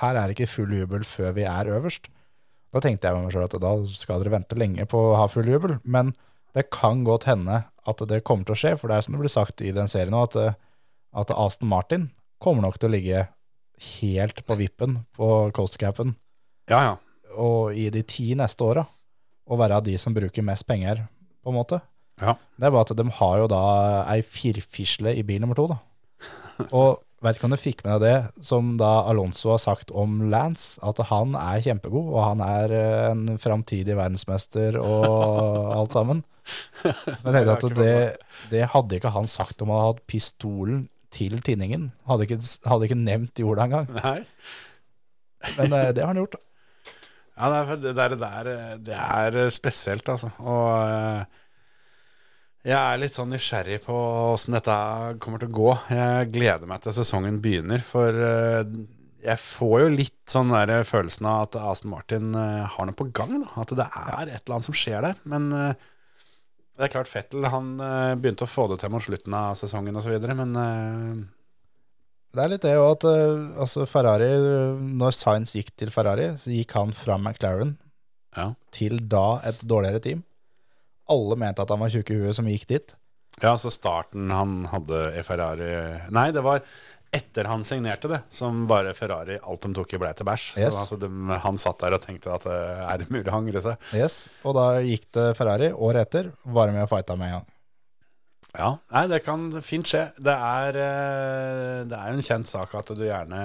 her 0.00 0.16
er 0.16 0.28
det 0.28 0.36
ikke 0.36 0.50
full 0.50 0.72
jubel 0.74 1.04
før 1.06 1.34
vi 1.36 1.44
er 1.46 1.70
øverst. 1.74 2.08
Da 2.72 2.80
tenkte 2.80 3.08
jeg 3.08 3.18
med 3.18 3.26
meg 3.26 3.34
selv 3.34 3.50
at 3.50 3.58
da 3.60 3.72
skal 3.92 4.22
dere 4.22 4.32
vente 4.38 4.56
lenge 4.58 4.86
på 4.88 5.00
å 5.10 5.16
ha 5.20 5.28
full 5.30 5.50
jubel. 5.50 5.76
Men 5.84 6.14
det 6.56 6.70
kan 6.72 7.04
godt 7.04 7.28
hende 7.28 7.62
at 7.88 8.02
det 8.08 8.22
kommer 8.26 8.48
til 8.48 8.56
å 8.56 8.60
skje, 8.62 8.74
for 8.80 8.88
det 8.88 8.96
er 8.96 9.06
som 9.06 9.16
det 9.16 9.22
blir 9.22 9.32
sagt 9.32 9.62
i 9.64 9.74
den 9.74 9.90
serien 9.90 10.14
nå, 10.14 10.24
at, 10.24 10.58
at 11.12 11.32
Aston 11.34 11.70
Martin 11.70 12.10
kommer 12.42 12.64
nok 12.64 12.78
til 12.80 12.90
å 12.90 12.94
ligge 12.94 13.26
helt 14.00 14.42
på 14.46 14.58
vippen 14.60 15.02
på 15.16 15.28
coastcapen 15.56 16.14
Ja, 16.70 16.80
ja. 16.84 16.92
Og 17.36 17.76
i 17.78 17.88
de 17.94 18.02
ti 18.06 18.32
neste 18.38 18.64
åra, 18.66 18.84
å 19.46 19.58
være 19.58 19.82
de 19.88 19.96
som 20.00 20.14
bruker 20.14 20.44
mest 20.46 20.66
penger, 20.68 21.04
på 21.42 21.50
en 21.50 21.58
måte. 21.58 21.80
Ja. 22.22 22.36
Det 22.56 22.68
er 22.68 22.74
bare 22.74 22.86
at 22.86 22.98
de 22.98 23.06
har 23.18 23.38
jo 23.40 23.48
da 23.50 23.62
ei 24.12 24.20
firfisle 24.26 25.14
i 25.18 25.24
bil 25.26 25.42
nummer 25.42 25.58
to, 25.58 25.66
da. 25.72 25.80
Og 26.78 27.00
vet 27.22 27.38
ikke 27.38 27.48
om 27.48 27.54
du 27.54 27.60
fikk 27.60 27.82
med 27.86 28.02
deg 28.02 28.04
det 28.04 28.46
som 28.46 28.74
da 28.80 28.90
Alonso 29.10 29.52
har 29.52 29.60
sagt 29.62 29.92
om 29.94 30.20
Lance, 30.32 30.80
at 30.82 30.98
han 31.10 31.36
er 31.38 31.62
kjempegod, 31.64 32.10
og 32.10 32.20
han 32.24 32.42
er 32.44 32.74
eh, 32.76 33.08
en 33.12 33.38
framtidig 33.42 33.96
verdensmester 33.98 34.78
og 34.80 35.06
alt 35.78 35.94
sammen. 35.94 36.22
Men 37.22 37.38
jeg 37.38 37.50
at 37.52 37.66
det, 37.78 37.98
det 38.50 38.64
hadde 38.72 38.98
ikke 38.98 39.14
han 39.14 39.30
sagt 39.30 39.62
om 39.62 39.70
han 39.70 39.84
hadde 39.84 39.94
hatt 39.94 40.08
pistolen 40.10 40.86
til 41.14 41.36
tinningen. 41.44 41.90
Hadde 42.08 42.26
ikke, 42.26 42.40
hadde 42.66 42.88
ikke 42.88 42.98
nevnt 42.98 43.42
jorda 43.42 43.68
engang. 43.68 43.92
Men 45.58 45.76
eh, 45.78 45.92
det 45.94 46.02
har 46.02 46.10
han 46.10 46.22
gjort, 46.24 46.38
da. 46.38 46.46
Ja, 47.32 47.48
det 47.48 47.60
er, 47.60 47.78
det, 47.80 47.92
der, 47.96 48.50
det, 48.84 48.96
er, 48.96 49.36
er 49.46 49.54
spesielt, 49.54 50.08
altså. 50.12 50.28
Og 50.44 50.66
eh, 50.84 51.38
jeg 52.68 52.78
er 52.78 53.00
litt 53.00 53.16
sånn 53.16 53.32
nysgjerrig 53.32 53.80
på 53.86 53.94
åssen 54.32 54.54
dette 54.54 54.74
kommer 55.22 55.42
til 55.42 55.50
å 55.50 55.56
gå. 55.56 55.70
Jeg 55.96 56.28
gleder 56.34 56.68
meg 56.70 56.84
til 56.84 56.94
sesongen 56.94 57.40
begynner, 57.42 57.82
for 57.82 58.20
eh, 58.26 58.60
jeg 59.22 59.38
får 59.42 59.76
jo 59.84 59.88
litt 59.94 60.20
sånn 60.30 60.52
der 60.54 60.84
følelsen 60.86 61.26
av 61.30 61.46
at 61.46 61.58
Aston 61.72 61.92
Martin 61.94 62.36
eh, 62.38 62.62
har 62.74 62.88
noe 62.88 62.98
på 62.98 63.08
gang. 63.14 63.38
Da. 63.42 63.50
At 63.64 63.74
det 63.78 63.88
er 63.88 64.28
et 64.28 64.36
eller 64.42 64.58
annet 64.58 64.68
som 64.68 64.78
skjer 64.78 65.08
der. 65.08 65.18
Men 65.32 65.48
eh, 65.56 65.88
det 66.76 66.86
er 66.86 66.94
klart 66.94 67.10
Fettel 67.10 67.46
han 67.52 67.74
eh, 67.82 68.14
begynte 68.18 68.46
å 68.46 68.50
få 68.50 68.68
det 68.70 68.80
til 68.82 68.92
mot 68.94 69.04
slutten 69.04 69.34
av 69.36 69.56
sesongen 69.58 69.98
osv., 70.00 70.14
men 70.32 70.58
eh, 70.62 71.22
Det 72.32 72.40
er 72.40 72.52
litt 72.54 72.64
det 72.64 72.72
jo 72.72 72.84
at 72.88 73.04
eh, 73.08 73.60
altså 73.60 73.84
Ferrari, 73.88 74.30
når 74.80 75.16
Sainz 75.16 75.52
gikk 75.56 75.74
til 75.76 75.92
Ferrari, 75.92 76.30
så 76.40 76.52
gikk 76.54 76.72
han 76.78 76.94
fra 76.96 77.18
McLaren 77.20 77.76
ja. 78.36 78.52
til 78.72 79.02
da 79.04 79.42
et 79.48 79.60
dårligere 79.68 80.00
team. 80.04 80.24
Alle 81.12 81.36
mente 81.36 81.64
at 81.64 81.72
han 81.72 81.82
var 81.82 81.92
tjukk 81.92 82.14
i 82.14 82.18
huet 82.22 82.38
som 82.38 82.48
gikk 82.48 82.64
dit. 82.70 82.96
Ja, 83.42 83.52
så 83.60 83.72
starten 83.72 84.32
han 84.32 84.62
hadde 84.68 85.06
i 85.16 85.22
Ferrari 85.24 85.70
Nei, 86.12 86.26
det 86.36 86.42
var 86.44 86.60
etter 87.12 87.44
han 87.44 87.64
signerte 87.64 88.08
det, 88.08 88.22
som 88.32 88.64
bare 88.68 88.94
Ferrari 88.96 89.36
alt 89.36 89.66
de 89.66 89.72
tok 89.76 89.90
i 89.92 89.98
ble 90.00 90.12
til 90.16 90.24
bæsj. 90.24 90.46
Yes. 90.56 90.72
Så 90.72 90.84
altså, 90.86 90.98
de, 91.02 91.10
han 91.44 91.60
satt 91.60 91.82
der 91.84 91.98
og 91.98 92.04
tenkte 92.06 92.32
at 92.32 92.46
eh, 92.48 92.84
er 92.86 93.02
det 93.02 93.12
mulig 93.12 93.28
å 93.28 93.36
angre 93.36 93.60
seg? 93.64 93.90
Yes, 93.92 94.22
Og 94.48 94.56
da 94.56 94.66
gikk 94.80 95.10
det 95.18 95.26
Ferrari 95.36 95.68
året 95.76 96.08
etter, 96.08 96.30
var 96.56 96.72
med 96.72 96.86
og 96.86 96.88
fighta 96.94 97.18
med 97.20 97.28
en 97.28 97.36
gang. 97.36 97.50
Ja, 98.52 98.74
nei, 98.92 99.06
det 99.08 99.22
kan 99.24 99.46
fint 99.64 99.88
skje. 99.88 100.10
Det 100.20 100.32
er, 100.34 100.76
eh, 100.76 101.78
det 101.88 101.96
er 101.96 102.10
jo 102.12 102.18
en 102.18 102.26
kjent 102.26 102.50
sak 102.50 102.74
at 102.76 102.92
du 102.92 103.00
gjerne 103.06 103.40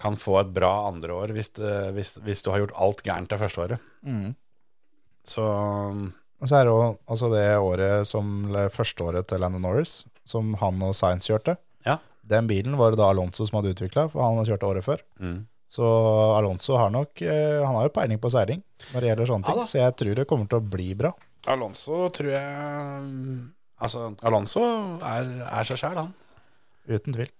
kan 0.00 0.16
få 0.16 0.38
et 0.40 0.52
bra 0.56 0.88
andre 0.88 1.12
år 1.12 1.34
hvis, 1.36 1.52
hvis, 1.92 2.14
hvis 2.24 2.40
du 2.40 2.48
har 2.54 2.62
gjort 2.62 2.78
alt 2.80 3.02
gærent 3.04 3.28
det 3.28 3.40
første 3.42 3.60
året. 3.66 3.82
Så 5.28 5.44
Og 5.44 6.48
så 6.48 6.56
er 6.56 6.64
det 6.64 6.72
jo 6.72 6.84
altså 7.04 7.28
det 7.34 7.44
året 7.60 8.08
som 8.08 8.30
eller 8.48 8.72
første 8.72 9.04
året 9.04 9.28
til 9.28 9.42
Landon 9.44 9.66
Norris, 9.68 9.98
som 10.24 10.54
han 10.62 10.80
og 10.86 10.96
Sainz 10.96 11.28
kjørte. 11.28 11.58
Ja. 11.84 11.98
Den 12.24 12.48
bilen 12.48 12.78
var 12.80 12.94
det 12.94 13.02
da 13.02 13.10
Alonso 13.12 13.44
som 13.44 13.60
hadde 13.60 13.74
utvikla, 13.74 14.08
for 14.08 14.24
han 14.24 14.40
hadde 14.40 14.54
kjørt 14.54 14.68
året 14.72 14.88
før. 14.88 15.04
mm. 15.20 15.40
Så 15.70 15.86
Alonso 16.34 16.74
har 16.74 16.88
nok 16.90 17.20
eh, 17.22 17.60
Han 17.62 17.76
har 17.76 17.84
jo 17.86 17.92
peiling 17.94 18.18
på 18.18 18.26
seiling 18.34 18.58
når 18.90 19.04
det 19.04 19.10
gjelder 19.12 19.28
sånne 19.30 19.46
ting, 19.46 19.58
ja, 19.60 19.66
så 19.70 19.78
jeg 19.78 19.94
tror 20.00 20.16
det 20.18 20.24
kommer 20.26 20.48
til 20.50 20.58
å 20.58 20.66
bli 20.66 20.88
bra. 20.98 21.12
Alonso 21.48 22.08
tror 22.12 22.28
jeg 22.34 22.46
Altså, 23.80 24.10
Alonso 24.28 24.60
er, 25.00 25.28
er 25.48 25.64
seg 25.64 25.78
sjæl, 25.80 25.96
han. 25.96 26.10
Uten 26.90 27.14
tvil. 27.16 27.30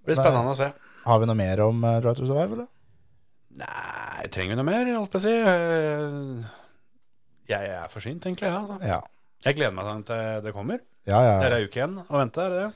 Det 0.00 0.06
blir 0.08 0.16
spennende 0.16 0.54
å 0.54 0.56
se. 0.56 0.70
Har 1.04 1.18
vi 1.20 1.26
noe 1.28 1.36
mer 1.36 1.60
om 1.66 1.82
uh, 1.84 1.98
Drive 2.00 2.16
to 2.16 2.28
Survive, 2.30 2.56
eller? 2.56 2.68
Nei, 3.60 4.28
trenger 4.32 4.54
vi 4.54 4.56
noe 4.56 4.68
mer, 4.70 4.88
holdt 4.96 5.12
på 5.12 5.20
å 5.20 5.24
si? 5.26 5.34
Eh, 5.36 6.46
Jeg 7.50 7.68
er 7.76 7.90
forsynt, 7.92 8.24
egentlig. 8.24 8.48
Ja, 8.48 8.62
altså. 8.62 8.78
Ja. 8.88 9.00
Jeg 9.44 9.58
gleder 9.58 9.74
meg 9.76 9.90
til 10.08 10.22
det 10.46 10.54
kommer. 10.56 10.80
Ja, 11.08 11.20
Det 11.42 11.48
er 11.50 11.56
ei 11.58 11.66
uke 11.68 11.80
igjen 11.80 11.98
å 12.06 12.16
vente, 12.20 12.44
er 12.46 12.54
det 12.54 12.62
det? 12.62 12.70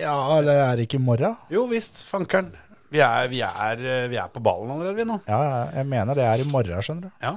ja, 0.00 0.14
eller 0.38 0.60
er 0.64 0.76
det 0.78 0.84
ikke 0.86 0.98
i 1.00 1.02
morgen? 1.02 1.34
Jo 1.50 1.64
visst, 1.70 2.02
fankeren. 2.06 2.50
Vi 2.90 2.98
er, 3.02 3.26
vi, 3.30 3.40
er, 3.46 3.80
vi 4.10 4.18
er 4.18 4.30
på 4.34 4.42
ballen 4.42 4.70
allerede, 4.74 4.96
vi 4.98 5.06
nå. 5.06 5.20
Ja, 5.30 5.38
ja, 5.46 5.58
jeg 5.78 5.86
mener 5.90 6.18
det 6.18 6.26
er 6.26 6.42
i 6.42 6.46
morgen, 6.50 6.82
skjønner 6.82 7.06
du. 7.06 7.10
Ja. 7.22 7.36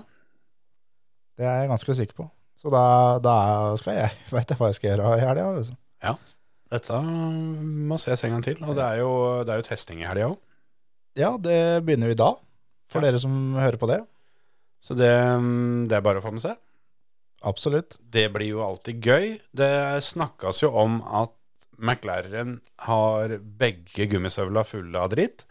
Det 1.38 1.46
er 1.50 1.64
jeg 1.64 1.72
ganske 1.72 1.96
sikker 1.98 2.18
på. 2.22 2.28
Så 2.62 2.72
da, 2.72 2.84
da 3.24 3.36
skal 3.80 3.98
jeg 3.98 4.12
Veit 4.36 4.50
jeg 4.54 4.60
hva 4.60 4.70
jeg 4.72 4.78
skal 4.80 4.90
gjøre 4.94 5.16
i 5.18 5.24
helga, 5.26 5.50
liksom. 5.58 5.80
Dette 6.74 7.00
må 7.06 7.98
ses 8.02 8.24
en 8.26 8.32
gang 8.34 8.44
til. 8.46 8.58
Og 8.66 8.74
det 8.78 8.84
er 8.86 9.02
jo, 9.04 9.10
det 9.46 9.54
er 9.54 9.60
jo 9.62 9.66
testing 9.68 10.00
i 10.02 10.08
helga 10.10 10.32
òg. 10.32 10.40
Ja, 11.20 11.36
det 11.38 11.58
begynner 11.86 12.10
vi 12.10 12.16
da. 12.18 12.32
For 12.90 13.02
Ja. 13.02 13.12
dere 13.12 13.20
som 13.22 13.54
hører 13.60 13.78
på 13.78 13.90
det. 13.92 14.00
Så 14.84 14.96
det, 14.98 15.12
det 15.90 15.96
er 16.00 16.02
bare 16.06 16.18
å 16.20 16.24
få 16.26 16.32
med 16.34 16.42
seg. 16.42 16.58
Absolutt. 17.46 17.98
Det 18.02 18.26
blir 18.34 18.56
jo 18.56 18.64
alltid 18.66 19.06
gøy. 19.06 19.28
Det 19.54 19.70
snakkes 20.08 20.64
jo 20.64 20.72
om 20.82 20.98
at 21.06 21.34
McLaren 21.78 22.58
har 22.88 23.38
begge 23.60 24.08
gummisøvla 24.10 24.64
fulle 24.66 24.98
av 25.00 25.12
dritt. 25.14 25.46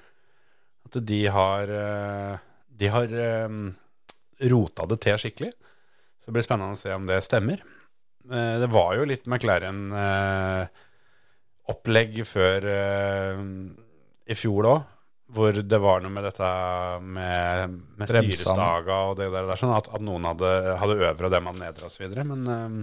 At 0.88 0.98
de 1.06 1.20
har 1.32 1.70
eh, 1.70 2.36
De 2.82 2.88
har 2.90 3.12
eh, 3.14 3.56
rota 4.50 4.86
det 4.90 4.98
til 5.06 5.20
skikkelig. 5.22 5.52
Så 6.22 6.30
det 6.30 6.36
blir 6.38 6.46
spennende 6.46 6.76
å 6.76 6.78
se 6.78 6.92
om 6.94 7.02
det 7.08 7.18
stemmer. 7.26 7.58
Eh, 8.30 8.54
Det 8.62 8.68
var 8.70 8.90
jo 8.96 9.04
litt 9.10 9.24
McLaren-opplegg 9.26 12.20
før 12.28 12.66
eh, 12.70 13.40
i 14.30 14.34
fjor 14.38 14.62
òg. 14.70 14.80
Hvor 15.32 15.56
det 15.64 15.78
var 15.80 16.02
noe 16.04 16.12
med 16.12 16.26
dette 16.28 16.44
med, 17.00 17.78
med 17.96 18.04
styrestaga 18.10 18.96
og 19.08 19.14
det 19.16 19.30
der. 19.32 19.48
sånn 19.56 19.72
at, 19.72 19.86
at 19.96 20.02
noen 20.04 20.26
hadde, 20.28 20.50
hadde 20.76 20.98
øvre 21.08 21.24
og 21.30 21.32
dem 21.32 21.46
hadde 21.48 21.62
nedre 21.62 21.88
osv. 21.88 22.04
Men 22.28 22.42
eh, 22.52 22.74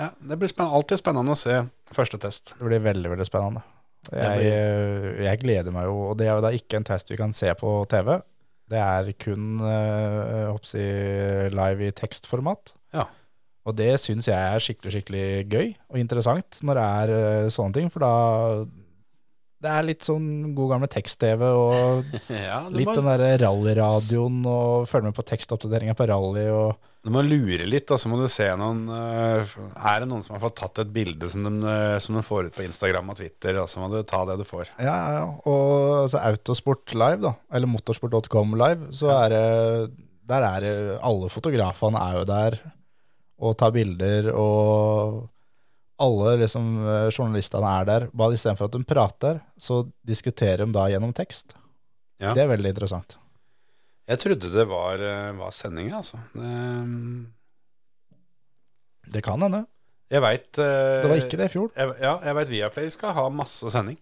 ja, 0.00 0.08
det 0.16 0.38
blir 0.40 0.48
spennende, 0.48 0.78
alltid 0.80 0.96
spennende 1.02 1.34
å 1.36 1.38
se 1.38 1.58
første 1.92 2.16
test. 2.22 2.54
Det 2.56 2.64
blir 2.70 2.80
veldig, 2.86 3.10
veldig 3.12 3.26
spennende. 3.28 3.60
Jeg, 4.16 4.48
jeg 5.26 5.40
gleder 5.42 5.68
meg 5.76 5.84
jo, 5.90 5.96
og 6.08 6.14
det 6.16 6.24
er 6.30 6.38
jo 6.38 6.44
da 6.46 6.54
ikke 6.56 6.78
en 6.80 6.88
test 6.88 7.12
vi 7.12 7.20
kan 7.20 7.36
se 7.36 7.52
på 7.60 7.68
TV. 7.92 8.16
Det 8.70 8.80
er 8.80 9.10
kun 9.20 9.60
øh, 9.60 9.68
jeg 9.68 10.48
håper 10.48 10.64
å 10.64 10.70
si, 10.70 10.86
live 11.52 11.84
i 11.84 11.92
tekstformat. 12.00 12.72
Ja. 12.96 13.06
Og 13.68 13.76
det 13.76 13.92
syns 14.00 14.28
jeg 14.30 14.36
er 14.36 14.62
skikkelig, 14.64 14.92
skikkelig 14.94 15.24
gøy 15.50 15.66
og 15.92 15.98
interessant 16.00 16.62
når 16.64 16.78
det 16.80 16.86
er 17.00 17.14
uh, 17.14 17.50
sånne 17.52 17.76
ting, 17.76 17.90
for 17.92 18.04
da 18.04 18.14
det 19.60 19.68
er 19.68 19.84
litt 19.84 20.06
sånn 20.06 20.54
god 20.56 20.70
gamle 20.72 20.88
tekst-TV 20.88 21.42
og 21.44 22.14
Ja, 22.48 22.62
litt 22.72 22.88
må, 22.88 22.94
den 22.96 23.10
der 23.10 23.42
rallyradioen 23.42 24.38
og 24.48 24.86
følge 24.88 25.10
med 25.10 25.18
på 25.18 25.26
tekstoppdateringa 25.28 25.96
på 25.98 26.08
rally 26.08 26.46
og 26.54 26.78
du 27.00 27.08
må 27.08 27.22
lure 27.24 27.64
litt, 27.64 27.88
og 27.88 27.96
så 27.96 28.10
må 28.12 28.18
du 28.20 28.26
se 28.28 28.44
noen 28.60 28.82
uh, 28.92 29.52
Er 29.88 30.02
det 30.02 30.08
noen 30.10 30.20
som 30.20 30.34
har 30.34 30.42
fått 30.42 30.58
tatt 30.60 30.82
et 30.82 30.90
bilde 30.92 31.30
som 31.32 31.46
de, 31.46 31.52
uh, 31.64 31.96
som 32.02 32.18
de 32.18 32.24
får 32.24 32.50
ut 32.50 32.58
på 32.58 32.66
Instagram 32.66 33.08
og 33.14 33.16
Twitter, 33.22 33.56
og 33.62 33.70
så 33.72 33.80
må 33.80 33.88
du 33.88 34.02
ta 34.04 34.20
det 34.28 34.36
du 34.36 34.44
får. 34.44 34.68
Ja, 34.76 34.98
ja. 35.16 35.22
Og 35.48 36.02
altså, 36.02 36.20
Autosport 36.20 36.92
live, 36.92 37.22
da, 37.24 37.32
eller 37.56 37.72
motorsport.com 37.72 38.52
live, 38.60 38.90
så 38.96 39.14
er 39.16 39.32
det 39.32 39.46
Der 40.28 40.44
er 40.50 40.68
Alle 41.00 41.32
fotografene 41.32 42.04
er 42.04 42.20
jo 42.20 42.28
der 42.28 42.60
og 43.40 43.56
tar 43.60 43.72
bilder, 43.74 44.30
og 44.36 45.28
alle 46.00 46.36
liksom, 46.42 46.68
eh, 46.84 47.08
journalistene 47.12 47.70
er 47.80 47.88
der. 47.88 48.06
Bare 48.12 48.36
istedenfor 48.36 48.68
at 48.70 48.76
de 48.76 48.84
prater, 48.88 49.40
så 49.60 49.82
diskuterer 50.06 50.64
de 50.66 50.72
da 50.76 50.86
gjennom 50.92 51.12
tekst. 51.16 51.56
Ja. 52.20 52.34
Det 52.36 52.44
er 52.44 52.52
veldig 52.52 52.72
interessant. 52.74 53.16
Jeg 54.10 54.18
trodde 54.20 54.50
det 54.52 54.66
var, 54.68 55.00
eh, 55.00 55.32
var 55.38 55.52
sendinga, 55.54 56.00
altså. 56.02 56.18
Det, 56.34 57.26
Det 59.12 59.22
kan 59.24 59.40
hende. 59.42 59.66
jeg 60.10 60.22
veit 60.22 60.52
Det 60.52 61.08
var 61.08 61.16
ikke 61.16 61.38
det 61.38 61.46
i 61.50 61.54
fjor. 61.54 61.70
Jeg, 61.76 61.94
ja, 62.00 62.18
jeg 62.24 62.34
veit 62.34 62.48
Viaplay 62.48 62.90
skal 62.90 63.14
ha 63.14 63.28
masse 63.30 63.70
sending. 63.70 63.96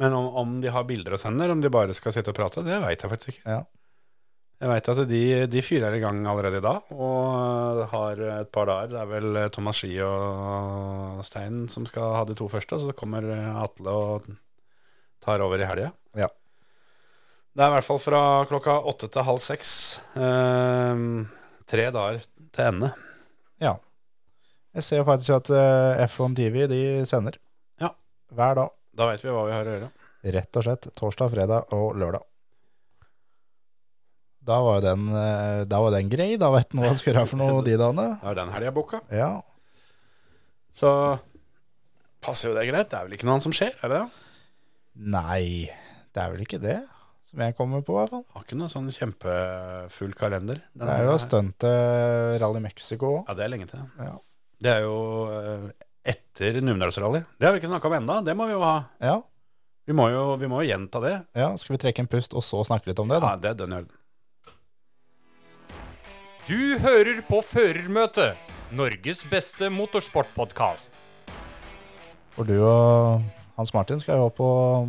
Men 0.00 0.12
om, 0.16 0.26
om 0.34 0.60
de 0.62 0.70
har 0.72 0.84
bilder 0.88 1.12
å 1.12 1.18
sende, 1.20 1.42
eller 1.44 1.52
om 1.52 1.60
de 1.60 1.68
bare 1.68 1.92
skal 1.94 2.12
sitte 2.14 2.30
og 2.32 2.36
prate, 2.38 2.62
det 2.64 2.78
veit 2.82 3.02
jeg 3.02 3.10
faktisk 3.10 3.32
ikke. 3.34 3.44
Ja. 3.58 3.64
Jeg 4.60 4.68
veit 4.68 4.88
at 4.92 4.98
de, 5.08 5.20
de 5.48 5.60
fyrer 5.64 5.94
i 5.96 6.02
gang 6.02 6.18
allerede 6.28 6.58
i 6.60 6.64
dag, 6.64 6.90
og 6.92 7.78
har 7.94 8.18
et 8.42 8.50
par 8.52 8.68
dager. 8.68 8.90
Det 8.92 8.98
er 9.00 9.08
vel 9.08 9.38
Thomas 9.54 9.78
Ski 9.80 9.94
og 10.04 11.22
Stein 11.24 11.62
som 11.72 11.86
skal 11.88 12.12
ha 12.18 12.26
de 12.28 12.36
to 12.36 12.48
første, 12.52 12.76
så 12.82 12.92
kommer 12.96 13.24
Atle 13.62 13.94
og 13.96 14.28
tar 15.24 15.40
over 15.44 15.62
i 15.62 15.68
helga. 15.68 15.94
Ja. 16.18 16.28
Det 17.56 17.64
er 17.64 17.72
i 17.72 17.74
hvert 17.78 17.88
fall 17.88 18.02
fra 18.04 18.20
klokka 18.52 18.76
åtte 18.92 19.08
til 19.10 19.24
halv 19.26 19.40
seks. 19.42 19.72
Eh, 20.14 21.06
tre 21.72 21.86
dager 21.96 22.20
til 22.52 22.68
ende. 22.68 22.92
ja. 23.64 23.78
Jeg 24.70 24.84
ser 24.86 25.02
faktisk 25.02 25.32
at 25.34 25.48
eh, 25.50 26.04
F1 26.04 26.36
TV 26.38 26.66
de 26.70 26.82
sender. 27.10 27.40
Ja. 27.82 27.88
Hver 28.30 28.54
dag. 28.54 28.68
Da 28.94 29.08
veit 29.08 29.24
vi 29.24 29.32
hva 29.34 29.48
vi 29.48 29.56
har 29.56 29.66
å 29.66 29.72
gjøre. 29.72 29.88
Rett 30.36 30.58
og 30.60 30.66
slett. 30.68 30.86
Torsdag, 30.94 31.32
fredag 31.32 31.72
og 31.74 31.96
lørdag. 31.98 32.22
Da 34.46 34.56
var 34.64 34.78
jo 34.78 34.84
den, 34.86 35.02
eh, 35.12 35.64
da 35.68 35.80
var 35.84 35.92
den 35.92 36.08
grei, 36.12 36.30
da 36.40 36.48
vet 36.54 36.70
du 36.72 36.78
hva 36.80 36.88
han 36.88 36.96
skal 37.00 37.12
gjøre 37.14 37.28
for 37.28 37.40
noe 37.42 37.62
de 37.66 37.74
dagene. 37.76 38.06
Da 38.22 38.30
er 38.32 38.38
den 38.40 38.52
helga 38.54 38.72
booka. 38.76 39.02
Ja, 39.12 39.42
Så 40.72 40.90
passer 42.24 42.50
jo 42.52 42.56
det 42.56 42.68
greit. 42.70 42.88
Det 42.92 42.98
er 42.98 43.04
vel 43.08 43.16
ikke 43.18 43.26
noe 43.28 43.36
annet 43.36 43.46
som 43.48 43.54
skjer, 43.56 43.74
er 43.84 43.92
det 43.92 44.00
det? 44.00 44.08
nei, 45.00 45.70
det 46.12 46.20
er 46.20 46.32
vel 46.34 46.42
ikke 46.44 46.58
det, 46.60 46.74
som 47.30 47.40
jeg 47.40 47.54
kommer 47.56 47.80
på 47.86 47.94
i 47.94 47.98
hvert 48.00 48.10
fall. 48.12 48.24
Har 48.34 48.42
ikke 48.44 48.56
noe 48.58 48.68
sånn 48.72 48.88
kjempefull 48.92 50.12
kalender. 50.18 50.58
Det 50.76 50.88
er 50.92 51.06
jo 51.06 51.14
stuntet 51.22 52.40
Rally 52.42 52.60
Mexico 52.64 53.12
òg. 53.20 53.30
Ja, 53.30 53.36
det 53.38 53.44
er 53.46 53.52
lenge 53.54 53.68
til. 53.70 53.84
Ja. 54.02 54.16
Det 54.60 54.72
er 54.74 54.82
jo 54.84 54.96
eh, 55.32 55.68
etter 56.12 56.58
Numedalsrally. 56.60 57.22
Det 57.38 57.46
har 57.48 57.54
vi 57.54 57.62
ikke 57.62 57.70
snakka 57.70 57.88
om 57.88 57.96
enda, 58.00 58.18
Det 58.26 58.34
må 58.36 58.48
vi 58.50 58.56
jo 58.58 58.64
ha. 58.66 58.74
Ja, 59.00 59.20
Vi 59.88 59.94
må 59.96 60.10
jo, 60.12 60.24
vi 60.42 60.50
må 60.50 60.60
jo 60.62 60.68
gjenta 60.68 61.00
det. 61.02 61.14
ja, 61.38 61.48
skal 61.56 61.74
vi 61.76 61.80
trekke 61.86 62.04
en 62.04 62.10
pust 62.10 62.34
og 62.36 62.44
så 62.44 62.60
snakke 62.66 62.90
litt 62.90 63.00
om 63.00 63.08
det, 63.08 63.22
da? 63.22 63.32
Ja, 63.32 63.40
det 63.40 63.50
er 63.54 63.56
dønn 63.62 63.72
i 63.72 63.78
orden. 63.80 63.96
Du 66.50 66.80
hører 66.82 67.20
på 67.28 67.38
Førermøtet, 67.46 68.38
Norges 68.74 69.20
beste 69.30 69.68
motorsportpodkast. 69.70 70.96
For 72.34 72.48
du 72.48 72.56
og 72.66 73.20
Hans 73.54 73.70
Martin 73.70 74.00
skal 74.02 74.18
jo 74.18 74.24
opp 74.26 74.40
og 74.42 74.88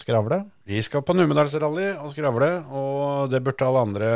skravle. 0.00 0.38
Vi 0.64 0.80
skal 0.80 1.04
på 1.04 1.12
Numedalsrally 1.12 1.90
og 1.98 2.14
skravle, 2.14 2.48
og 2.72 3.28
det 3.34 3.42
burde 3.44 3.68
alle 3.68 3.82
andre 3.84 4.14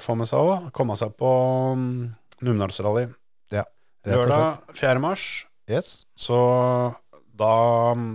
få 0.00 0.16
med 0.16 0.30
seg 0.30 0.48
òg. 0.48 0.70
Komme 0.72 0.96
seg 0.96 1.12
på 1.20 1.32
mm, 1.76 1.92
Numedalsrally. 2.40 3.04
Ja. 3.52 3.66
Lørdag 4.08 4.62
4. 4.80 5.04
mars, 5.04 5.26
Yes, 5.68 6.06
så 6.16 6.38
da, 7.36 7.52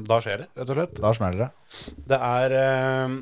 da 0.09 0.17
skjer 0.25 0.47
det, 0.47 0.49
rett 0.57 0.73
og 0.73 0.79
slett. 0.79 0.97
da 0.97 1.13
smeller 1.13 1.45
det. 1.45 1.93
Det 2.09 2.17
er 2.17 2.57
eh, 2.57 3.19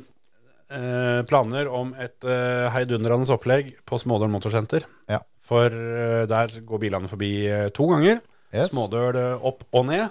eh, 0.72 1.20
planer 1.28 1.68
om 1.70 1.92
et 2.00 2.24
eh, 2.24 2.66
heidundrende 2.74 3.28
opplegg 3.34 3.74
på 3.88 3.98
Smådøl 4.00 4.32
Motorsenter. 4.32 4.86
Ja. 5.10 5.20
For 5.44 5.68
eh, 5.68 6.24
der 6.30 6.58
går 6.66 6.82
bilene 6.82 7.10
forbi 7.10 7.32
eh, 7.48 7.68
to 7.76 7.88
ganger. 7.92 8.22
Yes. 8.52 8.72
Smådøl 8.72 9.18
eh, 9.20 9.46
opp 9.48 9.64
og 9.72 9.88
ned. 9.90 10.08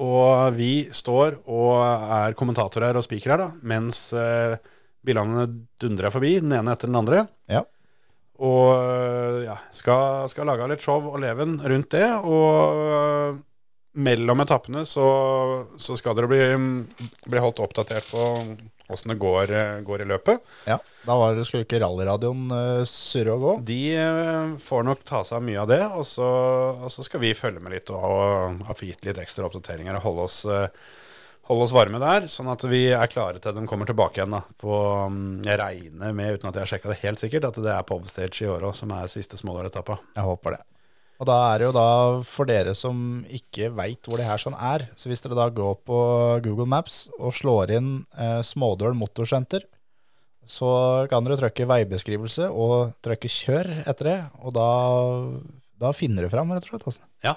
Og 0.00 0.54
vi 0.56 0.88
står 0.96 1.42
og 1.52 1.82
er 1.84 2.36
kommentatorer 2.38 2.96
og 2.96 3.04
spikere 3.04 3.36
da, 3.36 3.50
mens 3.68 4.06
eh, 4.16 4.56
bilene 5.04 5.44
dundrer 5.80 6.12
forbi, 6.14 6.38
den 6.40 6.54
ene 6.56 6.72
etter 6.72 6.88
den 6.88 7.00
andre. 7.00 7.26
Ja. 7.52 7.66
Og 8.40 8.70
eh, 8.72 9.42
ja, 9.50 9.58
skal, 9.76 10.24
skal 10.32 10.48
lage 10.48 10.70
litt 10.72 10.84
show 10.84 11.10
og 11.12 11.20
leven 11.20 11.58
rundt 11.60 11.92
det. 11.92 12.06
Og 12.24 13.40
mellom 13.92 14.40
etappene 14.44 14.84
så, 14.86 15.06
så 15.80 15.96
skal 15.98 16.14
dere 16.16 16.30
bli, 16.30 16.42
bli 17.26 17.42
holdt 17.42 17.62
oppdatert 17.62 18.06
på 18.12 18.26
åssen 18.90 19.12
det 19.12 19.18
går, 19.22 19.52
går 19.86 20.02
i 20.02 20.06
løpet. 20.10 20.46
Ja, 20.66 20.78
da 21.06 21.16
var 21.18 21.34
det, 21.34 21.44
skulle 21.46 21.66
ikke 21.66 21.80
rallyradioen 21.82 22.50
uh, 22.50 22.86
surre 22.88 23.36
og 23.36 23.44
gå. 23.44 23.52
De 23.68 23.82
uh, 23.96 24.56
får 24.62 24.86
nok 24.88 25.04
ta 25.06 25.22
seg 25.26 25.44
mye 25.46 25.60
av 25.62 25.68
det, 25.70 25.82
og 25.86 26.06
så, 26.08 26.30
og 26.74 26.90
så 26.92 27.06
skal 27.06 27.22
vi 27.22 27.36
følge 27.38 27.62
med 27.62 27.76
litt 27.76 27.92
og, 27.94 28.02
og, 28.64 28.72
få 28.74 28.90
gitt 28.90 29.06
litt 29.06 29.20
ekstra 29.22 29.46
oppdateringer 29.46 29.98
og 29.98 30.06
holde 30.08 30.26
oss, 30.26 30.40
uh, 30.50 30.66
holde 31.50 31.68
oss 31.68 31.74
varme 31.74 32.02
der, 32.02 32.26
sånn 32.30 32.50
at 32.50 32.66
vi 32.70 32.88
er 32.96 33.12
klare 33.12 33.42
til 33.42 33.54
de 33.56 33.66
kommer 33.70 33.88
tilbake 33.90 34.20
igjen. 34.20 34.34
da. 34.34 34.42
På, 34.58 34.80
um, 35.06 35.38
jeg 35.46 35.60
regner 35.62 36.16
med, 36.16 36.34
uten 36.34 36.50
at 36.50 36.58
jeg 36.58 36.66
har 36.66 36.74
sjekka 36.74 36.92
det 36.92 37.00
helt 37.04 37.22
sikkert, 37.22 37.46
at 37.52 37.62
det 37.62 37.72
er 37.76 37.86
på 37.86 38.02
Stage 38.10 38.42
i 38.42 38.50
år 38.50 38.70
òg, 38.70 38.74
som 38.78 38.92
er 38.96 39.10
siste 39.12 39.38
smålåretappa. 39.38 40.00
Jeg 40.18 40.26
håper 40.26 40.58
det. 40.58 40.64
Og 41.20 41.28
da 41.28 41.36
er 41.50 41.60
det 41.60 41.66
jo 41.68 41.72
da 41.76 41.88
for 42.24 42.48
dere 42.48 42.72
som 42.78 43.20
ikke 43.28 43.68
veit 43.76 44.08
hvor 44.08 44.16
det 44.16 44.24
her 44.24 44.40
sånn 44.40 44.56
er, 44.56 44.86
så 44.96 45.10
hvis 45.10 45.20
dere 45.20 45.36
da 45.36 45.50
går 45.52 45.74
på 45.84 45.98
Google 46.46 46.64
Maps 46.72 47.02
og 47.18 47.34
slår 47.36 47.74
inn 47.76 47.90
eh, 48.16 48.40
Smådøl 48.46 48.96
Motorsenter, 48.96 49.66
så 50.50 50.70
kan 51.12 51.26
dere 51.26 51.36
trykke 51.38 51.68
veibeskrivelse 51.68 52.48
og 52.48 52.94
trykke 53.04 53.28
kjør 53.30 53.68
etter 53.84 54.08
det, 54.08 54.16
og 54.40 54.56
da, 54.56 54.70
da 55.84 55.92
finner 55.94 56.24
du 56.26 56.32
fram, 56.32 56.50
rett 56.56 56.64
og 56.66 56.72
slett. 56.72 56.88
Altså. 56.88 57.04
Ja. 57.26 57.36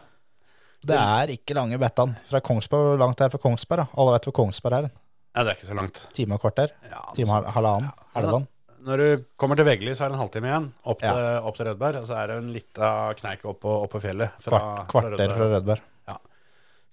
Det 0.84 0.98
er 1.00 1.36
ikke 1.36 1.56
lange 1.56 1.78
bettan 1.80 2.16
fra 2.32 2.42
Kongsberg, 2.44 2.98
langt 3.00 3.20
det 3.20 3.28
er 3.28 3.36
fra 3.36 3.44
Kongsberg. 3.44 3.84
Da. 3.84 4.00
Alle 4.00 4.16
vet 4.16 4.26
hvor 4.28 4.38
Kongsberg 4.40 4.80
er. 4.80 4.90
ja, 5.36 5.44
det 5.44 5.52
er 5.52 5.56
ikke 5.60 5.70
så 5.70 5.78
langt. 5.78 6.02
Time 6.16 6.40
og 6.40 6.44
kvarter. 6.44 6.74
Ja, 6.90 7.04
Time 7.16 7.38
og 7.38 7.52
halvannen? 7.56 7.92
Ja. 7.92 8.10
halvannen. 8.18 8.50
Når 8.84 8.98
du 9.00 9.24
kommer 9.40 9.56
til 9.60 9.66
Veggli, 9.68 9.94
så 9.96 10.04
er 10.06 10.12
det 10.12 10.18
en 10.18 10.24
halvtime 10.26 10.50
igjen 10.50 10.66
opp 10.92 11.00
til, 11.00 11.16
Ja. 11.24 11.40
opp 11.48 11.56
til 11.56 11.66
Rødberg. 11.70 12.02
Og 12.02 12.08
så 12.10 12.18
er 12.20 12.28
det 12.28 12.38
en 12.42 12.52
lita 12.54 13.14
kneik 13.16 13.46
opp 13.46 13.62
på, 13.64 13.72
opp 13.86 13.92
på 13.96 14.02
fjellet. 14.04 14.32
fra- 14.44 14.60
Kvart, 14.60 14.92
fra 14.92 15.02
kvarter 15.02 15.18
Rødberg. 15.18 15.38
fra 15.38 15.50
Rødberg. 15.58 15.82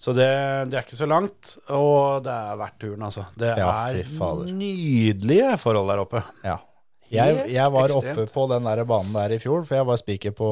Så 0.00 0.14
det, 0.16 0.70
det 0.70 0.78
er 0.78 0.84
ikke 0.86 0.96
så 0.96 1.06
langt, 1.06 1.58
og 1.68 2.22
det 2.24 2.32
er 2.32 2.56
verdt 2.56 2.78
turen, 2.80 3.02
altså. 3.04 3.26
Det 3.36 3.50
Ja, 3.58 3.66
er 3.90 4.46
nydelige 4.48 5.58
forhold 5.60 5.88
der 5.92 6.00
oppe. 6.00 6.22
Ja. 6.42 6.56
Jeg, 7.12 7.50
jeg 7.52 7.72
var 7.74 7.84
ekstremt. 7.84 8.16
oppe 8.16 8.32
på 8.32 8.46
den 8.48 8.64
der 8.64 8.84
banen 8.88 9.12
der 9.12 9.34
i 9.34 9.38
fjor, 9.38 9.66
for 9.66 9.74
jeg 9.76 9.84
var 9.84 9.96
spiker 10.00 10.30
på 10.32 10.48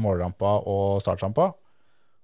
målrampa 0.00 0.54
og 0.64 1.02
startrampa. 1.04 1.50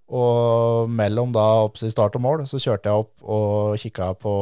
Og 0.09 0.89
mellom 0.89 1.31
da 1.35 1.45
opp 1.67 1.75
til 1.77 1.91
start 1.93 2.17
og 2.17 2.23
mål, 2.25 2.47
så 2.49 2.57
kjørte 2.57 2.89
jeg 2.89 3.05
opp 3.05 3.23
og 3.23 3.77
kikka 3.77 4.15
på, 4.17 4.35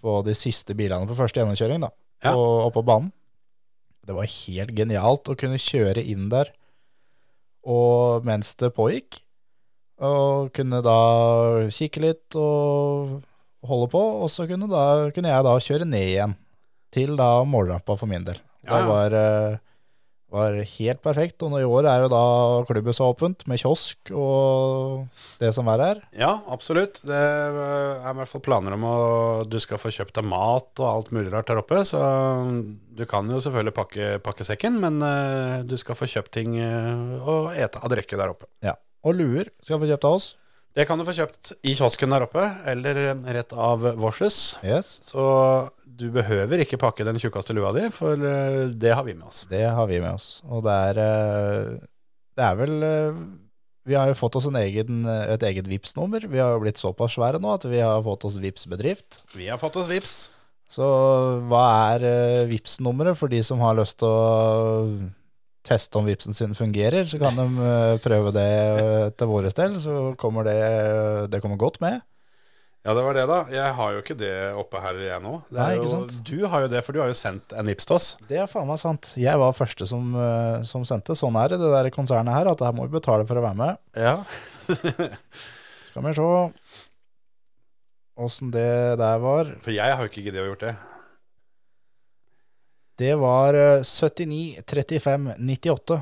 på 0.00 0.16
de 0.24 0.34
siste 0.38 0.74
bilene 0.78 1.06
på 1.08 1.16
første 1.18 1.40
gjennomkjøring, 1.42 1.80
da. 1.84 1.90
Ja. 2.26 2.34
Og 2.36 2.68
oppå 2.70 2.82
banen. 2.86 3.12
Det 4.06 4.14
var 4.14 4.28
helt 4.30 4.74
genialt 4.76 5.26
å 5.32 5.34
kunne 5.38 5.58
kjøre 5.58 6.02
inn 6.04 6.28
der 6.30 6.52
og 7.66 8.26
mens 8.26 8.52
det 8.60 8.70
pågikk. 8.76 9.20
Og 10.06 10.52
kunne 10.54 10.82
da 10.84 10.98
kikke 11.72 12.02
litt 12.04 12.36
og 12.38 13.22
holde 13.66 13.88
på, 13.90 14.02
og 14.22 14.28
så 14.30 14.44
kunne, 14.46 14.68
da, 14.70 15.08
kunne 15.14 15.32
jeg 15.32 15.46
da 15.46 15.54
kjøre 15.66 15.88
ned 15.88 16.04
igjen 16.12 16.34
til 16.94 17.16
da 17.18 17.30
målrampa 17.48 17.96
for 17.98 18.06
min 18.10 18.26
del. 18.28 18.38
Ja, 18.62 18.76
Det 18.76 18.82
ja. 18.82 18.86
var, 18.90 19.16
eh, 19.18 19.58
var 20.32 20.56
helt 20.58 21.02
perfekt, 21.04 21.42
og 21.44 21.52
nå 21.52 21.60
i 21.62 21.68
år 21.68 21.86
er 21.86 22.04
jo 22.04 22.10
da 22.10 22.22
klubbhuset 22.66 23.04
åpent 23.06 23.44
med 23.46 23.60
kiosk 23.62 24.10
og 24.10 25.06
det 25.40 25.52
som 25.54 25.68
er 25.70 25.82
her. 25.84 26.00
Ja, 26.18 26.32
absolutt. 26.52 26.98
Det 27.06 27.16
er 27.16 28.00
i 28.02 28.14
hvert 28.18 28.32
fall 28.32 28.42
planer 28.44 28.74
om 28.76 28.86
å 28.88 28.96
du 29.46 29.58
skal 29.62 29.80
få 29.80 29.92
kjøpt 29.94 30.16
deg 30.18 30.26
mat 30.26 30.82
og 30.82 30.88
alt 30.88 31.12
mulig 31.14 31.30
rart 31.34 31.50
der 31.50 31.62
oppe. 31.62 31.84
Så 31.86 32.00
du 32.96 33.04
kan 33.08 33.30
jo 33.30 33.38
selvfølgelig 33.42 33.76
pakke, 33.76 34.08
pakke 34.24 34.46
sekken, 34.48 34.80
men 34.82 34.98
eh, 35.04 35.62
du 35.68 35.76
skal 35.80 35.98
få 35.98 36.08
kjøpt 36.10 36.34
ting 36.34 36.58
eh, 36.58 37.22
og 37.22 37.54
ete 37.54 37.82
av 37.82 37.92
drikke 37.92 38.18
der 38.18 38.34
oppe. 38.34 38.50
Ja. 38.66 38.74
Og 39.06 39.14
luer 39.20 39.52
skal 39.62 39.78
få 39.78 39.88
kjøpt 39.90 40.08
av 40.08 40.18
oss. 40.18 40.32
Det 40.76 40.84
kan 40.84 41.00
du 41.00 41.06
få 41.08 41.14
kjøpt 41.16 41.54
i 41.64 41.72
kiosken 41.72 42.12
der 42.12 42.26
oppe, 42.26 42.42
eller 42.68 42.98
rett 43.32 43.54
av 43.56 43.86
Vorses. 43.96 44.58
Yes, 44.60 44.98
Så 45.08 45.24
du 45.88 46.10
behøver 46.12 46.60
ikke 46.60 46.76
pakke 46.76 47.06
den 47.08 47.16
tjukkeste 47.16 47.56
lua 47.56 47.70
di, 47.72 47.86
for 47.94 48.20
eh, 48.20 48.66
det 48.68 48.92
har 48.92 49.06
vi 49.06 49.14
med 49.16 49.30
oss. 49.30 49.46
det 49.48 49.64
har 49.64 49.88
vi 49.88 50.02
med 50.04 50.12
oss. 50.18 50.42
Og 50.44 50.66
det 50.66 50.76
er, 50.90 51.00
eh, 51.00 51.70
det 52.36 52.44
er 52.44 52.60
vel 52.60 52.76
eh, 52.84 53.24
Vi 53.86 53.94
har 53.96 54.10
jo 54.10 54.18
fått 54.18 54.36
oss 54.36 54.50
en 54.50 54.58
egen, 54.60 55.06
et 55.06 55.42
eget 55.46 55.68
vips 55.70 55.94
nummer 55.96 56.20
Vi 56.26 56.40
har 56.42 56.56
jo 56.56 56.62
blitt 56.64 56.80
såpass 56.80 57.14
svære 57.14 57.38
nå 57.40 57.52
at 57.54 57.64
vi 57.70 57.78
har 57.78 58.02
fått 58.02 58.26
oss 58.26 58.36
vips 58.42 58.66
bedrift 58.68 59.22
Vi 59.32 59.46
har 59.48 59.60
fått 59.62 59.78
oss 59.80 59.88
vips. 59.88 60.16
Så 60.68 60.86
hva 61.46 61.64
er 61.94 62.04
uh, 62.04 62.48
Vipps-nummeret 62.50 63.16
for 63.16 63.30
de 63.30 63.38
som 63.46 63.62
har 63.62 63.78
lyst 63.78 64.00
til 64.02 64.10
å 64.10 64.90
teste 65.66 65.98
om 65.98 66.06
Vipsen 66.08 66.36
sin 66.36 66.54
fungerer? 66.56 67.06
Så 67.10 67.20
kan 67.22 67.38
de 67.38 67.46
eh, 67.68 67.96
prøve 68.04 68.32
det 68.34 68.50
eh, 68.50 69.08
til 69.18 69.30
våre 69.30 69.50
del, 69.50 69.80
så 69.82 70.12
kommer 70.20 70.46
det, 70.46 70.60
det 71.32 71.42
kommer 71.44 71.60
godt 71.60 71.80
med. 71.84 72.00
Ja, 72.86 72.94
det 72.94 73.02
var 73.02 73.16
det, 73.18 73.24
da. 73.26 73.38
Jeg 73.50 73.70
har 73.74 73.94
jo 73.96 74.00
ikke 74.04 74.14
det 74.14 74.34
oppe 74.54 74.78
her, 74.78 74.98
jeg 75.02 75.22
nå. 75.24 75.32
Nei, 75.56 75.72
ikke 75.74 75.88
jo. 75.90 76.02
Du 76.28 76.36
har 76.46 76.62
jo 76.62 76.68
det, 76.70 76.84
for 76.86 76.94
du 76.94 77.00
har 77.02 77.10
jo 77.10 77.16
sendt 77.18 77.50
en 77.58 77.66
vips 77.66 77.88
til 77.88 77.96
oss. 77.96 78.06
Det 78.28 78.38
er 78.38 78.46
faen 78.46 78.68
meg 78.70 78.78
sant. 78.78 79.10
Jeg 79.18 79.40
var 79.42 79.56
første 79.58 79.88
som, 79.90 80.12
eh, 80.14 80.62
som 80.70 80.86
sendte. 80.86 81.16
Sånn 81.18 81.34
er 81.40 81.50
det, 81.50 81.58
det 81.64 81.72
der 81.72 81.90
konsernet 81.94 82.36
her, 82.36 82.52
at 82.52 82.62
her 82.62 82.76
må 82.76 82.86
vi 82.86 82.94
betale 82.94 83.26
for 83.26 83.40
å 83.40 83.42
være 83.42 83.58
med. 83.58 83.80
Ja. 83.98 84.20
Skal 85.90 86.06
vi 86.06 86.14
se 86.14 86.28
åssen 88.16 88.54
det 88.54 88.70
der 89.02 89.18
var. 89.18 89.50
For 89.66 89.74
jeg 89.74 89.96
har 89.96 90.06
jo 90.06 90.12
ikke 90.12 90.22
giddet 90.28 90.44
å 90.44 90.52
gjort 90.52 90.68
det. 90.68 90.76
Det 92.96 93.14
var 93.20 93.54
eh, 93.54 93.82
79 93.84 94.62
35 94.66 95.32
98. 95.38 96.00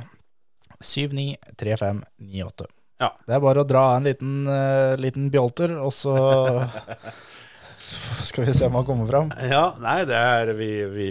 79 0.80 1.36
35 1.58 2.02
98. 2.18 2.66
Ja. 3.02 3.08
Det 3.26 3.34
er 3.34 3.40
bare 3.42 3.62
å 3.64 3.66
dra 3.66 3.82
en 3.96 4.04
liten, 4.06 4.34
uh, 4.46 4.94
liten 5.00 5.26
bjolter, 5.32 5.72
og 5.82 5.90
så 5.92 6.14
skal 8.28 8.44
vi 8.46 8.54
se 8.54 8.66
om 8.68 8.76
han 8.78 8.84
kommer 8.86 9.08
fram. 9.10 9.32
Ja, 9.50 9.64
nei, 9.82 9.96
det 10.08 10.16
er 10.16 10.52
Vi, 10.56 10.68
vi, 10.92 11.08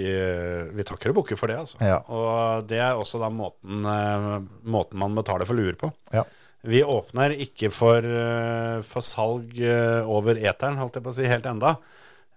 vi 0.78 0.86
takker 0.88 1.12
og 1.12 1.20
bukker 1.22 1.38
for 1.40 1.52
det, 1.52 1.58
altså. 1.60 1.78
Ja. 1.84 2.00
Og 2.08 2.64
det 2.70 2.80
er 2.82 2.96
også 3.00 3.20
da 3.22 3.30
måten, 3.34 3.84
eh, 3.86 4.30
måten 4.64 5.02
man 5.04 5.18
betaler 5.18 5.48
for 5.50 5.60
luer 5.60 5.76
på. 5.80 5.92
Ja. 6.16 6.24
Vi 6.64 6.80
åpner 6.88 7.36
ikke 7.44 7.70
for, 7.76 8.00
eh, 8.08 8.78
for 8.88 9.04
salg 9.06 9.58
eh, 9.60 10.08
over 10.08 10.40
eteren, 10.40 10.80
holdt 10.80 10.98
jeg 11.00 11.06
på 11.06 11.12
å 11.14 11.18
si, 11.20 11.28
helt 11.30 11.50
enda. 11.52 11.76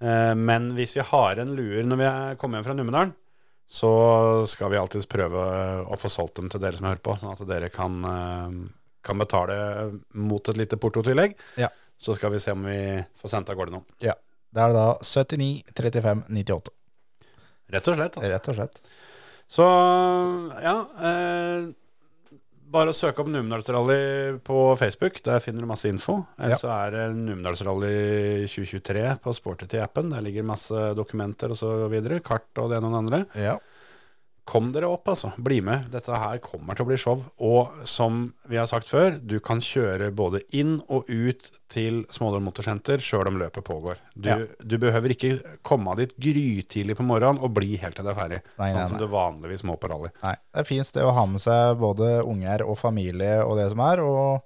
Eh, 0.03 0.35
Men 0.35 0.73
hvis 0.77 0.97
vi 0.99 1.07
har 1.07 1.39
en 1.43 1.55
luer 1.57 1.87
når 1.87 2.03
vi 2.03 2.09
er- 2.11 2.35
kommer 2.43 2.59
hjem 2.59 2.67
fra 2.69 2.75
Numedalen, 2.81 3.15
så 3.67 3.91
skal 4.47 4.71
vi 4.71 4.79
alltids 4.79 5.09
prøve 5.11 5.47
å 5.91 5.99
få 5.99 6.11
solgt 6.13 6.39
dem 6.39 6.51
til 6.53 6.63
dere 6.63 6.79
som 6.79 6.87
hører 6.87 7.03
på, 7.03 7.17
sånn 7.19 7.35
at 7.35 7.43
dere 7.49 7.71
kan, 7.75 7.99
eh, 8.07 8.61
kan 9.07 9.19
betale 9.19 9.57
mot 10.15 10.49
et 10.49 10.61
lite 10.61 10.79
portotillegg. 10.79 11.35
Ja. 11.59 11.73
Så 11.99 12.15
skal 12.15 12.31
vi 12.35 12.39
se 12.43 12.55
om 12.55 12.63
vi 12.69 12.79
får 13.21 13.33
sendt 13.33 13.51
av 13.51 13.59
gårde 13.59 13.75
noen. 13.75 13.87
Ja. 14.05 14.15
Det 14.55 14.63
er 14.63 14.73
da 14.73 14.87
79, 15.03 15.65
35, 15.75 16.23
98. 16.31 16.73
Rett 17.75 17.89
og 17.91 17.99
slett. 17.99 18.17
Altså. 18.17 18.31
Rett 18.31 18.49
og 18.49 18.57
slett. 18.61 18.81
Så 19.47 19.67
ja 20.63 20.77
eh, 21.07 21.67
Bare 22.77 22.93
å 22.93 22.97
søke 22.97 23.23
opp 23.23 23.29
Numedalsrally 23.33 24.37
på 24.45 24.57
Facebook. 24.77 25.23
Der 25.25 25.41
finner 25.41 25.65
du 25.65 25.69
masse 25.71 25.89
info. 25.89 26.19
Eller 26.37 26.57
Ja. 26.57 26.57
så 26.61 26.69
er 26.75 26.91
det 26.93 27.05
Numedalsrally 27.17 28.45
2023 28.47 29.17
på 29.25 29.33
Sportity-appen. 29.33 30.11
Der 30.13 30.21
ligger 30.21 30.45
masse 30.45 30.83
dokumenter 30.99 31.51
og 31.55 31.57
så 31.57 31.71
videre. 31.89 32.21
Kart 32.21 32.45
og 32.61 32.69
det 32.71 32.77
ene 32.77 32.91
og 32.91 32.93
det 32.93 33.01
andre. 33.05 33.21
Ja. 33.35 33.57
Kom 34.47 34.69
dere 34.71 34.87
opp, 34.87 35.09
altså. 35.11 35.33
Bli 35.43 35.57
med. 35.67 35.89
Dette 35.91 36.15
her 36.15 36.39
kommer 36.39 36.77
til 36.79 36.85
å 36.85 36.89
bli 36.89 36.97
show. 37.03 37.23
Og 37.43 37.81
som 37.89 38.29
vi 38.47 38.61
har 38.61 38.69
sagt 38.71 38.87
før, 38.87 39.17
du 39.19 39.41
kan 39.43 39.59
kjøre 39.59 40.13
både 40.15 40.45
inn 40.55 40.77
og 40.87 41.09
ut 41.11 41.49
til 41.73 42.05
Smådal 42.15 42.45
Motorsenter 42.47 43.03
sjøl 43.03 43.27
om 43.33 43.41
løpet 43.43 43.67
pågår. 43.67 43.99
Du, 44.15 44.29
Ja. 44.31 44.37
du 44.63 44.77
behøver 44.79 45.11
ikke 45.17 45.33
komme 45.67 45.97
dit 45.99 46.15
grytidlig 46.17 46.95
på 46.97 47.03
morgenen 47.09 47.43
og 47.43 47.55
bli 47.59 47.75
helt 47.83 47.99
til 47.99 48.07
det 48.07 48.15
er 48.15 48.21
ferdig. 48.21 48.41
Nei, 48.61 48.71
sånn 48.71 48.79
nei, 48.79 48.87
som 48.93 48.97
nei. 49.01 49.03
du 49.03 49.13
vanligvis 49.17 49.65
må 49.67 49.75
på 49.83 49.91
rally. 49.91 50.13
Nei, 50.23 50.37
det 50.55 50.63
er 50.63 50.71
fint 50.71 50.87
sted 50.87 51.03
å 51.03 51.11
ha 51.19 51.27
med 51.27 51.43
seg 51.43 51.77
både 51.83 52.13
unger 52.23 52.63
og 52.69 52.79
familie 52.79 53.41
og 53.43 53.59
det 53.59 53.67
som 53.75 53.83
er. 53.83 54.05
Og 54.07 54.43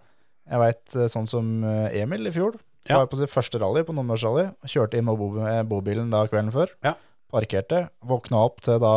jeg 0.50 0.64
veit 0.64 0.98
sånn 1.12 1.28
som 1.28 1.52
eh, 1.62 2.00
Emil 2.00 2.24
i 2.26 2.32
fjor. 2.32 2.56
Ja. 2.88 2.96
Var 3.02 3.10
på 3.12 3.20
sitt 3.20 3.28
første 3.28 3.60
rally 3.60 3.84
på 3.84 3.92
Numedalsrally. 3.92 4.48
Kjørte 4.64 4.96
inn 4.96 5.04
med 5.04 5.68
bobilen 5.68 6.08
da 6.10 6.24
kvelden 6.26 6.48
før. 6.56 6.72
Ja. 6.82 6.94
Parkerte. 7.32 7.86
Våkna 8.06 8.42
opp 8.48 8.60
til 8.66 8.80
da 8.82 8.96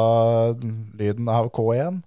lyden 0.99 1.29
av 1.31 1.51
K1. 1.53 2.01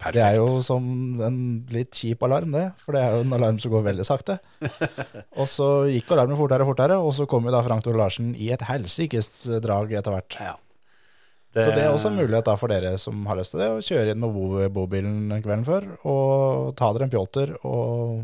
Perfekt. 0.00 0.16
Det 0.16 0.22
er 0.24 0.38
jo 0.38 0.62
som 0.64 0.84
en 1.26 1.40
litt 1.68 1.92
kjip 1.92 2.22
alarm, 2.24 2.54
det. 2.56 2.70
For 2.80 2.96
det 2.96 3.02
er 3.04 3.18
jo 3.18 3.24
en 3.26 3.36
alarm 3.36 3.58
som 3.60 3.74
går 3.74 3.84
veldig 3.90 4.06
sakte. 4.08 4.38
og 5.40 5.44
så 5.50 5.68
gikk 5.92 6.14
alarmen 6.16 6.40
fortere 6.40 6.64
og 6.64 6.72
fortere, 6.72 6.96
og 6.96 7.12
så 7.16 7.28
kom 7.28 7.44
jo 7.44 7.52
da 7.52 7.60
Frank 7.66 7.84
Tore 7.84 8.00
Larsen 8.00 8.32
i 8.32 8.48
et 8.54 8.64
helsikes 8.64 9.44
drag 9.60 9.92
etter 9.92 10.16
hvert. 10.16 10.38
Ja. 10.40 10.56
Så 11.50 11.72
det 11.74 11.82
er 11.82 11.90
også 11.90 12.12
en 12.12 12.20
mulighet 12.20 12.46
da 12.46 12.54
for 12.56 12.70
dere 12.70 12.94
som 13.02 13.24
har 13.26 13.36
lyst 13.40 13.56
til 13.56 13.60
det, 13.60 13.68
å 13.74 13.82
kjøre 13.82 14.14
inn 14.14 14.20
med 14.22 14.36
bo 14.36 14.68
bobilen 14.70 15.32
kvelden 15.42 15.66
før, 15.66 15.88
og 16.06 16.76
ta 16.78 16.92
dere 16.94 17.08
en 17.08 17.12
pjolter, 17.12 17.56
og 17.66 18.20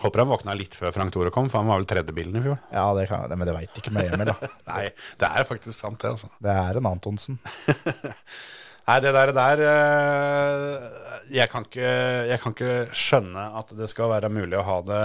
håper 0.00 0.22
han 0.22 0.32
våkna 0.32 0.56
litt 0.58 0.74
før 0.78 0.92
Frank 0.94 1.14
Tore 1.14 1.32
kom, 1.34 1.48
for 1.52 1.62
han 1.62 1.70
var 1.70 1.80
vel 1.80 1.88
tredje 1.90 2.14
bilen 2.16 2.36
i 2.38 2.42
fjor. 2.44 2.58
ja, 2.72 2.88
det 2.98 3.06
kan, 3.10 3.30
men 3.30 3.48
det 3.48 3.54
veit 3.56 3.80
ikke 3.80 3.92
med 3.94 4.12
Emil, 4.12 4.32
da. 4.32 4.50
Nei, 4.72 4.84
det 5.20 5.30
er 5.30 5.48
faktisk 5.48 5.76
sant, 5.76 6.00
det. 6.02 6.12
altså. 6.16 6.30
Det 6.42 6.58
er 6.64 6.80
en 6.80 6.90
Antonsen. 6.90 7.40
Nei, 8.84 8.98
det 9.00 9.14
der, 9.16 9.30
der 9.32 9.60
eh, 9.64 10.72
jeg, 11.32 11.48
kan 11.48 11.64
ikke, 11.64 11.92
jeg 12.28 12.40
kan 12.42 12.52
ikke 12.52 12.74
skjønne 12.92 13.44
at 13.60 13.72
det 13.78 13.88
skal 13.88 14.10
være 14.12 14.28
mulig 14.32 14.58
å 14.60 14.66
ha 14.66 14.76
det 14.84 15.04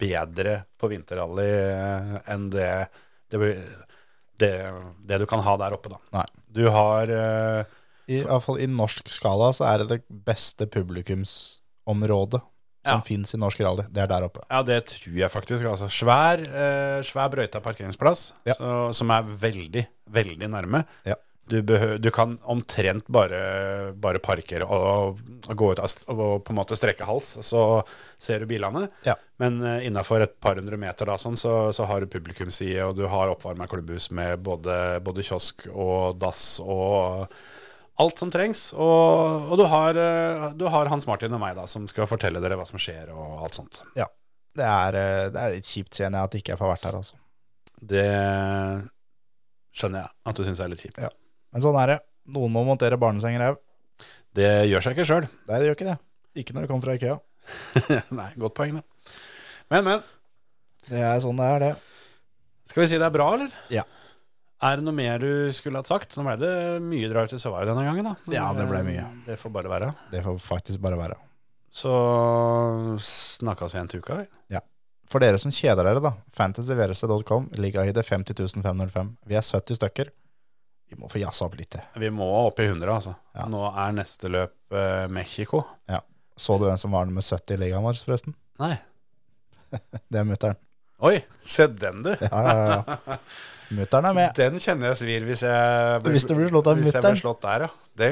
bedre 0.00 0.54
på 0.80 0.88
vinterrally 0.88 1.48
eh, 1.50 2.14
enn 2.32 2.48
det, 2.54 2.70
det, 3.28 3.52
det, 4.40 4.52
det 5.10 5.20
du 5.20 5.26
kan 5.28 5.44
ha 5.44 5.58
der 5.60 5.76
oppe, 5.76 5.92
da. 5.92 6.00
Nei. 6.16 6.24
Du 6.56 6.64
har 6.72 7.12
eh, 7.12 7.60
I, 8.08 8.22
i 8.22 8.24
hvert 8.24 8.46
fall 8.46 8.62
i 8.64 8.70
norsk 8.72 9.12
skala 9.12 9.50
så 9.52 9.68
er 9.68 9.84
det 9.84 9.90
det 9.98 10.22
beste 10.24 10.64
publikumsområdet 10.72 12.40
som 12.88 13.02
Ja. 13.02 13.06
finnes 13.06 13.34
i 13.34 13.40
norsk 13.40 13.60
rally. 13.64 13.86
Det 13.92 14.02
er 14.02 14.10
der 14.10 14.26
oppe. 14.26 14.42
Ja, 14.48 14.62
det 14.66 14.80
tror 14.90 15.16
jeg 15.20 15.30
faktisk. 15.30 15.68
Altså, 15.68 15.88
svær, 15.92 16.42
eh, 16.42 16.98
svær 17.06 17.30
brøyta 17.32 17.60
parkeringsplass, 17.64 18.32
så, 18.56 18.74
som 18.96 19.10
er 19.14 19.22
veldig, 19.46 19.86
veldig 20.18 20.50
nærme. 20.56 20.84
Ja. 21.08 21.16
Du, 21.48 21.62
du 21.64 22.10
kan 22.12 22.34
omtrent 22.44 23.06
bare, 23.08 23.94
bare 23.96 24.20
parkere 24.20 24.66
og, 24.68 25.16
og 25.48 25.54
gå 25.56 25.70
ut 25.72 25.80
og 25.80 26.42
på 26.44 26.52
en 26.52 26.58
måte 26.58 26.76
strekke 26.76 27.06
hals, 27.08 27.38
så 27.40 27.62
ser 28.20 28.44
du 28.44 28.50
bilene. 28.50 28.82
Ja. 29.08 29.14
Men 29.40 29.56
uh, 29.64 29.78
innafor 29.80 30.20
et 30.26 30.34
par 30.44 30.60
hundre 30.60 30.76
meter 30.76 31.08
da, 31.08 31.16
sånn, 31.16 31.38
så, 31.40 31.72
så 31.72 31.86
har 31.88 32.04
du 32.04 32.12
publikumsside, 32.12 32.84
og 32.84 32.98
du 33.00 33.06
har 33.08 33.32
oppvarma 33.32 33.64
klubbhus 33.70 34.10
med 34.12 34.42
både, 34.44 35.00
både 35.00 35.24
kiosk 35.24 35.64
og 35.72 36.18
dass 36.20 36.58
og 36.60 37.32
alt 38.02 38.20
som 38.20 38.30
trengs. 38.32 38.68
Og, 38.74 39.48
og 39.50 39.60
du, 39.60 39.64
har, 39.70 39.98
eh, 39.98 40.48
du 40.58 40.66
har 40.70 40.90
Hans 40.92 41.06
Martin 41.08 41.34
og 41.34 41.42
meg 41.42 41.56
da, 41.58 41.66
som 41.70 41.86
skal 41.90 42.08
fortelle 42.10 42.42
dere 42.42 42.58
hva 42.58 42.66
som 42.68 42.80
skjer 42.80 43.12
og 43.14 43.44
alt 43.46 43.58
sånt. 43.58 43.82
Ja. 43.98 44.08
Det 44.58 44.66
er, 44.66 44.98
eh, 44.98 45.24
det 45.34 45.40
er 45.42 45.56
litt 45.56 45.68
kjipt, 45.68 45.94
kjenner 45.98 46.22
jeg, 46.22 46.30
at 46.30 46.36
ikke 46.40 46.54
jeg 46.54 46.60
får 46.60 46.72
vært 46.74 46.86
her, 46.88 46.98
altså. 47.00 47.18
Det 47.78 48.06
skjønner 49.78 50.02
jeg 50.02 50.14
at 50.30 50.38
du 50.38 50.44
syns 50.46 50.62
er 50.62 50.70
litt 50.72 50.82
kjipt. 50.82 51.00
Ja. 51.02 51.10
Men 51.54 51.64
sånn 51.64 51.78
er 51.80 51.94
det. 51.94 51.98
Noen 52.34 52.52
må 52.52 52.64
montere 52.66 52.98
barnesenger 53.00 53.46
òg. 53.52 53.60
Det 54.36 54.50
gjør 54.68 54.84
seg 54.84 54.96
ikke 54.96 55.08
sjøl. 55.08 55.26
Nei, 55.48 55.58
det 55.58 55.68
gjør 55.68 55.78
ikke 55.78 55.90
det. 55.90 55.98
Ikke 56.38 56.54
når 56.54 56.64
det 56.64 56.70
kommer 56.70 56.86
fra 56.86 56.96
Ikea. 56.98 57.18
Nei, 58.20 58.28
godt 58.38 58.56
poeng, 58.58 58.78
da. 58.78 59.14
Men, 59.72 59.86
men. 59.86 60.02
Det 60.88 61.00
er 61.02 61.22
sånn 61.24 61.38
det 61.38 61.46
er, 61.54 61.64
det. 61.64 61.72
Skal 62.68 62.84
vi 62.84 62.90
si 62.90 63.00
det 63.00 63.06
er 63.08 63.14
bra, 63.14 63.30
eller? 63.36 63.54
Ja. 63.72 63.84
Er 64.58 64.80
det 64.80 64.86
noe 64.88 64.96
mer 64.96 65.22
du 65.22 65.52
skulle 65.54 65.78
hatt 65.78 65.90
sagt? 65.90 66.16
Nå 66.18 66.24
ble 66.26 66.34
det 66.40 66.52
mye 66.82 67.10
drive 67.10 67.30
til 67.30 67.40
Savaio 67.42 67.68
denne 67.68 67.84
gangen, 67.86 68.08
da. 68.10 68.16
Men, 68.26 68.34
Ja, 68.34 68.48
det 68.56 68.66
ble 68.70 68.80
eh, 68.82 68.88
mye. 68.88 69.04
Det 69.28 69.36
får 69.38 69.54
bare 69.54 69.70
være. 69.70 69.92
Det 70.10 70.22
får 70.24 70.40
faktisk 70.42 70.82
bare 70.82 70.98
være. 70.98 71.18
Så 71.70 71.92
snakkes 73.04 73.74
vi 73.76 73.80
en 73.82 73.90
til 73.92 74.02
uka, 74.02 74.18
vi. 74.22 74.26
For 75.08 75.24
dere 75.24 75.38
som 75.40 75.52
kjeder 75.54 75.86
dere, 75.86 76.02
da. 76.04 76.10
Fantasyverse.com, 76.36 77.46
ligahide 77.56 78.02
50505. 78.04 79.14
Vi 79.24 79.38
er 79.38 79.46
70 79.46 79.78
stykker. 79.78 80.10
Vi 80.88 80.98
må 81.00 81.08
få 81.12 81.20
jazza 81.22 81.46
opp 81.46 81.56
litt 81.56 81.70
til. 81.72 81.84
Vi 82.00 82.10
må 82.12 82.26
opp 82.42 82.60
i 82.60 82.66
100, 82.68 82.90
altså. 82.92 83.14
Ja. 83.36 83.46
Nå 83.48 83.62
er 83.70 83.96
neste 83.96 84.28
løp 84.32 84.76
eh, 84.76 85.06
Mexico. 85.12 85.62
Så 86.38 86.54
du 86.54 86.68
hvem 86.68 86.78
som 86.78 86.92
var 86.94 87.08
nummer 87.08 87.24
70 87.24 87.56
i 87.56 87.60
ligaen 87.64 87.82
vår, 87.82 87.98
forresten? 88.04 88.36
Nei. 88.62 88.76
Det 90.12 90.20
er 90.20 90.28
mutter'n. 90.28 90.60
Oi, 90.98 91.14
se 91.46 91.68
den, 91.70 92.02
du. 92.02 92.10
Ja, 92.10 92.40
ja, 92.42 92.62
ja. 92.74 93.18
Mutter'n 93.68 94.06
er 94.08 94.14
med. 94.16 94.32
Den 94.38 94.56
kjenner 94.62 94.90
jeg 94.90 94.98
svir 95.02 95.26
hvis 95.28 95.42
jeg 95.44 96.00
Hvis 96.08 96.24
du 96.24 96.32
blir 96.38 96.48
slått 96.50 96.70
av 96.70 96.78
hvis 96.80 96.94
jeg 96.94 97.04
blir 97.04 97.20
slått 97.20 97.42
der, 97.44 97.66
ja. 97.66 97.70
Det 97.98 98.08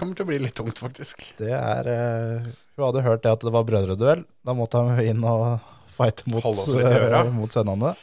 kommer 0.00 0.18
til 0.18 0.26
å 0.26 0.28
bli 0.28 0.40
litt 0.42 0.56
tungt, 0.58 0.80
faktisk. 0.82 1.22
Det 1.38 1.52
er 1.54 1.88
uh, 1.88 2.48
Hun 2.76 2.86
hadde 2.88 3.04
hørt 3.06 3.24
det 3.24 3.32
at 3.36 3.44
det 3.44 3.52
var 3.54 3.66
brødreduell. 3.68 4.24
Da 4.44 4.54
måtte 4.56 4.82
hun 4.84 5.00
inn 5.04 5.24
og 5.28 5.60
fighte 5.96 6.28
mot, 6.30 6.44
eh, 6.44 7.32
mot 7.34 7.52
sønnene. 7.52 7.94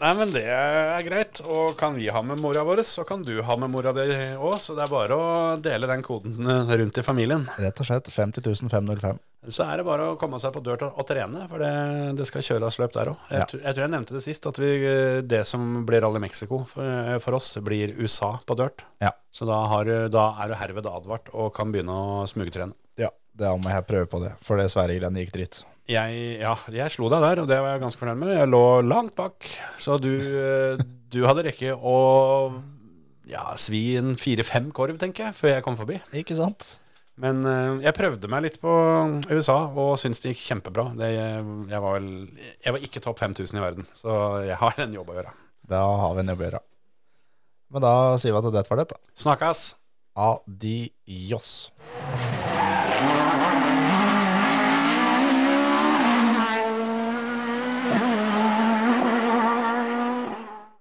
Nei, 0.00 0.10
men 0.18 0.32
det 0.34 0.42
er 0.50 1.04
greit. 1.06 1.38
Og 1.46 1.76
kan 1.78 1.94
vi 1.94 2.08
ha 2.12 2.22
med 2.26 2.40
mora 2.42 2.64
vår, 2.66 2.82
så 2.86 3.04
kan 3.06 3.22
du 3.22 3.36
ha 3.46 3.56
med 3.60 3.70
mora 3.70 3.92
di 3.94 4.06
òg. 4.34 4.56
Så 4.62 4.74
det 4.76 4.84
er 4.86 4.90
bare 4.92 5.14
å 5.18 5.28
dele 5.62 5.86
den 5.90 6.02
koden 6.04 6.40
rundt 6.44 6.98
i 6.98 7.04
familien. 7.06 7.46
Rett 7.62 7.78
og 7.80 7.86
slett 7.88 8.10
50 8.10 8.68
505. 8.72 9.20
Så 9.52 9.60
er 9.68 9.76
det 9.76 9.84
bare 9.84 10.06
å 10.08 10.16
komme 10.16 10.38
seg 10.40 10.54
på 10.54 10.62
dør 10.64 10.86
og, 10.86 11.02
trene, 11.04 11.42
for 11.50 11.60
det, 11.60 11.70
det 12.16 12.24
skal 12.30 12.44
kjøres 12.46 12.78
løp 12.80 12.94
der 12.96 13.10
òg. 13.12 13.26
Jeg, 13.28 13.42
Ja. 13.42 13.44
jeg 13.68 13.74
tror 13.76 13.82
jeg 13.84 13.92
nevnte 13.92 14.14
det 14.16 14.22
sist, 14.24 14.46
at 14.48 14.56
vi, 14.58 14.70
det 15.28 15.42
som 15.46 15.84
blir 15.84 16.00
Rally 16.00 16.22
Mexico 16.24 16.62
for, 16.70 17.18
for 17.20 17.36
oss, 17.36 17.50
blir 17.60 17.92
USA 18.00 18.38
på 18.46 18.56
dirt. 18.56 18.86
Ja. 19.04 19.12
Så 19.30 19.44
da, 19.44 19.58
har, 19.68 19.84
da 20.08 20.24
er 20.40 20.48
du 20.48 20.56
herved 20.56 20.88
advart 20.88 21.28
og 21.36 21.52
kan 21.54 21.70
begynne 21.74 21.92
å 21.92 22.24
smugtrene. 22.30 22.72
Ja, 22.96 23.10
da 23.36 23.52
må 23.60 23.68
jeg 23.68 23.84
prøve 23.90 24.08
på 24.08 24.22
det, 24.24 24.32
for 24.46 24.56
det 24.56 24.70
Sverige-greiene 24.72 25.26
gikk 25.26 25.36
dritt. 25.36 25.60
Jeg, 25.84 26.20
ja, 26.40 26.54
jeg 26.72 26.92
slo 26.94 27.10
deg 27.12 27.20
der, 27.20 27.42
og 27.42 27.48
det 27.50 27.58
var 27.60 27.74
jeg 27.74 27.82
ganske 27.82 28.00
fornøyd 28.00 28.20
med. 28.22 28.30
Jeg 28.38 28.48
lå 28.48 28.62
langt 28.86 29.12
bak, 29.18 29.48
så 29.80 29.98
du, 30.00 30.12
eh, 30.16 30.80
du 31.12 31.20
hadde 31.28 31.44
rekke 31.44 31.74
å 31.76 31.98
ja, 33.28 33.44
svi 33.60 33.98
en 34.00 34.14
fire-fem 34.20 34.70
korv, 34.76 34.96
tenker 35.00 35.28
jeg, 35.28 35.36
før 35.36 35.54
jeg 35.54 35.66
kom 35.66 35.76
forbi. 35.76 35.98
Ikke 36.16 36.38
sant? 36.38 36.78
Men 37.20 37.44
eh, 37.46 37.84
jeg 37.84 37.96
prøvde 37.98 38.30
meg 38.32 38.46
litt 38.46 38.58
på 38.64 38.72
USA, 39.28 39.58
og 39.68 39.98
syntes 40.00 40.24
det 40.24 40.32
gikk 40.32 40.46
kjempebra. 40.48 40.88
Det, 40.96 41.10
jeg, 41.14 41.80
var 41.84 41.98
vel, 41.98 42.10
jeg 42.64 42.76
var 42.76 42.88
ikke 42.88 43.04
topp 43.04 43.20
5000 43.20 43.60
i 43.60 43.64
verden, 43.66 43.88
så 43.96 44.18
jeg 44.48 44.58
har 44.64 44.84
en 44.86 44.96
jobb 44.96 45.12
å 45.12 45.18
gjøre. 45.20 45.34
Da 45.68 45.84
har 46.00 46.16
vi 46.16 46.24
en 46.24 46.32
jobb 46.32 46.46
å 46.46 46.48
gjøre. 46.48 46.62
Men 47.74 47.84
da 47.84 47.94
sier 48.22 48.32
vi 48.32 48.40
at 48.40 48.54
det 48.56 48.68
var 48.70 48.80
det, 48.80 48.88
da. 48.94 49.02
Snakkes! 49.20 49.66
Adios. 50.14 51.50